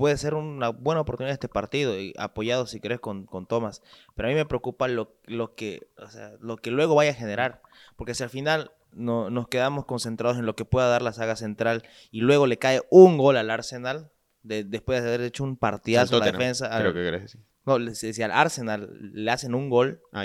puede 0.00 0.16
ser 0.16 0.32
una 0.32 0.70
buena 0.70 1.02
oportunidad 1.02 1.34
este 1.34 1.48
partido, 1.48 1.98
y 1.98 2.14
apoyado, 2.16 2.66
si 2.66 2.80
querés, 2.80 3.00
con, 3.00 3.26
con 3.26 3.46
Thomas. 3.46 3.82
Pero 4.14 4.28
a 4.28 4.30
mí 4.30 4.34
me 4.34 4.46
preocupa 4.46 4.88
lo, 4.88 5.14
lo, 5.26 5.54
que, 5.54 5.88
o 5.98 6.08
sea, 6.08 6.32
lo 6.40 6.56
que 6.56 6.70
luego 6.70 6.94
vaya 6.94 7.10
a 7.10 7.14
generar. 7.14 7.60
Porque 7.96 8.14
si 8.14 8.22
al 8.22 8.30
final 8.30 8.72
no, 8.92 9.30
nos 9.30 9.48
quedamos 9.48 9.84
concentrados 9.84 10.38
en 10.38 10.46
lo 10.46 10.56
que 10.56 10.64
pueda 10.64 10.88
dar 10.88 11.02
la 11.02 11.12
saga 11.12 11.36
central 11.36 11.82
y 12.10 12.20
luego 12.20 12.46
le 12.46 12.58
cae 12.58 12.82
un 12.90 13.16
gol 13.18 13.36
al 13.36 13.50
Arsenal, 13.50 14.10
de- 14.42 14.64
después 14.64 15.02
de 15.02 15.08
haber 15.08 15.20
hecho 15.22 15.44
un 15.44 15.56
partidazo 15.56 16.14
en 16.16 16.20
la 16.20 16.26
defensa, 16.38 16.66
al- 16.66 16.82
creo 16.82 16.94
que 16.94 17.02
querés 17.02 17.22
decir. 17.22 17.40
no, 17.66 17.94
si 17.94 18.22
al 18.22 18.32
Arsenal 18.32 18.90
le 19.12 19.30
hacen 19.30 19.54
un 19.54 19.68
gol, 19.70 20.00
Ah, 20.12 20.24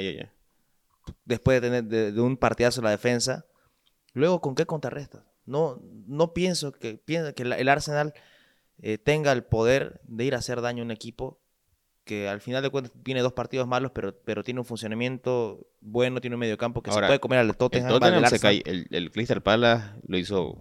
después 1.25 1.61
de 1.61 1.67
tener 1.67 1.83
de, 1.83 2.11
de 2.11 2.21
un 2.21 2.37
partidazo 2.37 2.79
en 2.81 2.85
la 2.85 2.91
defensa, 2.91 3.45
luego 4.13 4.41
con 4.41 4.55
qué 4.55 4.65
contrarrestas. 4.65 5.23
No, 5.45 5.79
no 6.07 6.33
pienso 6.33 6.71
que, 6.71 6.95
pienso 6.97 7.35
que 7.35 7.43
el 7.43 7.69
Arsenal 7.69 8.13
eh, 8.79 8.97
tenga 8.97 9.31
el 9.31 9.43
poder 9.43 10.01
de 10.05 10.25
ir 10.25 10.33
a 10.35 10.39
hacer 10.39 10.61
daño 10.61 10.81
a 10.81 10.85
un 10.85 10.91
equipo 10.91 11.39
que 12.05 12.29
al 12.29 12.39
final 12.39 12.63
de 12.63 12.69
cuentas 12.69 12.93
tiene 13.03 13.21
dos 13.21 13.33
partidos 13.33 13.67
malos, 13.67 13.91
pero, 13.93 14.15
pero 14.23 14.43
tiene 14.43 14.59
un 14.61 14.65
funcionamiento 14.65 15.67
bueno, 15.81 16.21
tiene 16.21 16.35
un 16.35 16.39
mediocampo 16.39 16.81
que 16.81 16.89
Ahora, 16.91 17.07
se 17.07 17.09
puede 17.09 17.19
comer 17.19 17.39
al 17.39 17.49
El 17.49 17.57
Tottenham. 17.57 17.89
Tottenham 17.89 18.23
al 18.23 18.29
se 18.29 18.39
cae, 18.39 18.61
el, 18.65 18.87
el 18.91 19.11
Crystal 19.11 19.41
Palace 19.41 19.85
lo 20.07 20.17
hizo 20.17 20.57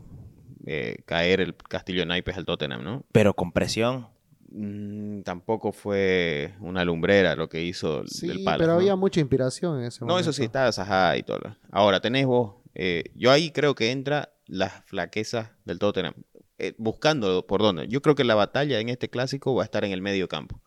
eh, 0.66 0.96
caer 1.06 1.40
el 1.40 1.54
Castillo 1.56 2.00
de 2.00 2.06
Naipes 2.06 2.36
al 2.36 2.44
Tottenham, 2.46 2.82
¿no? 2.82 3.04
Pero 3.12 3.34
con 3.34 3.52
presión. 3.52 4.08
Mm, 4.56 5.22
tampoco 5.22 5.72
fue 5.72 6.54
una 6.60 6.84
lumbrera 6.84 7.34
lo 7.34 7.48
que 7.48 7.62
hizo 7.62 8.00
el, 8.02 8.08
Sí, 8.08 8.30
el 8.30 8.44
Palace, 8.44 8.58
pero 8.60 8.72
¿no? 8.74 8.78
había 8.78 8.94
mucha 8.96 9.20
inspiración 9.20 9.80
en 9.80 9.86
ese 9.86 10.00
No, 10.00 10.06
momento. 10.08 10.20
eso 10.30 10.32
sí, 10.32 10.44
estaba 10.44 10.70
Zaha 10.72 11.16
y 11.16 11.22
todo. 11.24 11.38
lo- 11.38 11.56
Ahora, 11.72 12.00
tenés 12.00 12.24
vos, 12.26 12.54
eh, 12.74 13.04
yo 13.14 13.30
ahí 13.32 13.50
creo 13.50 13.74
que 13.74 13.90
entra 13.90 14.32
las 14.46 14.84
flaquezas 14.84 15.50
del 15.64 15.78
Tottenham, 15.78 16.14
eh, 16.58 16.74
buscando 16.78 17.46
por 17.46 17.62
dónde. 17.62 17.88
Yo 17.88 18.00
creo 18.00 18.14
que 18.14 18.22
la 18.24 18.34
batalla 18.36 18.78
en 18.78 18.88
este 18.90 19.10
clásico 19.10 19.54
va 19.54 19.62
a 19.62 19.64
estar 19.64 19.84
en 19.84 19.90
el 19.92 20.02
medio 20.02 20.28
campo, 20.28 20.60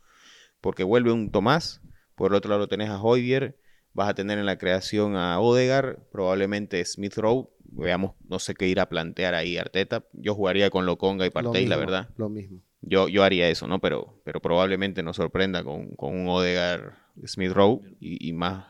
porque 0.61 0.83
vuelve 0.83 1.11
un 1.11 1.31
Tomás, 1.31 1.81
por 2.15 2.31
el 2.31 2.35
otro 2.35 2.51
lado 2.51 2.67
tenés 2.67 2.89
a 2.89 3.01
Hoybier, 3.01 3.57
vas 3.93 4.09
a 4.09 4.13
tener 4.13 4.37
en 4.37 4.45
la 4.45 4.57
creación 4.57 5.15
a 5.15 5.39
Odegar, 5.39 5.99
probablemente 6.11 6.83
Smith 6.85 7.15
Rowe, 7.15 7.49
veamos, 7.63 8.13
no 8.27 8.39
sé 8.39 8.53
qué 8.53 8.67
ir 8.67 8.79
a 8.79 8.89
plantear 8.89 9.33
ahí 9.33 9.57
Arteta. 9.57 10.05
Yo 10.13 10.35
jugaría 10.35 10.69
con 10.69 10.85
Lokonga 10.85 11.25
y 11.25 11.29
Lo 11.29 11.33
Partey, 11.33 11.65
la 11.65 11.77
verdad. 11.77 12.09
Lo 12.17 12.29
mismo. 12.29 12.61
Yo, 12.81 13.07
yo 13.07 13.23
haría 13.23 13.49
eso, 13.49 13.67
¿no? 13.67 13.79
Pero, 13.79 14.21
pero 14.23 14.39
probablemente 14.39 15.03
nos 15.03 15.15
sorprenda 15.15 15.63
con, 15.63 15.95
con 15.95 16.15
un 16.15 16.27
Odegar 16.27 16.97
Smith 17.25 17.51
Rowe 17.51 17.81
y, 17.99 18.29
y 18.29 18.33
más 18.33 18.65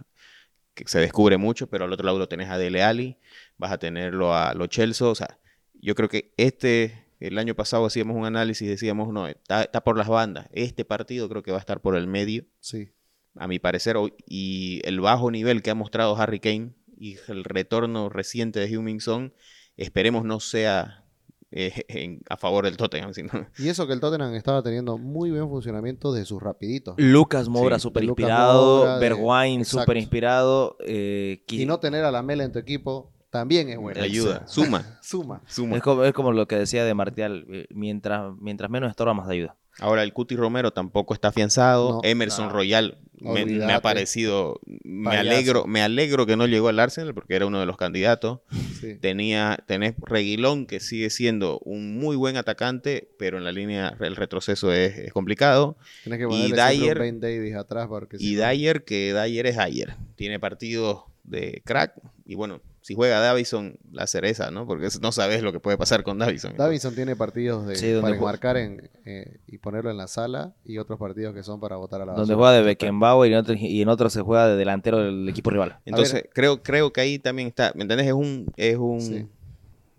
que 0.74 0.88
se 0.88 1.00
descubre 1.00 1.38
mucho, 1.38 1.68
pero 1.68 1.86
al 1.86 1.94
otro 1.94 2.06
lado 2.06 2.20
lo 2.20 2.30
tenés 2.30 2.50
a 2.50 2.58
Dele 2.58 2.84
Alli, 2.84 3.18
vas 3.58 3.72
a 3.72 3.80
tenerlo 3.80 4.34
a 4.34 4.54
Lo 4.54 4.68
Celso, 4.68 5.10
o 5.10 5.16
sea, 5.16 5.40
yo 5.74 5.96
creo 5.96 6.08
que 6.08 6.34
este, 6.38 7.07
el 7.20 7.38
año 7.38 7.56
pasado 7.56 7.86
hacíamos 7.86 8.16
un 8.16 8.26
análisis 8.26 8.62
y 8.68 8.70
decíamos, 8.70 9.12
no, 9.14 9.28
está, 9.28 9.64
está 9.64 9.84
por 9.84 9.98
las 9.98 10.08
bandas, 10.08 10.48
este 10.52 10.86
partido 10.86 11.28
creo 11.30 11.44
que 11.44 11.52
va 11.52 11.58
a 11.58 11.62
estar 11.62 11.82
por 11.82 11.96
el 11.96 12.08
medio, 12.08 12.46
Sí. 12.60 12.90
a 13.36 13.48
mi 13.48 13.60
parecer, 13.60 13.98
hoy- 13.98 14.14
y 14.28 14.82
el 14.86 15.00
bajo 15.00 15.30
nivel 15.32 15.62
que 15.62 15.70
ha 15.72 15.76
mostrado 15.76 16.16
Harry 16.18 16.40
Kane 16.40 16.74
y 17.00 17.18
el 17.28 17.44
retorno 17.44 18.10
reciente 18.10 18.60
de 18.60 18.78
Hummingson, 18.78 19.34
esperemos 19.78 20.24
no 20.26 20.40
sea 20.40 21.04
eh, 21.52 21.72
en- 21.88 22.22
a 22.30 22.36
favor 22.36 22.66
del 22.66 22.76
Tottenham, 22.76 23.14
sino 23.14 23.30
Y 23.58 23.70
eso 23.70 23.88
que 23.88 23.94
el 23.94 24.02
Tottenham 24.02 24.34
estaba 24.34 24.62
teniendo 24.62 24.98
muy 24.98 25.32
buen 25.32 25.48
funcionamiento 25.48 26.12
de 26.12 26.26
sus 26.26 26.42
rapiditos. 26.44 26.96
Lucas 26.98 27.48
Moura 27.48 27.80
súper 27.80 28.02
de 28.02 28.08
inspirado, 28.08 28.96
de- 28.96 29.00
Bergwijn 29.00 29.62
exacto. 29.62 29.80
súper 29.84 29.96
inspirado. 29.98 30.76
eh, 30.86 31.44
Y 31.48 31.66
no 31.66 31.80
tener 31.80 32.04
a 32.04 32.12
la 32.12 32.22
mela 32.22 32.44
en 32.44 32.52
tu 32.52 32.60
equipo 32.60 33.14
también 33.40 33.70
es 33.70 33.78
bueno. 33.78 34.02
ayuda, 34.02 34.48
suma, 34.48 34.98
Suma. 35.02 35.42
suma. 35.48 35.78
es, 35.78 35.82
como, 35.84 36.04
es 36.04 36.14
como 36.14 36.32
lo 36.32 36.48
que 36.48 36.58
decía 36.58 36.84
de 36.86 36.94
Martial, 36.94 37.46
eh, 37.50 37.68
mientras, 37.70 38.34
mientras 38.40 38.70
menos 38.70 38.90
estorba, 38.90 39.14
más 39.14 39.30
ayuda. 39.30 39.56
Ahora 39.80 40.02
el 40.02 40.12
Cuti 40.12 40.36
Romero 40.36 40.72
tampoco 40.72 41.14
está 41.14 41.28
afianzado. 41.28 41.92
No. 41.92 42.02
Emerson 42.04 42.48
No. 42.48 42.52
Royal 42.54 42.98
me, 43.20 43.72
ha 43.72 43.80
parecido. 43.80 44.60
Me 44.66 45.06
Payaso. 45.12 45.30
alegro, 45.30 45.66
me 45.68 45.84
alegro 45.84 46.26
que 46.26 46.36
no 46.36 46.48
llegó 46.48 46.70
al 46.70 46.80
Arsenal 46.80 47.14
porque 47.14 47.36
era 47.36 47.46
uno 47.46 47.60
de 47.60 47.68
los 47.68 47.78
candidatos. 47.78 48.40
Sí. 48.82 48.96
Tenía, 48.96 49.60
tenés 49.68 49.94
Reguilón, 50.02 50.66
que 50.66 50.80
sigue 50.80 51.12
siendo 51.12 51.60
un 51.60 51.96
muy 52.00 52.16
buen 52.16 52.38
atacante, 52.38 53.08
pero 53.20 53.38
en 53.38 53.44
la 53.44 53.52
línea 53.52 53.96
el 54.00 54.16
retroceso 54.16 54.74
es, 54.74 54.98
es 54.98 55.14
complicado. 55.14 55.78
Tienes 56.04 56.28
que 56.28 56.36
Y 56.36 56.52
Dyer- 56.54 56.98
Ben 57.00 57.20
Davis 57.20 57.56
atrás 57.56 57.86
porque 57.88 58.18
Y 58.20 58.34
Dyer, 58.34 58.84
que 58.84 59.14
Dyer 59.14 59.46
es 59.46 59.58
Dyer. 59.58 59.94
Tiene 60.16 60.40
partidos 60.40 61.04
de 61.24 61.62
crack. 61.66 61.94
Y 62.26 62.34
bueno, 62.34 62.62
si 62.88 62.96
juega 62.96 63.20
Davison, 63.20 63.78
la 63.92 64.08
cereza, 64.08 64.50
¿no? 64.50 64.66
Porque 64.66 64.88
no 65.02 65.12
sabes 65.12 65.44
lo 65.44 65.52
que 65.52 65.60
puede 65.60 65.78
pasar 65.78 66.04
con 66.04 66.18
Davison. 66.20 66.56
Davinson 66.56 66.96
tiene 66.96 67.18
partidos 67.18 67.68
de, 67.68 67.76
Sí, 67.76 67.94
para 68.02 68.16
enmarcar 68.16 68.56
en, 68.56 68.90
eh, 69.04 69.40
y 69.46 69.58
ponerlo 69.58 69.92
en 69.92 69.98
la 69.98 70.08
sala 70.08 70.54
y 70.64 70.78
otros 70.78 70.98
partidos 70.98 71.36
que 71.36 71.44
son 71.44 71.60
para 71.60 71.76
votar 71.76 72.02
a 72.02 72.06
la 72.06 72.14
Donde 72.14 72.34
basura. 72.34 72.38
juega 72.38 72.54
de 72.54 72.62
Beckenbauer 72.62 73.30
y 73.30 73.34
en, 73.34 73.40
otro, 73.42 73.56
y 73.60 73.82
en 73.82 73.90
otro 73.90 74.10
se 74.10 74.22
juega 74.22 74.48
de 74.48 74.56
delantero 74.56 75.00
del 75.00 75.28
equipo 75.28 75.50
rival. 75.50 75.80
Entonces, 75.84 76.24
creo, 76.34 76.64
creo 76.64 76.94
que 76.94 77.02
ahí 77.02 77.20
también 77.20 77.50
está, 77.50 77.74
¿me 77.76 77.82
entendés? 77.82 78.08
Es 78.08 78.14
un, 78.14 78.46
es 78.56 78.78
un 78.78 79.02
Sí. 79.02 79.28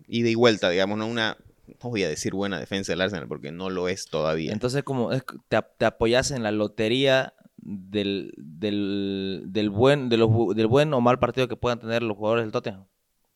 ida 0.07 0.29
y 0.29 0.33
vuelta, 0.33 0.71
digamos, 0.71 0.97
no 0.97 1.05
una, 1.05 1.37
no 1.83 1.89
voy 1.91 2.03
a 2.03 2.09
decir 2.09 2.33
buena 2.33 2.59
defensa 2.59 2.91
del 2.91 3.01
Arsenal 3.01 3.27
porque 3.27 3.51
no 3.51 3.69
lo 3.69 3.87
es 3.87 4.07
todavía. 4.07 4.51
Entonces, 4.51 4.81
como 4.81 5.11
es, 5.11 5.23
te, 5.47 5.59
te 5.77 5.85
apoyas 5.85 6.31
en 6.31 6.41
la 6.41 6.49
lotería 6.51 7.33
del, 7.61 8.33
del, 8.37 9.43
del 9.47 9.69
buen, 9.69 10.09
de 10.09 10.17
los 10.17 10.29
del 10.55 10.67
buen 10.67 10.93
o 10.93 11.01
mal 11.01 11.19
partido 11.19 11.47
que 11.47 11.55
puedan 11.55 11.79
tener 11.79 12.03
los 12.03 12.17
jugadores 12.17 12.43
del 12.45 12.51
Tottenham. 12.51 12.85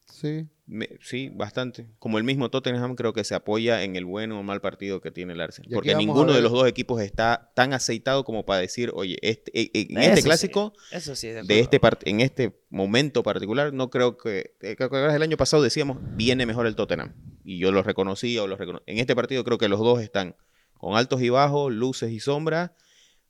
Sí, 0.06 0.48
Me- 0.66 0.90
sí, 1.02 1.30
bastante. 1.34 1.88
Como 1.98 2.18
el 2.18 2.24
mismo 2.24 2.50
Tottenham 2.50 2.96
creo 2.96 3.14
que 3.14 3.24
se 3.24 3.36
apoya 3.36 3.84
en 3.84 3.96
el 3.96 4.06
buen 4.06 4.32
o 4.34 4.44
mal 4.44 4.62
partido 4.62 5.02
que 5.02 5.12
tiene 5.12 5.34
el 5.34 5.42
Arsenal. 5.42 5.72
Porque 5.74 5.96
ninguno 5.96 6.34
de 6.34 6.42
los 6.42 6.52
dos 6.52 6.68
equipos 6.68 7.02
está 7.02 7.52
tan 7.56 7.74
aceitado 7.74 8.24
como 8.24 8.46
para 8.46 8.60
decir, 8.60 8.92
oye, 8.94 9.18
este, 9.22 9.52
eh, 9.60 9.72
eh, 9.74 9.88
en 9.90 9.98
Eso 9.98 10.10
este 10.10 10.22
sí, 10.22 10.26
clásico, 10.28 10.74
Eso 10.92 11.16
sí, 11.16 11.30
de 11.30 11.60
este 11.60 11.80
part- 11.82 12.02
en 12.06 12.20
este 12.22 12.62
momento 12.70 13.24
particular, 13.24 13.74
no 13.74 13.90
creo 13.90 14.18
que, 14.18 14.56
eh, 14.62 14.76
creo 14.76 14.90
que 14.90 14.98
el 15.16 15.22
año 15.22 15.38
pasado 15.38 15.64
decíamos, 15.64 15.98
viene 16.16 16.46
mejor 16.46 16.68
el 16.68 16.76
Tottenham. 16.76 17.14
Y 17.46 17.58
yo 17.60 17.72
lo 17.72 17.82
reconocía 17.82 18.44
o 18.44 18.48
lo 18.48 18.58
recono- 18.58 18.82
En 18.86 18.98
este 19.00 19.16
partido 19.16 19.44
creo 19.44 19.58
que 19.58 19.68
los 19.70 19.80
dos 19.80 20.02
están 20.02 20.36
con 20.78 20.96
altos 20.98 21.22
y 21.22 21.30
bajos, 21.30 21.74
luces 21.74 22.12
y 22.12 22.20
sombras, 22.20 22.72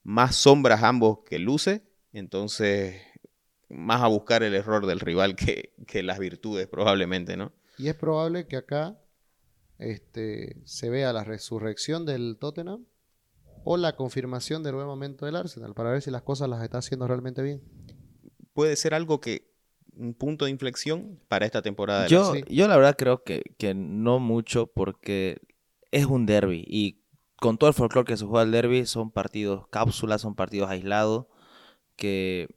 más 0.03 0.35
sombras 0.35 0.83
ambos 0.83 1.19
que 1.25 1.39
luces, 1.39 1.81
entonces 2.11 3.01
más 3.69 4.01
a 4.01 4.07
buscar 4.07 4.43
el 4.43 4.53
error 4.53 4.85
del 4.85 4.99
rival 4.99 5.35
que, 5.35 5.73
que 5.87 6.03
las 6.03 6.19
virtudes 6.19 6.67
probablemente, 6.67 7.37
¿no? 7.37 7.51
y 7.77 7.87
es 7.87 7.95
probable 7.95 8.45
que 8.47 8.55
acá 8.57 8.99
este, 9.79 10.61
se 10.65 10.89
vea 10.89 11.11
la 11.13 11.23
resurrección 11.23 12.05
del 12.05 12.37
Tottenham 12.39 12.85
o 13.63 13.77
la 13.77 13.95
confirmación 13.95 14.61
del 14.61 14.75
buen 14.75 14.85
momento 14.87 15.25
del 15.25 15.35
Arsenal 15.35 15.73
para 15.73 15.91
ver 15.91 16.01
si 16.01 16.11
las 16.11 16.21
cosas 16.21 16.49
las 16.49 16.61
está 16.63 16.77
haciendo 16.79 17.07
realmente 17.07 17.41
bien. 17.41 17.61
Puede 18.53 18.75
ser 18.75 18.93
algo 18.93 19.19
que, 19.19 19.51
un 19.95 20.13
punto 20.13 20.45
de 20.45 20.51
inflexión 20.51 21.19
para 21.27 21.45
esta 21.45 21.61
temporada. 21.61 22.03
de 22.03 22.09
la- 22.09 22.15
Yo, 22.15 22.33
sí. 22.33 22.43
yo 22.49 22.67
la 22.67 22.77
verdad 22.77 22.95
creo 22.97 23.23
que, 23.23 23.41
que 23.57 23.73
no 23.73 24.19
mucho 24.19 24.67
porque 24.67 25.39
es 25.91 26.05
un 26.05 26.25
derby 26.25 26.63
y 26.67 27.02
con 27.43 27.57
todo 27.57 27.69
el 27.69 27.73
folclore 27.75 28.07
que 28.07 28.17
se 28.17 28.25
juega 28.25 28.43
el 28.43 28.51
derby 28.51 28.85
son 28.85 29.11
partidos 29.11 29.67
cápsulas, 29.69 30.21
son 30.21 30.33
partidos 30.35 30.69
aislados 30.69 31.25
que, 31.97 32.47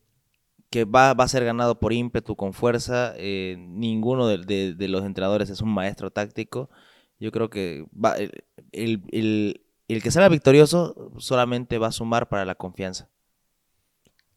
que 0.71 0.85
va, 0.85 1.15
va 1.15 1.25
a 1.25 1.29
ser 1.29 1.45
ganado 1.45 1.79
por 1.81 1.93
ímpetu, 1.93 2.37
con 2.37 2.53
fuerza. 2.53 3.15
eh, 3.17 3.57
ninguno 3.59 4.29
de, 4.29 4.39
de- 4.39 4.75
de 4.75 4.89
los 4.89 5.05
entrenadores 5.05 5.51
es 5.51 5.61
un 5.61 5.73
maestro 5.75 6.11
táctico 6.11 6.71
Yo 7.19 7.31
creo 7.33 7.49
que 7.51 7.87
va, 7.93 8.15
el, 8.17 8.31
el- 8.73 9.03
el- 9.11 9.63
el 9.89 10.03
que 10.03 10.11
salga 10.11 10.29
victorioso 10.29 11.13
solamente 11.19 11.79
va 11.79 11.89
a 11.89 11.93
sumar 11.93 12.29
para 12.29 12.45
la 12.45 12.55
confianza. 12.55 13.09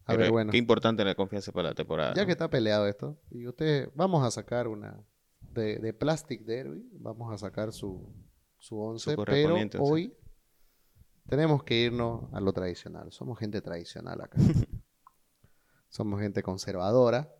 A 0.05 0.13
Pero 0.13 0.19
ver, 0.19 0.31
bueno. 0.31 0.51
Qué 0.51 0.57
importante 0.57 1.03
la 1.05 1.15
confianza 1.15 1.51
para 1.51 1.69
la 1.69 1.75
temporada. 1.75 2.13
Ya 2.15 2.21
¿no? 2.21 2.25
que 2.25 2.31
está 2.31 2.49
peleado 2.49 2.87
esto, 2.87 3.17
y 3.31 3.47
ustedes, 3.47 3.89
vamos 3.95 4.23
a 4.25 4.31
sacar 4.31 4.67
una 4.67 5.03
de, 5.53 5.77
de 5.79 5.93
Plastic 5.93 6.43
Derby, 6.45 6.87
vamos 6.93 7.31
a 7.33 7.37
sacar 7.37 7.71
su, 7.73 8.11
su 8.57 8.79
once, 8.79 9.05
pero 9.11 9.17
correspondiente 9.17 9.77
once. 9.77 9.91
hoy 9.93 10.13
tenemos 11.29 11.63
que 11.63 11.75
irnos 11.75 12.23
a 12.33 12.39
lo 12.39 12.51
tradicional. 12.53 13.11
Somos 13.11 13.37
gente 13.37 13.61
tradicional 13.61 14.19
acá. 14.21 14.37
Somos 15.89 16.19
gente 16.19 16.41
conservadora 16.41 17.33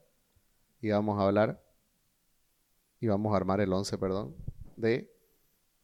y 0.80 0.90
vamos 0.90 1.20
a 1.20 1.24
hablar 1.24 1.64
y 3.00 3.08
vamos 3.08 3.34
a 3.34 3.38
armar 3.38 3.62
el 3.62 3.74
11, 3.74 3.98
perdón, 3.98 4.36
de 4.76 5.12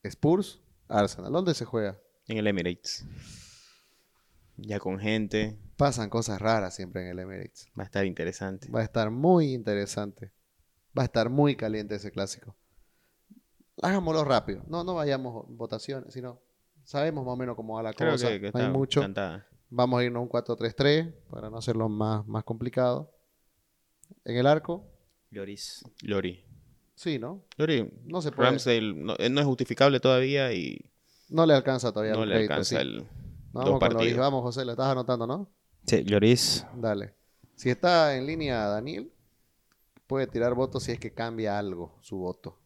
Spurs 0.04 0.62
Arsenal. 0.88 1.32
¿Dónde 1.32 1.54
se 1.56 1.66
juega? 1.66 2.00
En 2.28 2.38
el 2.38 2.48
Emirates. 2.48 3.06
Ya 4.58 4.80
con 4.80 5.00
gente. 5.00 5.60
Pasan 5.76 6.10
cosas 6.10 6.40
raras 6.40 6.76
siempre 6.76 7.02
en 7.02 7.08
el 7.10 7.20
Emirates. 7.20 7.68
Va 7.78 7.84
a 7.84 7.86
estar 7.86 8.06
interesante. 8.06 8.70
Va 8.70 8.82
a 8.82 8.84
estar 8.84 9.10
muy 9.10 9.54
interesante. 9.54 10.32
Va 10.98 11.02
a 11.02 11.06
estar 11.06 11.30
muy 11.30 11.56
caliente 11.56 11.96
ese 11.96 12.12
clásico. 12.12 12.56
Hagámoslo 13.82 14.24
rápido. 14.24 14.64
No, 14.68 14.84
no 14.84 14.94
vayamos 14.94 15.46
votaciones, 15.50 16.14
sino 16.14 16.45
sabemos 16.86 17.26
más 17.26 17.34
o 17.34 17.38
menos 17.38 17.56
cómo 17.56 17.76
va 17.76 17.84
la 17.84 17.94
Creo 17.94 18.12
cosa. 18.14 18.30
que, 18.30 18.40
que 18.40 18.52
no 18.52 18.58
hay 18.60 18.66
está 18.66 18.70
mucho. 18.78 19.02
cantada. 19.02 19.46
Vamos 19.70 20.00
a 20.00 20.04
irnos 20.04 20.20
a 20.22 20.24
un 20.24 20.30
4-3-3 20.30 21.14
para 21.30 21.50
no 21.50 21.58
hacerlo 21.58 21.90
más, 21.90 22.26
más 22.28 22.44
complicado. 22.44 23.12
En 24.24 24.38
el 24.38 24.48
arco, 24.48 24.86
Lloris. 25.32 25.84
Lori. 26.04 26.46
sí, 26.94 27.20
¿no? 27.20 27.44
Lori, 27.58 27.92
No 28.06 28.22
se 28.22 28.32
puede. 28.32 28.50
Ramsdale 28.50 28.94
no, 28.94 29.16
eh, 29.18 29.30
no 29.30 29.42
es 29.42 29.46
justificable 29.46 30.00
todavía 30.00 30.54
y 30.54 30.80
No 31.30 31.46
le 31.46 31.54
alcanza 31.56 31.92
todavía 31.92 32.14
no 32.14 32.24
el 32.24 32.30
le 32.30 32.36
crédito, 32.36 32.54
alcanza 32.54 32.76
sí. 32.78 32.82
el 32.82 33.08
vamos 33.52 33.80
con 33.80 33.94
Loris. 33.94 34.16
Vamos, 34.18 34.42
José, 34.44 34.64
lo 34.64 34.72
estás 34.72 34.88
anotando, 34.88 35.26
¿no? 35.28 35.50
Sí, 35.88 36.04
Lloris. 36.04 36.66
Dale. 36.76 37.14
Si 37.56 37.70
está 37.70 38.16
en 38.16 38.26
línea 38.28 38.68
Daniel, 38.68 39.12
puede 40.08 40.28
tirar 40.28 40.54
votos 40.54 40.84
si 40.84 40.92
es 40.92 41.00
que 41.00 41.14
cambia 41.14 41.58
algo 41.58 41.98
su 42.02 42.18
voto. 42.18 42.60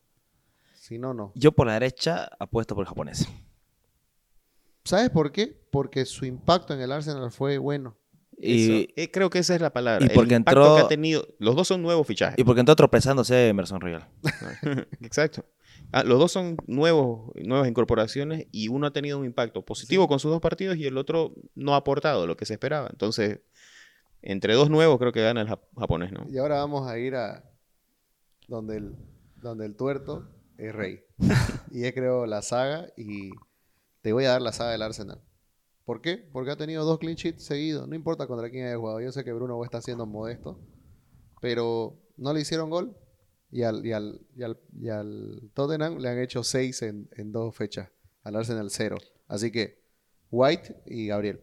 Si 0.75 0.97
no, 0.99 1.13
no. 1.13 1.31
Yo 1.35 1.51
por 1.53 1.67
la 1.67 1.73
derecha 1.73 2.29
apuesto 2.39 2.75
por 2.75 2.83
el 2.83 2.89
japonés. 2.89 3.27
¿Sabes 4.89 5.09
por 5.11 5.31
qué? 5.31 5.55
Porque 5.71 6.03
su 6.05 6.25
impacto 6.25 6.73
en 6.73 6.81
el 6.81 6.91
Arsenal 6.91 7.31
fue 7.31 7.57
bueno. 7.59 7.95
Y, 8.41 8.63
Eso, 8.83 8.91
eh, 8.95 9.11
creo 9.11 9.29
que 9.29 9.39
esa 9.39 9.53
es 9.53 9.61
la 9.61 9.71
palabra. 9.71 10.03
y 10.03 10.07
el 10.09 10.13
porque 10.15 10.33
impacto 10.33 10.61
entró- 10.61 10.75
que 10.77 10.81
ha 10.81 10.87
tenido. 10.87 11.27
Los 11.39 11.55
dos 11.55 11.67
son 11.67 11.81
nuevos 11.81 12.07
fichajes. 12.07 12.39
y 12.39 12.43
porque 12.43 12.61
entró 12.61 12.75
tropezándose 12.75 13.49
Emerson 13.49 13.81
Royal. 13.81 14.07
Exacto. 15.01 15.45
Ah, 15.91 16.03
los 16.03 16.17
dos 16.19 16.31
son 16.31 16.57
nuevos, 16.67 17.31
nuevas 17.35 17.67
incorporaciones 17.67 18.47
y 18.51 18.67
uno 18.69 18.87
ha 18.87 18.93
tenido 18.93 19.19
un 19.19 19.25
impacto 19.25 19.63
positivo 19.63 20.07
con 20.07 20.19
sus 20.19 20.31
dos 20.31 20.39
partidos 20.41 20.77
y 20.77 20.85
el 20.85 20.97
otro 20.97 21.33
no 21.55 21.73
ha 21.73 21.77
aportado 21.77 22.25
lo 22.27 22.35
que 22.37 22.45
se 22.45 22.53
esperaba. 22.53 22.87
Entonces, 22.91 23.39
entre 24.21 24.53
dos 24.53 24.69
nuevos 24.69 24.97
creo 24.99 25.11
que 25.11 25.21
gana 25.21 25.41
el 25.41 25.47
jap- 25.47 25.61
japonés, 25.77 26.11
¿no? 26.11 26.25
Y 26.29 26.37
ahora 26.37 26.57
vamos 26.59 26.87
a 26.87 26.97
ir 26.97 27.15
a 27.15 27.43
donde 28.47 28.77
el, 28.77 28.95
donde 29.41 29.65
el 29.65 29.75
tuerto 29.75 30.29
es 30.57 30.73
rey. 30.73 31.01
y 31.71 31.83
es 31.85 31.93
creo 31.93 32.25
la 32.25 32.41
saga 32.41 32.87
y 32.97 33.31
te 34.01 34.13
voy 34.13 34.25
a 34.25 34.29
dar 34.29 34.41
la 34.41 34.51
saga 34.51 34.71
del 34.71 34.81
Arsenal. 34.81 35.21
¿Por 35.85 36.01
qué? 36.01 36.17
Porque 36.17 36.51
ha 36.51 36.55
tenido 36.55 36.85
dos 36.85 36.99
clean 36.99 37.15
sheets 37.15 37.43
seguidos. 37.43 37.87
No 37.87 37.95
importa 37.95 38.27
contra 38.27 38.49
quién 38.49 38.67
haya 38.67 38.77
jugado. 38.77 39.01
Yo 39.01 39.11
sé 39.11 39.23
que 39.23 39.33
Bruno 39.33 39.63
está 39.63 39.81
siendo 39.81 40.05
modesto. 40.05 40.59
Pero 41.41 41.99
no 42.15 42.33
le 42.33 42.41
hicieron 42.41 42.69
gol. 42.69 42.95
Y 43.51 43.63
al, 43.63 44.21
Tottenham 45.53 45.97
le 45.97 46.09
han 46.09 46.19
hecho 46.19 46.43
seis 46.43 46.81
en 46.83 47.31
dos 47.31 47.55
fechas. 47.55 47.89
Al 48.23 48.35
Arsenal 48.35 48.69
cero. 48.69 48.97
Así 49.27 49.51
que 49.51 49.79
White 50.31 50.75
y 50.85 51.07
Gabriel. 51.07 51.41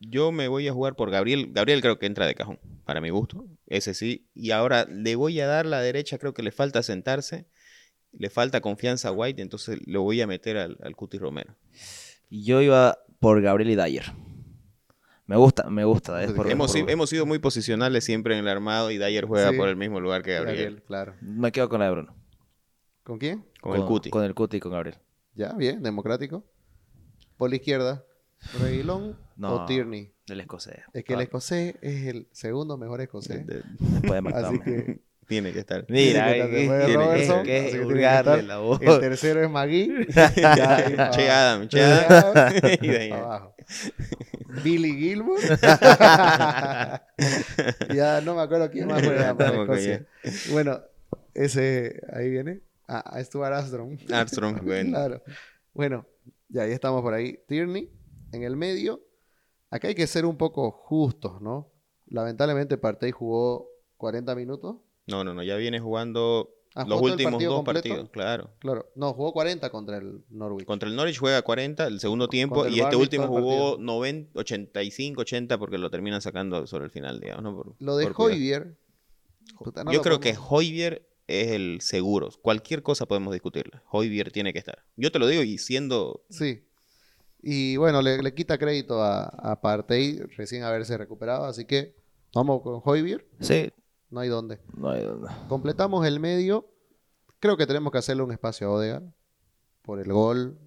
Yo 0.00 0.30
me 0.30 0.48
voy 0.48 0.68
a 0.68 0.72
jugar 0.72 0.94
por 0.94 1.10
Gabriel. 1.10 1.50
Gabriel 1.52 1.80
creo 1.80 1.98
que 1.98 2.06
entra 2.06 2.26
de 2.26 2.34
cajón, 2.34 2.60
para 2.84 3.00
mi 3.00 3.10
gusto. 3.10 3.46
Ese 3.66 3.94
sí. 3.94 4.28
Y 4.34 4.52
ahora 4.52 4.84
le 4.84 5.16
voy 5.16 5.40
a 5.40 5.46
dar 5.46 5.66
la 5.66 5.80
derecha, 5.80 6.18
creo 6.18 6.34
que 6.34 6.42
le 6.42 6.52
falta 6.52 6.82
sentarse. 6.82 7.48
Le 8.12 8.30
falta 8.30 8.60
confianza 8.60 9.08
a 9.08 9.12
White, 9.12 9.42
entonces 9.42 9.78
lo 9.86 10.02
voy 10.02 10.20
a 10.20 10.26
meter 10.26 10.56
al, 10.56 10.78
al 10.82 10.96
Cuti 10.96 11.18
Romero. 11.18 11.54
Y 12.30 12.44
yo 12.44 12.60
iba 12.62 12.98
por 13.20 13.40
Gabriel 13.42 13.70
y 13.70 13.76
Dyer. 13.76 14.04
Me 15.26 15.36
gusta, 15.36 15.68
me 15.68 15.84
gusta. 15.84 16.22
es 16.22 16.30
Hemos- 16.30 16.36
por- 16.36 16.50
Hemos, 16.50 16.72
por- 16.72 16.80
si- 16.80 16.90
hemos 16.92 17.10
sido 17.10 17.26
muy 17.26 17.38
posicionales 17.38 18.02
siempre 18.04 18.34
en 18.34 18.40
el 18.40 18.48
armado 18.48 18.90
y 18.90 18.96
Dyer 18.98 19.26
juega 19.26 19.50
Sí. 19.50 19.56
por 19.56 19.68
el 19.68 19.76
mismo 19.76 20.00
lugar 20.00 20.22
que 20.22 20.32
Gabriel. 20.34 20.56
Gabriel, 20.56 20.82
claro. 20.84 21.14
Me 21.20 21.52
quedo 21.52 21.68
con 21.68 21.80
la 21.80 21.86
de 21.86 21.92
Bruno. 21.92 22.16
¿Con 23.02 23.18
quién? 23.18 23.44
Con, 23.60 23.76
el 23.76 23.84
Cuti. 23.84 24.10
Con 24.10 24.24
el 24.24 24.34
Cuti 24.34 24.56
y 24.56 24.60
con 24.60 24.72
Gabriel. 24.72 24.96
Ya, 25.34 25.52
bien, 25.52 25.82
democrático. 25.82 26.44
Por 27.36 27.50
la 27.50 27.56
izquierda, 27.56 28.04
Reguilón 28.60 29.18
No. 29.36 29.54
o 29.54 29.66
Tierney. 29.66 30.12
Del 30.26 30.40
escocés. 30.40 30.80
Es 30.92 31.04
que 31.04 31.14
el 31.14 31.20
escocés 31.20 31.76
es 31.82 32.06
el 32.06 32.28
segundo 32.32 32.76
mejor 32.78 33.00
escocés. 33.00 33.46
De- 33.46 33.62
después 33.78 34.22
de 34.22 34.30
Así 34.34 34.60
que 34.60 35.00
Tiene 35.28 35.52
que 35.52 35.58
estar. 35.58 35.84
Mira, 35.88 36.32
que 36.32 36.62
estar 36.64 36.86
que- 36.86 36.94
Robertson, 36.94 37.42
que- 37.44 37.70
que 37.70 38.04
estar. 38.04 38.42
la 38.44 38.58
voz. 38.58 38.80
el 38.80 38.98
tercero 38.98 39.44
es 39.44 39.50
Magui. 39.50 40.06
Che. 40.14 40.44
Adam, 41.30 41.68
Che 41.68 41.82
Adam. 41.84 42.54
Y 42.80 42.88
de 42.88 42.98
ahí. 42.98 43.10
Abajo. 43.12 43.54
Billy 44.64 44.94
Gilmore. 44.98 45.42
ya 47.94 48.20
no 48.22 48.34
me 48.34 48.42
acuerdo 48.42 48.70
quién 48.70 48.88
más 48.88 49.04
juega 49.04 49.36
para. 49.36 49.64
Bueno, 50.50 50.80
ese 51.34 52.00
ahí 52.12 52.30
viene. 52.30 52.62
Ah, 52.86 53.02
ah, 53.04 53.22
Stuart 53.22 53.52
Armstrong. 53.52 53.98
Armstrong, 54.10 54.64
bueno. 54.64 54.90
Claro. 54.90 55.22
Bueno, 55.74 56.06
ya 56.48 56.62
ahí 56.62 56.72
estamos 56.72 57.02
por 57.02 57.12
ahí. 57.12 57.38
Tierney 57.46 57.90
en 58.32 58.44
el 58.44 58.56
medio. 58.56 59.04
Acá 59.70 59.88
hay 59.88 59.94
que 59.94 60.06
ser 60.06 60.24
un 60.24 60.38
poco 60.38 60.70
justos, 60.70 61.42
¿no? 61.42 61.70
Lamentablemente 62.06 62.78
Partey 62.78 63.10
jugó 63.10 63.68
40 63.98 64.34
minutos. 64.34 64.76
No, 65.08 65.24
no, 65.24 65.34
no, 65.34 65.42
ya 65.42 65.56
viene 65.56 65.80
jugando 65.80 66.54
Ah, 66.74 66.84
los 66.86 66.98
¿jugó 66.98 67.00
todo 67.00 67.06
el 67.08 67.12
últimos 67.14 67.32
partido 67.32 67.50
dos 67.50 67.58
completo? 67.64 67.88
partidos, 67.88 68.10
claro. 68.10 68.50
Claro. 68.60 68.92
No, 68.94 69.12
jugó 69.14 69.32
40 69.32 69.70
contra 69.70 69.96
el 69.96 70.22
Norwich. 70.30 70.64
Contra 70.66 70.88
el 70.88 70.94
Norwich 70.94 71.18
juega 71.18 71.42
40 71.42 71.86
el 71.88 71.98
segundo 71.98 72.28
tiempo 72.28 72.64
el 72.66 72.74
y 72.74 72.80
este 72.80 72.94
último 72.94 73.26
jugó 73.26 73.70
partido. 73.72 73.78
90, 73.78 74.38
85, 74.38 75.20
80 75.22 75.58
porque 75.58 75.78
lo 75.78 75.90
terminan 75.90 76.20
sacando 76.22 76.66
sobre 76.68 76.84
el 76.84 76.90
final, 76.92 77.18
digamos, 77.20 77.42
¿no? 77.42 77.56
Por- 77.56 77.74
Lo 77.80 77.96
de. 77.96 78.12
Hoybier. 78.14 78.76
no 79.84 79.92
Yo 79.92 80.02
creo 80.02 80.20
que 80.20 80.36
Hoybier 80.38 81.08
es 81.26 81.48
el 81.48 81.80
seguro. 81.80 82.28
Cualquier 82.42 82.82
cosa 82.82 83.06
podemos 83.06 83.32
discutirla. 83.32 83.82
Hoybier 83.90 84.30
tiene 84.30 84.52
que 84.52 84.58
estar. 84.60 84.84
Yo 84.96 85.10
te 85.10 85.18
lo 85.18 85.26
digo 85.26 85.42
y 85.42 85.58
siendo... 85.58 86.22
Sí. 86.30 86.64
Y 87.42 87.76
bueno, 87.76 88.02
le, 88.02 88.22
le 88.22 88.34
quita 88.34 88.56
crédito 88.58 89.02
a, 89.02 89.24
a 89.24 89.60
Partey 89.60 90.18
recién 90.36 90.62
haberse 90.62 90.96
recuperado. 90.96 91.44
Así 91.44 91.64
que 91.64 91.94
vamos 92.34 92.62
con 92.62 92.80
Hoybier. 92.84 93.26
Sí, 93.40 93.70
No 94.10 94.20
hay 94.20 94.28
dónde. 94.28 94.58
no 94.76 94.90
hay 94.90 95.04
duda. 95.04 95.44
Completamos 95.48 96.06
el 96.06 96.18
medio. 96.20 96.68
Creo 97.40 97.56
que 97.56 97.66
tenemos 97.66 97.92
que 97.92 97.98
hacerle 97.98 98.22
un 98.22 98.32
espacio 98.32 98.68
a 98.68 98.70
Odegaard. 98.72 99.04
Por 99.82 100.00
el 100.00 100.12
gol. 100.12 100.58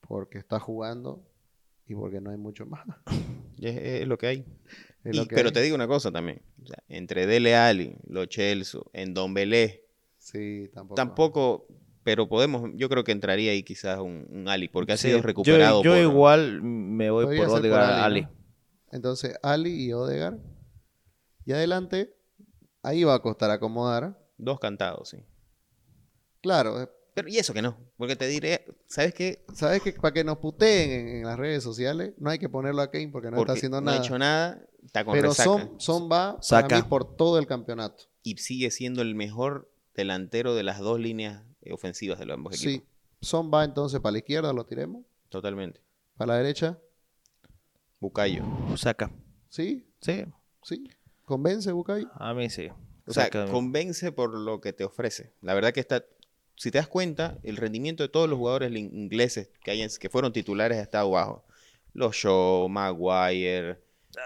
Porque 0.00 0.38
está 0.38 0.60
jugando. 0.60 1.26
Y 1.86 1.94
porque 1.94 2.20
no 2.20 2.30
hay 2.30 2.36
mucho 2.36 2.66
más. 2.66 2.84
Es, 3.60 3.76
es 4.02 4.08
lo 4.08 4.18
que 4.18 4.26
hay. 4.26 4.44
Es 5.04 5.14
Y- 5.14 5.16
lo 5.16 5.26
que 5.28 5.36
pero 5.36 5.48
hay. 5.48 5.52
te 5.54 5.60
digo 5.62 5.76
una 5.76 5.86
cosa 5.86 6.10
también. 6.10 6.42
O 6.62 6.66
sea, 6.66 6.82
entre 6.88 7.26
Dele 7.26 7.54
Alli, 7.54 7.96
Lo 8.08 8.24
Celso, 8.28 8.90
en 8.92 9.14
Don 9.14 9.34
Belé, 9.34 9.84
Sí, 10.18 10.68
tampoco. 10.74 10.94
tampoco... 10.96 11.66
Pero 12.02 12.28
podemos... 12.28 12.70
Yo 12.74 12.88
creo 12.88 13.04
que 13.04 13.12
entraría 13.12 13.52
ahí 13.52 13.62
quizás 13.62 14.00
un, 14.00 14.26
un 14.30 14.48
Ali 14.48 14.66
porque 14.68 14.92
ha 14.92 14.96
sido 14.96 15.18
yo- 15.18 15.22
recuperado 15.22 15.84
Yo, 15.84 15.92
por- 15.92 16.00
igual 16.00 16.60
me 16.62 17.08
voy 17.12 17.24
por 17.26 17.36
ser 17.36 17.46
por 17.46 17.60
Odegaard 17.60 17.90
Ali, 17.92 18.02
Ali. 18.02 18.22
¿no? 18.22 18.30
Entonces, 18.90 19.36
Ali 19.44 19.84
y 19.84 19.92
Odegaard. 19.92 20.38
Y 21.44 21.52
adelante. 21.52 22.12
Ahí 22.82 23.04
va 23.04 23.14
a 23.14 23.22
costar 23.22 23.50
acomodar. 23.50 24.18
Dos 24.38 24.58
cantados, 24.58 25.10
sí. 25.10 25.18
Claro, 26.40 26.82
eh, 26.82 26.88
Pero 27.14 27.28
y 27.28 27.38
eso 27.38 27.52
que 27.54 27.62
no, 27.62 27.76
porque 27.96 28.16
te 28.16 28.26
diré, 28.26 28.64
¿sabes 28.88 29.14
qué? 29.14 29.44
¿sabes 29.54 29.80
que 29.82 29.92
Para 29.92 30.12
que 30.12 30.24
nos 30.24 30.38
puteen 30.38 30.90
en, 30.90 31.08
en 31.18 31.24
las 31.24 31.38
redes 31.38 31.62
sociales, 31.62 32.14
no 32.18 32.30
hay 32.30 32.38
que 32.38 32.48
ponerlo 32.48 32.82
a 32.82 32.90
Kane 32.90 33.08
porque 33.10 33.30
no 33.30 33.36
Porque 33.36 33.52
está 33.52 33.58
haciendo 33.58 33.80
no 33.80 33.86
nada. 33.86 33.98
ha 34.00 34.04
hecho 34.04 34.18
nada, 34.18 34.66
está 34.84 35.04
con 35.04 35.14
Pero 35.14 35.28
resaca. 35.28 35.44
son, 35.44 35.80
son 35.80 36.02
va 36.10 36.32
para 36.32 36.42
Saca. 36.42 36.76
mí 36.76 36.82
por 36.88 37.16
todo 37.16 37.38
el 37.38 37.46
campeonato. 37.46 38.04
y 38.24 38.36
sigue 38.38 38.70
siendo 38.72 39.02
el 39.02 39.14
mejor 39.14 39.70
delantero 39.94 40.54
de 40.56 40.62
las 40.64 40.78
dos 40.80 40.98
líneas 40.98 41.44
eh, 41.60 41.72
ofensivas 41.72 42.18
de 42.18 42.26
los 42.26 42.34
ambos 42.34 42.56
Sí. 42.56 42.68
equipos. 42.68 42.88
Son 43.20 43.52
va 43.54 43.62
entonces 43.64 44.00
para 44.00 44.12
la 44.12 44.18
izquierda, 44.18 44.52
lo 44.52 44.66
tiremos. 44.66 45.04
Totalmente. 45.28 45.80
Para 46.16 46.32
la 46.32 46.38
derecha, 46.38 46.78
Bucayo. 48.00 48.42
Saca. 48.76 49.12
sí, 49.48 49.86
Sí, 50.00 50.24
sí. 50.62 50.90
Convence, 51.24 51.70
Bucay. 51.72 52.06
a 52.14 52.34
mí 52.34 52.50
sí. 52.50 52.68
O 53.06 53.12
sea, 53.12 53.28
convence 53.50 54.12
por 54.12 54.32
lo 54.34 54.60
que 54.60 54.72
te 54.72 54.84
ofrece. 54.84 55.32
La 55.40 55.54
verdad 55.54 55.72
que 55.72 55.80
está, 55.80 56.04
si 56.56 56.70
te 56.70 56.78
das 56.78 56.86
cuenta, 56.88 57.38
el 57.42 57.56
rendimiento 57.56 58.02
de 58.02 58.08
todos 58.08 58.28
los 58.28 58.38
jugadores 58.38 58.70
ingleses 58.72 59.50
que, 59.64 59.72
hay 59.72 59.82
en- 59.82 59.90
que 59.98 60.08
fueron 60.08 60.32
titulares 60.32 60.78
ha 60.78 60.82
estado 60.82 61.10
bajo. 61.10 61.44
Los 61.94 62.14
Shaw, 62.16 62.68
Maguire, 62.68 63.80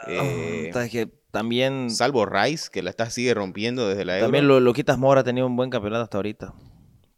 eh, 0.08 0.70
Ah, 0.74 0.86
que 0.90 1.08
también, 1.30 1.90
salvo 1.90 2.26
Rice, 2.26 2.68
que 2.70 2.82
la 2.82 2.90
está 2.90 3.08
sigue 3.10 3.34
rompiendo 3.34 3.88
desde 3.88 4.04
la 4.04 4.16
Euro. 4.18 4.26
también 4.26 4.46
lo, 4.48 4.60
Luquitas 4.60 4.98
Mora 4.98 5.22
ha 5.22 5.24
tenido 5.24 5.46
un 5.46 5.56
buen 5.56 5.70
campeonato 5.70 6.02
hasta 6.04 6.18
ahorita. 6.18 6.54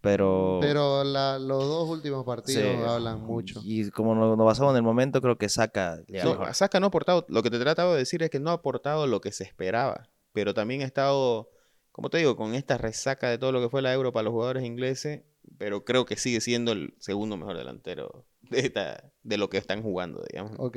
Pero, 0.00 0.58
Pero 0.60 1.02
la- 1.02 1.38
los 1.40 1.64
dos 1.66 1.88
últimos 1.88 2.24
partidos 2.24 2.62
Sí. 2.62 2.82
hablan 2.86 3.20
mucho. 3.22 3.60
Y 3.64 3.90
como 3.90 4.14
nos, 4.14 4.36
nos 4.36 4.46
basamos 4.46 4.72
en 4.72 4.76
el 4.76 4.82
momento, 4.82 5.20
creo 5.20 5.36
que 5.36 5.48
Saka 5.48 6.00
llega 6.06 6.24
No. 6.24 6.54
Saka 6.54 6.78
no 6.78 6.86
ha 6.86 6.88
aportado, 6.88 7.26
lo 7.28 7.42
que 7.42 7.50
te 7.50 7.58
trataba 7.58 7.92
de 7.92 7.98
decir 7.98 8.22
es 8.22 8.30
que 8.30 8.38
no 8.38 8.50
ha 8.50 8.54
aportado 8.54 9.06
lo 9.08 9.20
que 9.20 9.32
se 9.32 9.42
esperaba, 9.44 10.08
pero 10.32 10.54
también 10.54 10.82
ha 10.82 10.84
estado, 10.84 11.50
como 11.90 12.10
te 12.10 12.18
digo, 12.18 12.36
con 12.36 12.54
esta 12.54 12.78
resaca 12.78 13.28
de 13.28 13.38
todo 13.38 13.50
lo 13.50 13.60
que 13.60 13.68
fue 13.68 13.82
la 13.82 13.92
Euro 13.92 14.12
para 14.12 14.22
los 14.24 14.32
jugadores 14.32 14.62
ingleses, 14.64 15.22
pero 15.58 15.84
creo 15.84 16.04
que 16.06 16.16
sigue 16.16 16.40
siendo 16.40 16.70
el 16.72 16.94
segundo 17.00 17.36
mejor 17.36 17.56
delantero 17.56 18.24
de, 18.42 18.60
esta- 18.60 19.10
de 19.24 19.36
lo 19.36 19.50
que 19.50 19.58
están 19.58 19.82
jugando, 19.82 20.22
digamos. 20.30 20.52
Ok, 20.58 20.76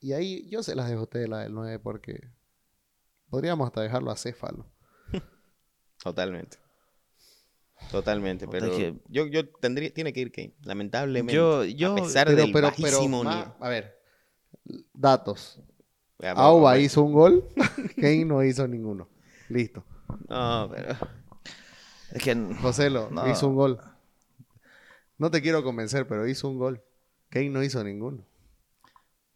y 0.00 0.12
ahí 0.12 0.46
yo 0.50 0.62
se 0.62 0.74
las 0.76 0.88
dejo 0.90 1.00
a 1.00 1.04
ustedes 1.04 1.28
la 1.30 1.38
del 1.38 1.54
9 1.54 1.78
porque 1.78 2.20
podríamos 3.30 3.66
hasta 3.66 3.80
dejarlo 3.80 4.10
a 4.10 4.16
Céfalo. 4.16 4.66
Totalmente. 6.02 6.58
Totalmente, 7.90 8.46
pero 8.48 8.66
es 8.66 8.76
que- 8.76 8.94
yo, 9.08 9.26
yo 9.26 9.48
tendría, 9.48 9.92
tiene 9.92 10.12
que 10.12 10.20
ir 10.20 10.30
Kane, 10.32 10.52
lamentablemente. 10.62 11.32
Yo, 11.34 11.64
yo, 11.64 11.92
a 11.92 11.96
pesar 11.96 12.26
Pero, 12.26 12.42
del 12.42 12.52
pero, 12.52 12.70
pero, 12.76 12.86
bajísimo 12.98 13.24
ma- 13.24 13.34
nivel. 13.34 13.48
a 13.60 13.68
ver, 13.68 13.98
datos. 14.92 15.60
Auba 16.34 16.78
hizo 16.78 17.02
un 17.02 17.12
gol, 17.12 17.44
Kane 17.96 18.24
no 18.24 18.42
hizo 18.44 18.66
ninguno. 18.68 19.08
Listo. 19.48 19.84
No, 20.28 20.68
pero... 20.70 20.96
es 22.12 22.22
que 22.22 22.34
José 22.60 22.90
lo 22.90 23.10
No. 23.10 23.30
hizo 23.30 23.46
un 23.48 23.54
gol. 23.54 23.80
No 25.16 25.30
te 25.30 25.40
quiero 25.42 25.62
convencer, 25.64 26.06
pero 26.06 26.26
hizo 26.28 26.48
un 26.48 26.58
gol. 26.58 26.82
Kane 27.30 27.50
no 27.50 27.62
hizo 27.62 27.82
ninguno. 27.84 28.24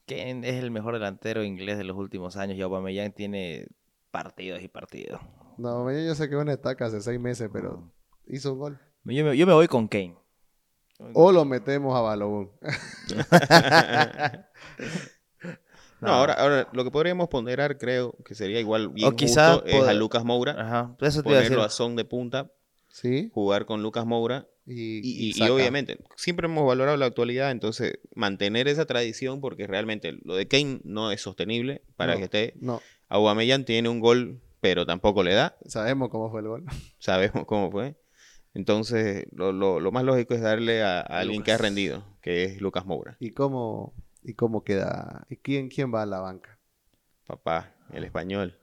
Kane 0.07 0.49
es 0.49 0.63
el 0.63 0.71
mejor 0.71 0.95
delantero 0.95 1.43
inglés 1.45 1.79
de 1.79 1.85
los 1.85 1.97
últimos 1.97 2.37
años 2.37 2.57
y 2.59 2.63
Aubameyang 2.63 3.13
tiene 3.13 3.69
partidos 4.11 4.63
y 4.63 4.69
partidos. 4.69 5.21
No, 5.59 5.91
yo 5.93 6.15
sé 6.15 6.29
que 6.29 6.37
una 6.37 6.53
estaca 6.53 6.87
hace 6.87 7.01
seis 7.01 7.21
meses, 7.21 7.49
pero 7.53 7.91
hizo 8.27 8.53
un 8.53 8.59
gol. 8.59 8.79
Yo 9.05 9.25
me, 9.25 9.37
yo 9.37 9.47
me 9.47 9.53
voy 9.53 9.69
con 9.69 9.89
Kane. 9.89 10.17
O 11.15 11.33
lo 11.33 11.45
metemos 11.45 11.97
a 11.97 12.01
Balobón. 12.01 12.51
No, 16.01 16.09
ahora, 16.09 16.33
ahora 16.35 16.69
lo 16.73 16.83
que 16.83 16.91
podríamos 16.91 17.29
ponderar, 17.29 17.79
creo 17.79 18.17
que 18.25 18.35
sería 18.35 18.59
igual 18.59 18.89
bien 18.89 19.07
O 19.07 19.15
quizá 19.15 19.53
justo, 19.55 19.69
es 19.69 19.85
a 19.85 19.93
Lucas 19.95 20.25
Moura, 20.25 20.57
Ajá, 20.59 20.97
eso 21.01 21.23
te 21.23 21.29
iba 21.29 21.39
a 21.39 21.43
decir. 21.43 21.53
ponerlo 21.55 21.63
a 21.63 21.69
son 21.71 21.95
de 21.95 22.05
punta, 22.05 22.51
¿Sí? 22.89 23.31
jugar 23.33 23.67
con 23.67 23.83
Lucas 23.85 24.05
Moura 24.05 24.49
Y, 24.67 24.73
y, 24.75 25.01
y- 25.27 25.29
y 25.29 25.33
Saka. 25.35 25.53
obviamente 25.53 25.99
siempre 26.17 26.47
hemos 26.47 26.67
valorado 26.67 26.97
la 26.97 27.07
actualidad, 27.07 27.53
entonces 27.53 28.01
mantener 28.17 28.67
esa 28.67 28.85
tradición 28.85 29.41
porque 29.41 29.69
realmente 29.69 30.19
lo 30.25 30.35
de 30.35 30.49
Kane 30.49 30.81
no 30.83 31.13
es 31.13 31.21
sostenible 31.21 31.83
para 31.95 32.15
No. 32.15 32.19
que 32.19 32.25
esté. 32.25 32.55
No, 32.61 32.81
Aubameyang 33.09 33.65
tiene 33.65 33.89
un 33.89 34.01
gol, 34.01 34.41
pero 34.61 34.85
tampoco 34.85 35.23
le 35.23 35.35
da, 35.35 35.57
sabemos 35.67 36.09
cómo 36.09 36.33
fue 36.33 36.41
el 36.41 36.49
gol. 36.49 36.65
sabemos 36.99 37.45
cómo 37.47 37.71
fue. 37.71 37.95
Entonces, 38.55 39.25
lo, 39.33 39.53
lo- 39.53 39.81
lo 39.81 39.93
más 39.93 40.05
lógico 40.05 40.35
es 40.35 40.41
darle 40.43 40.83
a, 40.83 41.01
a 41.01 41.21
alguien 41.21 41.43
que 41.43 41.53
ha 41.53 41.59
rendido, 41.59 42.05
que 42.21 42.45
es 42.45 42.61
Lucas 42.61 42.85
Moura. 42.85 43.17
¿Y 43.19 43.31
cómo, 43.31 43.95
y 44.23 44.35
cómo 44.35 44.63
queda? 44.63 45.27
¿Y 45.31 45.37
quién, 45.37 45.69
quién 45.69 45.93
va 45.93 46.03
a 46.03 46.07
la 46.07 46.21
banca? 46.21 46.59
Papá, 47.27 47.73
el 47.93 48.05
español. 48.05 48.59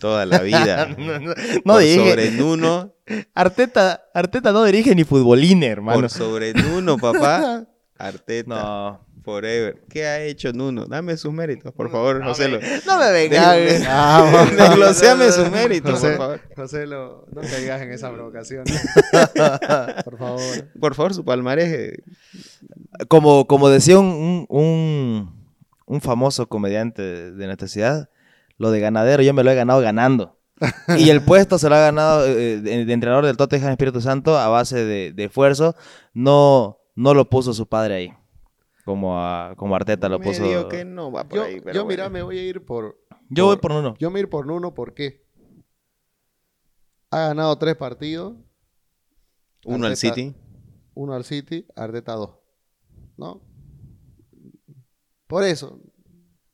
Toda 0.00 0.26
la 0.26 0.40
vida. 0.42 0.86
no, 0.98 1.18
no, 1.20 1.32
Por 1.34 1.62
no 1.64 1.78
dirige. 1.78 2.10
sobre 2.10 2.30
Nuno, 2.32 2.92
Arteta, 3.34 4.02
Arteta 4.12 4.52
no 4.52 4.64
dirige 4.64 4.94
ni 4.94 5.04
futbolín, 5.04 5.62
hermano. 5.62 6.00
por 6.00 6.10
sobre 6.10 6.52
Nuno, 6.54 6.98
papá. 6.98 7.66
Arteta, 7.98 8.48
No. 8.54 9.07
Forever. 9.32 9.82
¿Qué 9.90 10.06
ha 10.06 10.22
hecho 10.22 10.52
Nuno? 10.54 10.86
Dame 10.86 11.16
sus 11.18 11.32
méritos, 11.32 11.72
por 11.74 11.90
favor, 11.90 12.24
José. 12.24 12.48
Lo... 12.48 12.58
No 12.86 12.98
me 12.98 13.12
vengas. 13.12 13.56
Desglo- 13.58 13.86
Vamos. 13.86 14.50
Desgloséame 14.56 15.30
sus 15.32 15.50
méritos, 15.52 15.90
José, 15.92 16.08
por 16.08 16.16
favor. 16.16 16.40
José, 16.56 16.86
lo- 16.86 17.26
no 17.30 17.40
caigas 17.42 17.82
en 17.82 17.92
esa 17.92 18.10
provocación. 18.10 18.64
Por 20.04 20.18
favor. 20.18 20.40
Por 20.80 20.94
favor, 20.94 21.14
su 21.14 21.24
palmarés. 21.24 21.68
eh, 21.72 22.02
Como, 23.08 23.46
como 23.46 23.68
decía 23.68 23.98
un, 23.98 24.46
un, 24.48 25.46
un 25.86 26.00
famoso 26.00 26.48
comediante 26.48 27.02
de, 27.02 27.32
de 27.32 27.46
nuestra 27.46 27.68
ciudad, 27.68 28.08
lo 28.56 28.70
de 28.70 28.80
ganadero 28.80 29.22
yo 29.22 29.34
me 29.34 29.44
lo 29.44 29.50
he 29.50 29.54
ganado 29.54 29.80
ganando. 29.80 30.38
Y 30.96 31.10
el 31.10 31.20
puesto 31.20 31.58
se 31.58 31.68
lo 31.68 31.76
ha 31.76 31.80
ganado 31.80 32.26
eh, 32.26 32.60
de, 32.60 32.84
de 32.84 32.92
entrenador 32.92 33.24
del 33.26 33.36
Tottenham 33.36 33.70
Espíritu 33.70 34.00
Santo 34.00 34.36
a 34.38 34.48
base 34.48 34.84
de, 34.84 35.12
de 35.12 35.24
esfuerzo. 35.24 35.76
No, 36.14 36.78
no 36.96 37.14
lo 37.14 37.28
puso 37.30 37.52
su 37.54 37.68
padre 37.68 37.94
ahí. 37.94 38.12
Como, 38.88 39.20
a, 39.20 39.54
como 39.58 39.76
Arteta 39.76 40.08
lo 40.08 40.18
puso. 40.18 40.40
medio 40.40 40.66
que 40.66 40.82
no 40.82 41.12
va 41.12 41.28
por 41.28 41.36
Yo, 41.36 41.44
ahí, 41.44 41.60
pero 41.60 41.74
yo 41.74 41.84
mira, 41.84 42.08
me 42.08 42.22
voy 42.22 42.38
a 42.38 42.42
ir 42.42 42.64
por... 42.64 42.98
Yo 43.28 43.44
voy 43.44 43.58
por 43.58 43.72
uno. 43.72 43.94
Yo 43.98 44.08
me 44.08 44.12
voy 44.12 44.20
a 44.20 44.22
ir 44.22 44.30
por 44.30 44.46
Nuno, 44.46 44.72
¿por 44.72 44.94
qué? 44.94 45.26
Ha 47.10 47.18
ganado 47.28 47.58
tres 47.58 47.76
partidos. 47.76 48.34
Uno 49.66 49.86
al 49.86 49.98
City. 49.98 50.34
Uno 50.94 51.12
al 51.12 51.24
City, 51.24 51.66
Arteta 51.76 52.14
dos. 52.14 52.38
¿No? 53.18 53.42
Por 55.26 55.44
eso, 55.44 55.82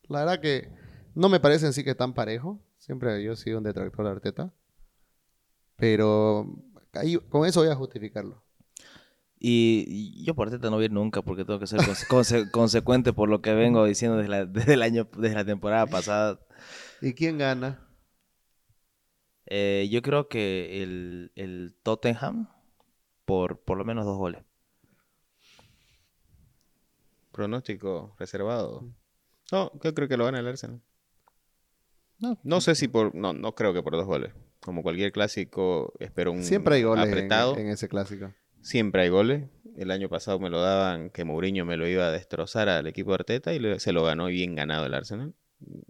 la 0.09 0.25
verdad 0.25 0.41
que 0.41 0.73
no 1.15 1.29
me 1.29 1.39
parece 1.39 1.67
en 1.67 1.73
sí 1.73 1.85
que 1.85 1.91
están 1.91 2.15
parejos. 2.15 2.59
Siempre 2.79 3.23
yo 3.23 3.35
he 3.35 3.37
sido 3.37 3.59
un 3.59 3.65
detractor 3.65 4.07
de 4.07 4.11
Arteta. 4.11 4.53
Pero 5.77 6.53
ahí, 6.95 7.17
con 7.29 7.47
eso 7.47 7.61
voy 7.61 7.71
a 7.71 7.77
justificarlo. 7.77 8.44
Y, 9.47 10.25
yo 10.25 10.35
por 10.35 10.47
Arteta 10.49 10.71
no 10.71 10.77
voy 10.77 10.85
a 10.85 10.87
ir 10.87 10.93
nunca 10.93 11.21
porque 11.21 11.45
tengo 11.45 11.61
que 11.61 11.67
ser 11.67 11.81
conse- 11.81 12.07
conse- 12.09 12.51
consecuente 12.51 13.13
por 13.13 13.29
lo 13.29 13.43
que 13.43 13.53
vengo 13.53 13.85
diciendo 13.85 14.17
desde, 14.17 14.31
la, 14.31 14.47
desde 14.47 14.73
el 14.73 14.81
año, 14.83 15.07
desde 15.19 15.35
la 15.35 15.45
temporada 15.45 15.87
pasada. 15.87 16.41
¿Y 17.03 17.13
quién 17.13 17.37
gana? 17.37 17.87
Eh, 19.45 19.87
yo 19.91 20.01
creo 20.01 20.29
que 20.29 20.83
el, 20.83 21.31
el 21.35 21.77
Tottenham 21.83 22.49
por 23.27 23.61
por 23.61 23.77
lo 23.77 23.85
menos 23.85 24.07
dos 24.07 24.17
goles. 24.17 24.43
Pronóstico 27.31 28.15
reservado. 28.19 28.89
No, 29.53 29.71
yo 29.83 29.93
creo 29.95 30.09
que 30.09 30.17
lo 30.17 30.25
gana 30.25 30.39
el 30.39 30.47
Arsenal. 30.47 30.81
No. 32.19 32.39
No 32.45 32.61
sé 32.63 32.75
si 32.75 32.89
por. 32.89 33.15
No, 33.15 33.35
no 33.35 33.55
creo 33.55 33.75
que 33.75 33.83
por 33.83 33.93
dos 33.95 34.07
goles. 34.07 34.33
Como 34.61 34.83
cualquier 34.83 35.13
clásico, 35.13 35.93
espero 35.99 36.33
un. 36.33 36.43
Siempre 36.43 36.77
hay 36.77 36.85
goles 36.85 37.05
en, 37.05 37.11
apretado. 37.11 37.59
en 37.59 37.69
ese 37.69 37.89
clásico. 37.89 38.33
Siempre 38.65 39.03
hay 39.03 39.11
goles. 39.11 39.51
El 39.77 39.91
año 39.91 40.09
pasado 40.09 40.39
me 40.39 40.49
lo 40.49 40.61
daban 40.61 41.11
que 41.11 41.25
Mourinho 41.25 41.67
me 41.67 41.77
lo 41.77 41.87
iba 41.87 42.07
a 42.07 42.11
destrozar 42.11 42.71
al 42.71 42.87
equipo 42.87 43.11
de 43.11 43.17
Arteta 43.17 43.53
y 43.53 43.79
se 43.79 43.93
lo 43.93 44.05
ganó 44.05 44.27
bien 44.27 44.55
ganado 44.55 44.87
el 44.87 44.95
Arsenal. 44.95 45.35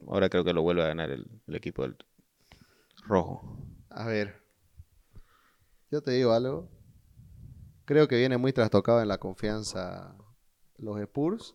Ahora 0.08 0.28
creo 0.28 0.42
que 0.44 0.52
lo 0.52 0.62
vuelve 0.62 0.82
a 0.82 0.88
ganar 0.88 1.10
el, 1.10 1.26
el 1.46 1.54
equipo 1.54 1.82
del 1.82 1.96
rojo. 3.06 3.58
A 3.90 4.06
ver. 4.06 4.42
Yo 5.92 6.02
te 6.02 6.10
digo 6.10 6.32
algo. 6.32 6.68
Creo 7.84 8.08
que 8.08 8.16
viene 8.16 8.38
muy 8.38 8.52
trastocado 8.52 9.00
en 9.00 9.08
la 9.08 9.18
confianza 9.18 10.16
los 10.76 11.00
Spurs. 11.00 11.54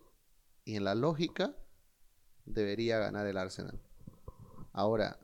Y 0.64 0.78
en 0.78 0.86
la 0.86 0.96
lógica 0.96 1.54
debería 2.46 2.98
ganar 2.98 3.28
el 3.28 3.38
Arsenal. 3.38 3.82
Ahora, 4.72 5.20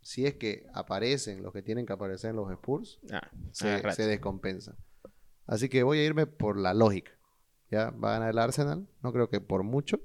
si 0.00 0.24
es 0.24 0.34
que 0.36 0.66
aparecen 0.72 1.42
los 1.42 1.52
que 1.52 1.60
tienen 1.60 1.84
que 1.84 1.92
aparecer 1.92 2.30
en 2.30 2.36
los 2.36 2.50
Spurs, 2.50 2.98
Ah, 3.12 3.28
se, 3.50 3.92
se 3.92 4.06
descompensa. 4.06 4.76
Así 5.46 5.68
que 5.68 5.82
voy 5.82 5.98
a 5.98 6.04
irme 6.04 6.26
por 6.26 6.58
la 6.58 6.74
lógica. 6.74 7.12
Ya 7.70 7.90
va 7.90 8.10
a 8.10 8.12
ganar 8.18 8.30
el 8.30 8.38
Arsenal. 8.38 8.88
No 9.02 9.12
creo 9.12 9.28
que 9.28 9.40
por 9.40 9.62
mucho, 9.62 10.00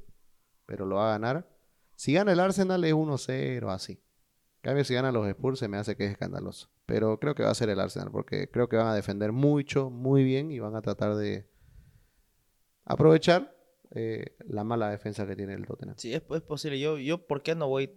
pero 0.66 0.86
lo 0.86 0.96
va 0.96 1.10
a 1.10 1.12
ganar. 1.18 1.50
Si 1.96 2.14
gana 2.14 2.32
el 2.32 2.40
Arsenal 2.40 2.84
es 2.84 2.94
1-0, 2.94 3.70
así. 3.74 3.94
En 3.94 4.62
cambio, 4.62 4.84
si 4.84 4.94
ganan 4.94 5.14
los 5.14 5.28
Spurs, 5.28 5.60
se 5.60 5.68
me 5.68 5.78
hace 5.78 5.96
que 5.96 6.06
es 6.06 6.12
escandaloso. 6.12 6.70
Pero 6.86 7.20
creo 7.20 7.36
que 7.36 7.44
va 7.44 7.52
a 7.52 7.56
ser 7.56 7.70
el 7.70 7.80
Arsenal, 7.80 8.10
porque 8.12 8.50
creo 8.50 8.68
que 8.68 8.78
van 8.78 8.88
a 8.88 8.96
defender 8.96 9.32
mucho, 9.32 9.90
muy 9.90 10.24
bien 10.24 10.52
y 10.52 10.60
van 10.60 10.76
a 10.76 10.82
tratar 10.82 11.16
de 11.16 11.50
aprovechar 12.84 13.56
eh, 13.92 14.36
la 14.40 14.64
mala 14.64 14.90
defensa 14.90 15.26
que 15.26 15.36
tiene 15.36 15.54
el 15.54 15.66
Tottenham. 15.66 15.96
Sí, 15.98 16.14
es, 16.14 16.24
es 16.30 16.42
posible. 16.42 16.80
Yo, 16.80 16.98
yo, 16.98 17.26
¿por 17.26 17.42
qué 17.42 17.56
no 17.56 17.68
voy 17.68 17.92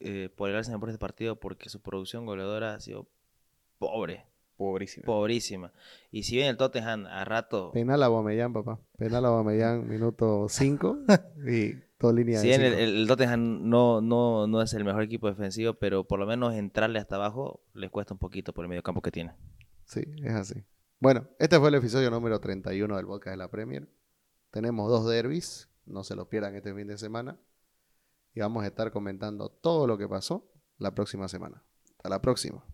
eh, 0.00 0.28
por 0.34 0.50
el 0.50 0.56
Arsenal 0.56 0.80
por 0.80 0.88
este 0.90 0.98
partido? 0.98 1.40
Porque 1.40 1.68
su 1.68 1.80
producción 1.80 2.26
goleadora 2.26 2.74
ha 2.74 2.80
sido 2.80 3.08
pobre, 3.78 4.26
Pobrísimo. 4.62 5.04
pobrísima. 5.06 5.72
Y 6.10 6.22
si 6.24 6.36
bien 6.36 6.48
el 6.48 6.56
Tottenham 6.56 7.06
a 7.06 7.24
rato, 7.24 7.72
Penal 7.72 8.02
a 8.02 8.08
Bomellán, 8.08 8.52
papá. 8.52 8.78
Penal 8.98 9.24
a 9.26 9.30
Bomellán, 9.30 9.88
minuto 9.88 10.46
5 10.48 10.98
y 11.48 11.74
todo 11.98 12.12
línea 12.12 12.38
si 12.40 12.48
de 12.48 12.58
bien 12.58 12.62
el, 12.66 12.72
cinco. 12.78 12.82
el- 12.84 12.96
el 13.02 13.08
Tottenham 13.08 13.68
no, 13.68 14.00
no, 14.00 14.46
no 14.46 14.62
es 14.62 14.72
el 14.74 14.84
mejor 14.84 15.02
equipo 15.02 15.28
defensivo, 15.28 15.74
pero 15.74 16.04
por 16.04 16.18
lo 16.18 16.26
menos 16.26 16.54
entrarle 16.54 16.98
hasta 16.98 17.16
abajo 17.16 17.60
les 17.74 17.90
cuesta 17.90 18.14
un 18.14 18.18
poquito 18.18 18.52
por 18.52 18.64
el 18.64 18.68
medio 18.68 18.82
campo 18.82 19.00
que 19.02 19.10
tiene. 19.10 19.32
Sí, 19.84 20.02
es 20.22 20.32
así. 20.32 20.62
Bueno, 21.00 21.26
este 21.38 21.58
fue 21.58 21.68
el 21.68 21.74
episodio 21.74 22.10
número 22.10 22.38
31 22.40 22.96
del 22.96 23.06
podcast 23.06 23.32
de 23.32 23.36
la 23.38 23.48
Premier. 23.50 23.88
Tenemos 24.50 24.88
dos 24.88 25.08
derbis, 25.08 25.68
no 25.86 26.04
se 26.04 26.14
los 26.14 26.28
pierdan 26.28 26.54
este 26.54 26.72
fin 26.74 26.86
de 26.86 26.96
semana. 26.98 27.38
Y 28.34 28.40
vamos 28.40 28.64
a 28.64 28.66
estar 28.68 28.92
comentando 28.92 29.48
todo 29.50 29.86
lo 29.86 29.98
que 29.98 30.08
pasó 30.08 30.48
la 30.78 30.94
próxima 30.94 31.28
semana. 31.28 31.62
Hasta 31.96 32.08
la 32.08 32.22
próxima. 32.22 32.64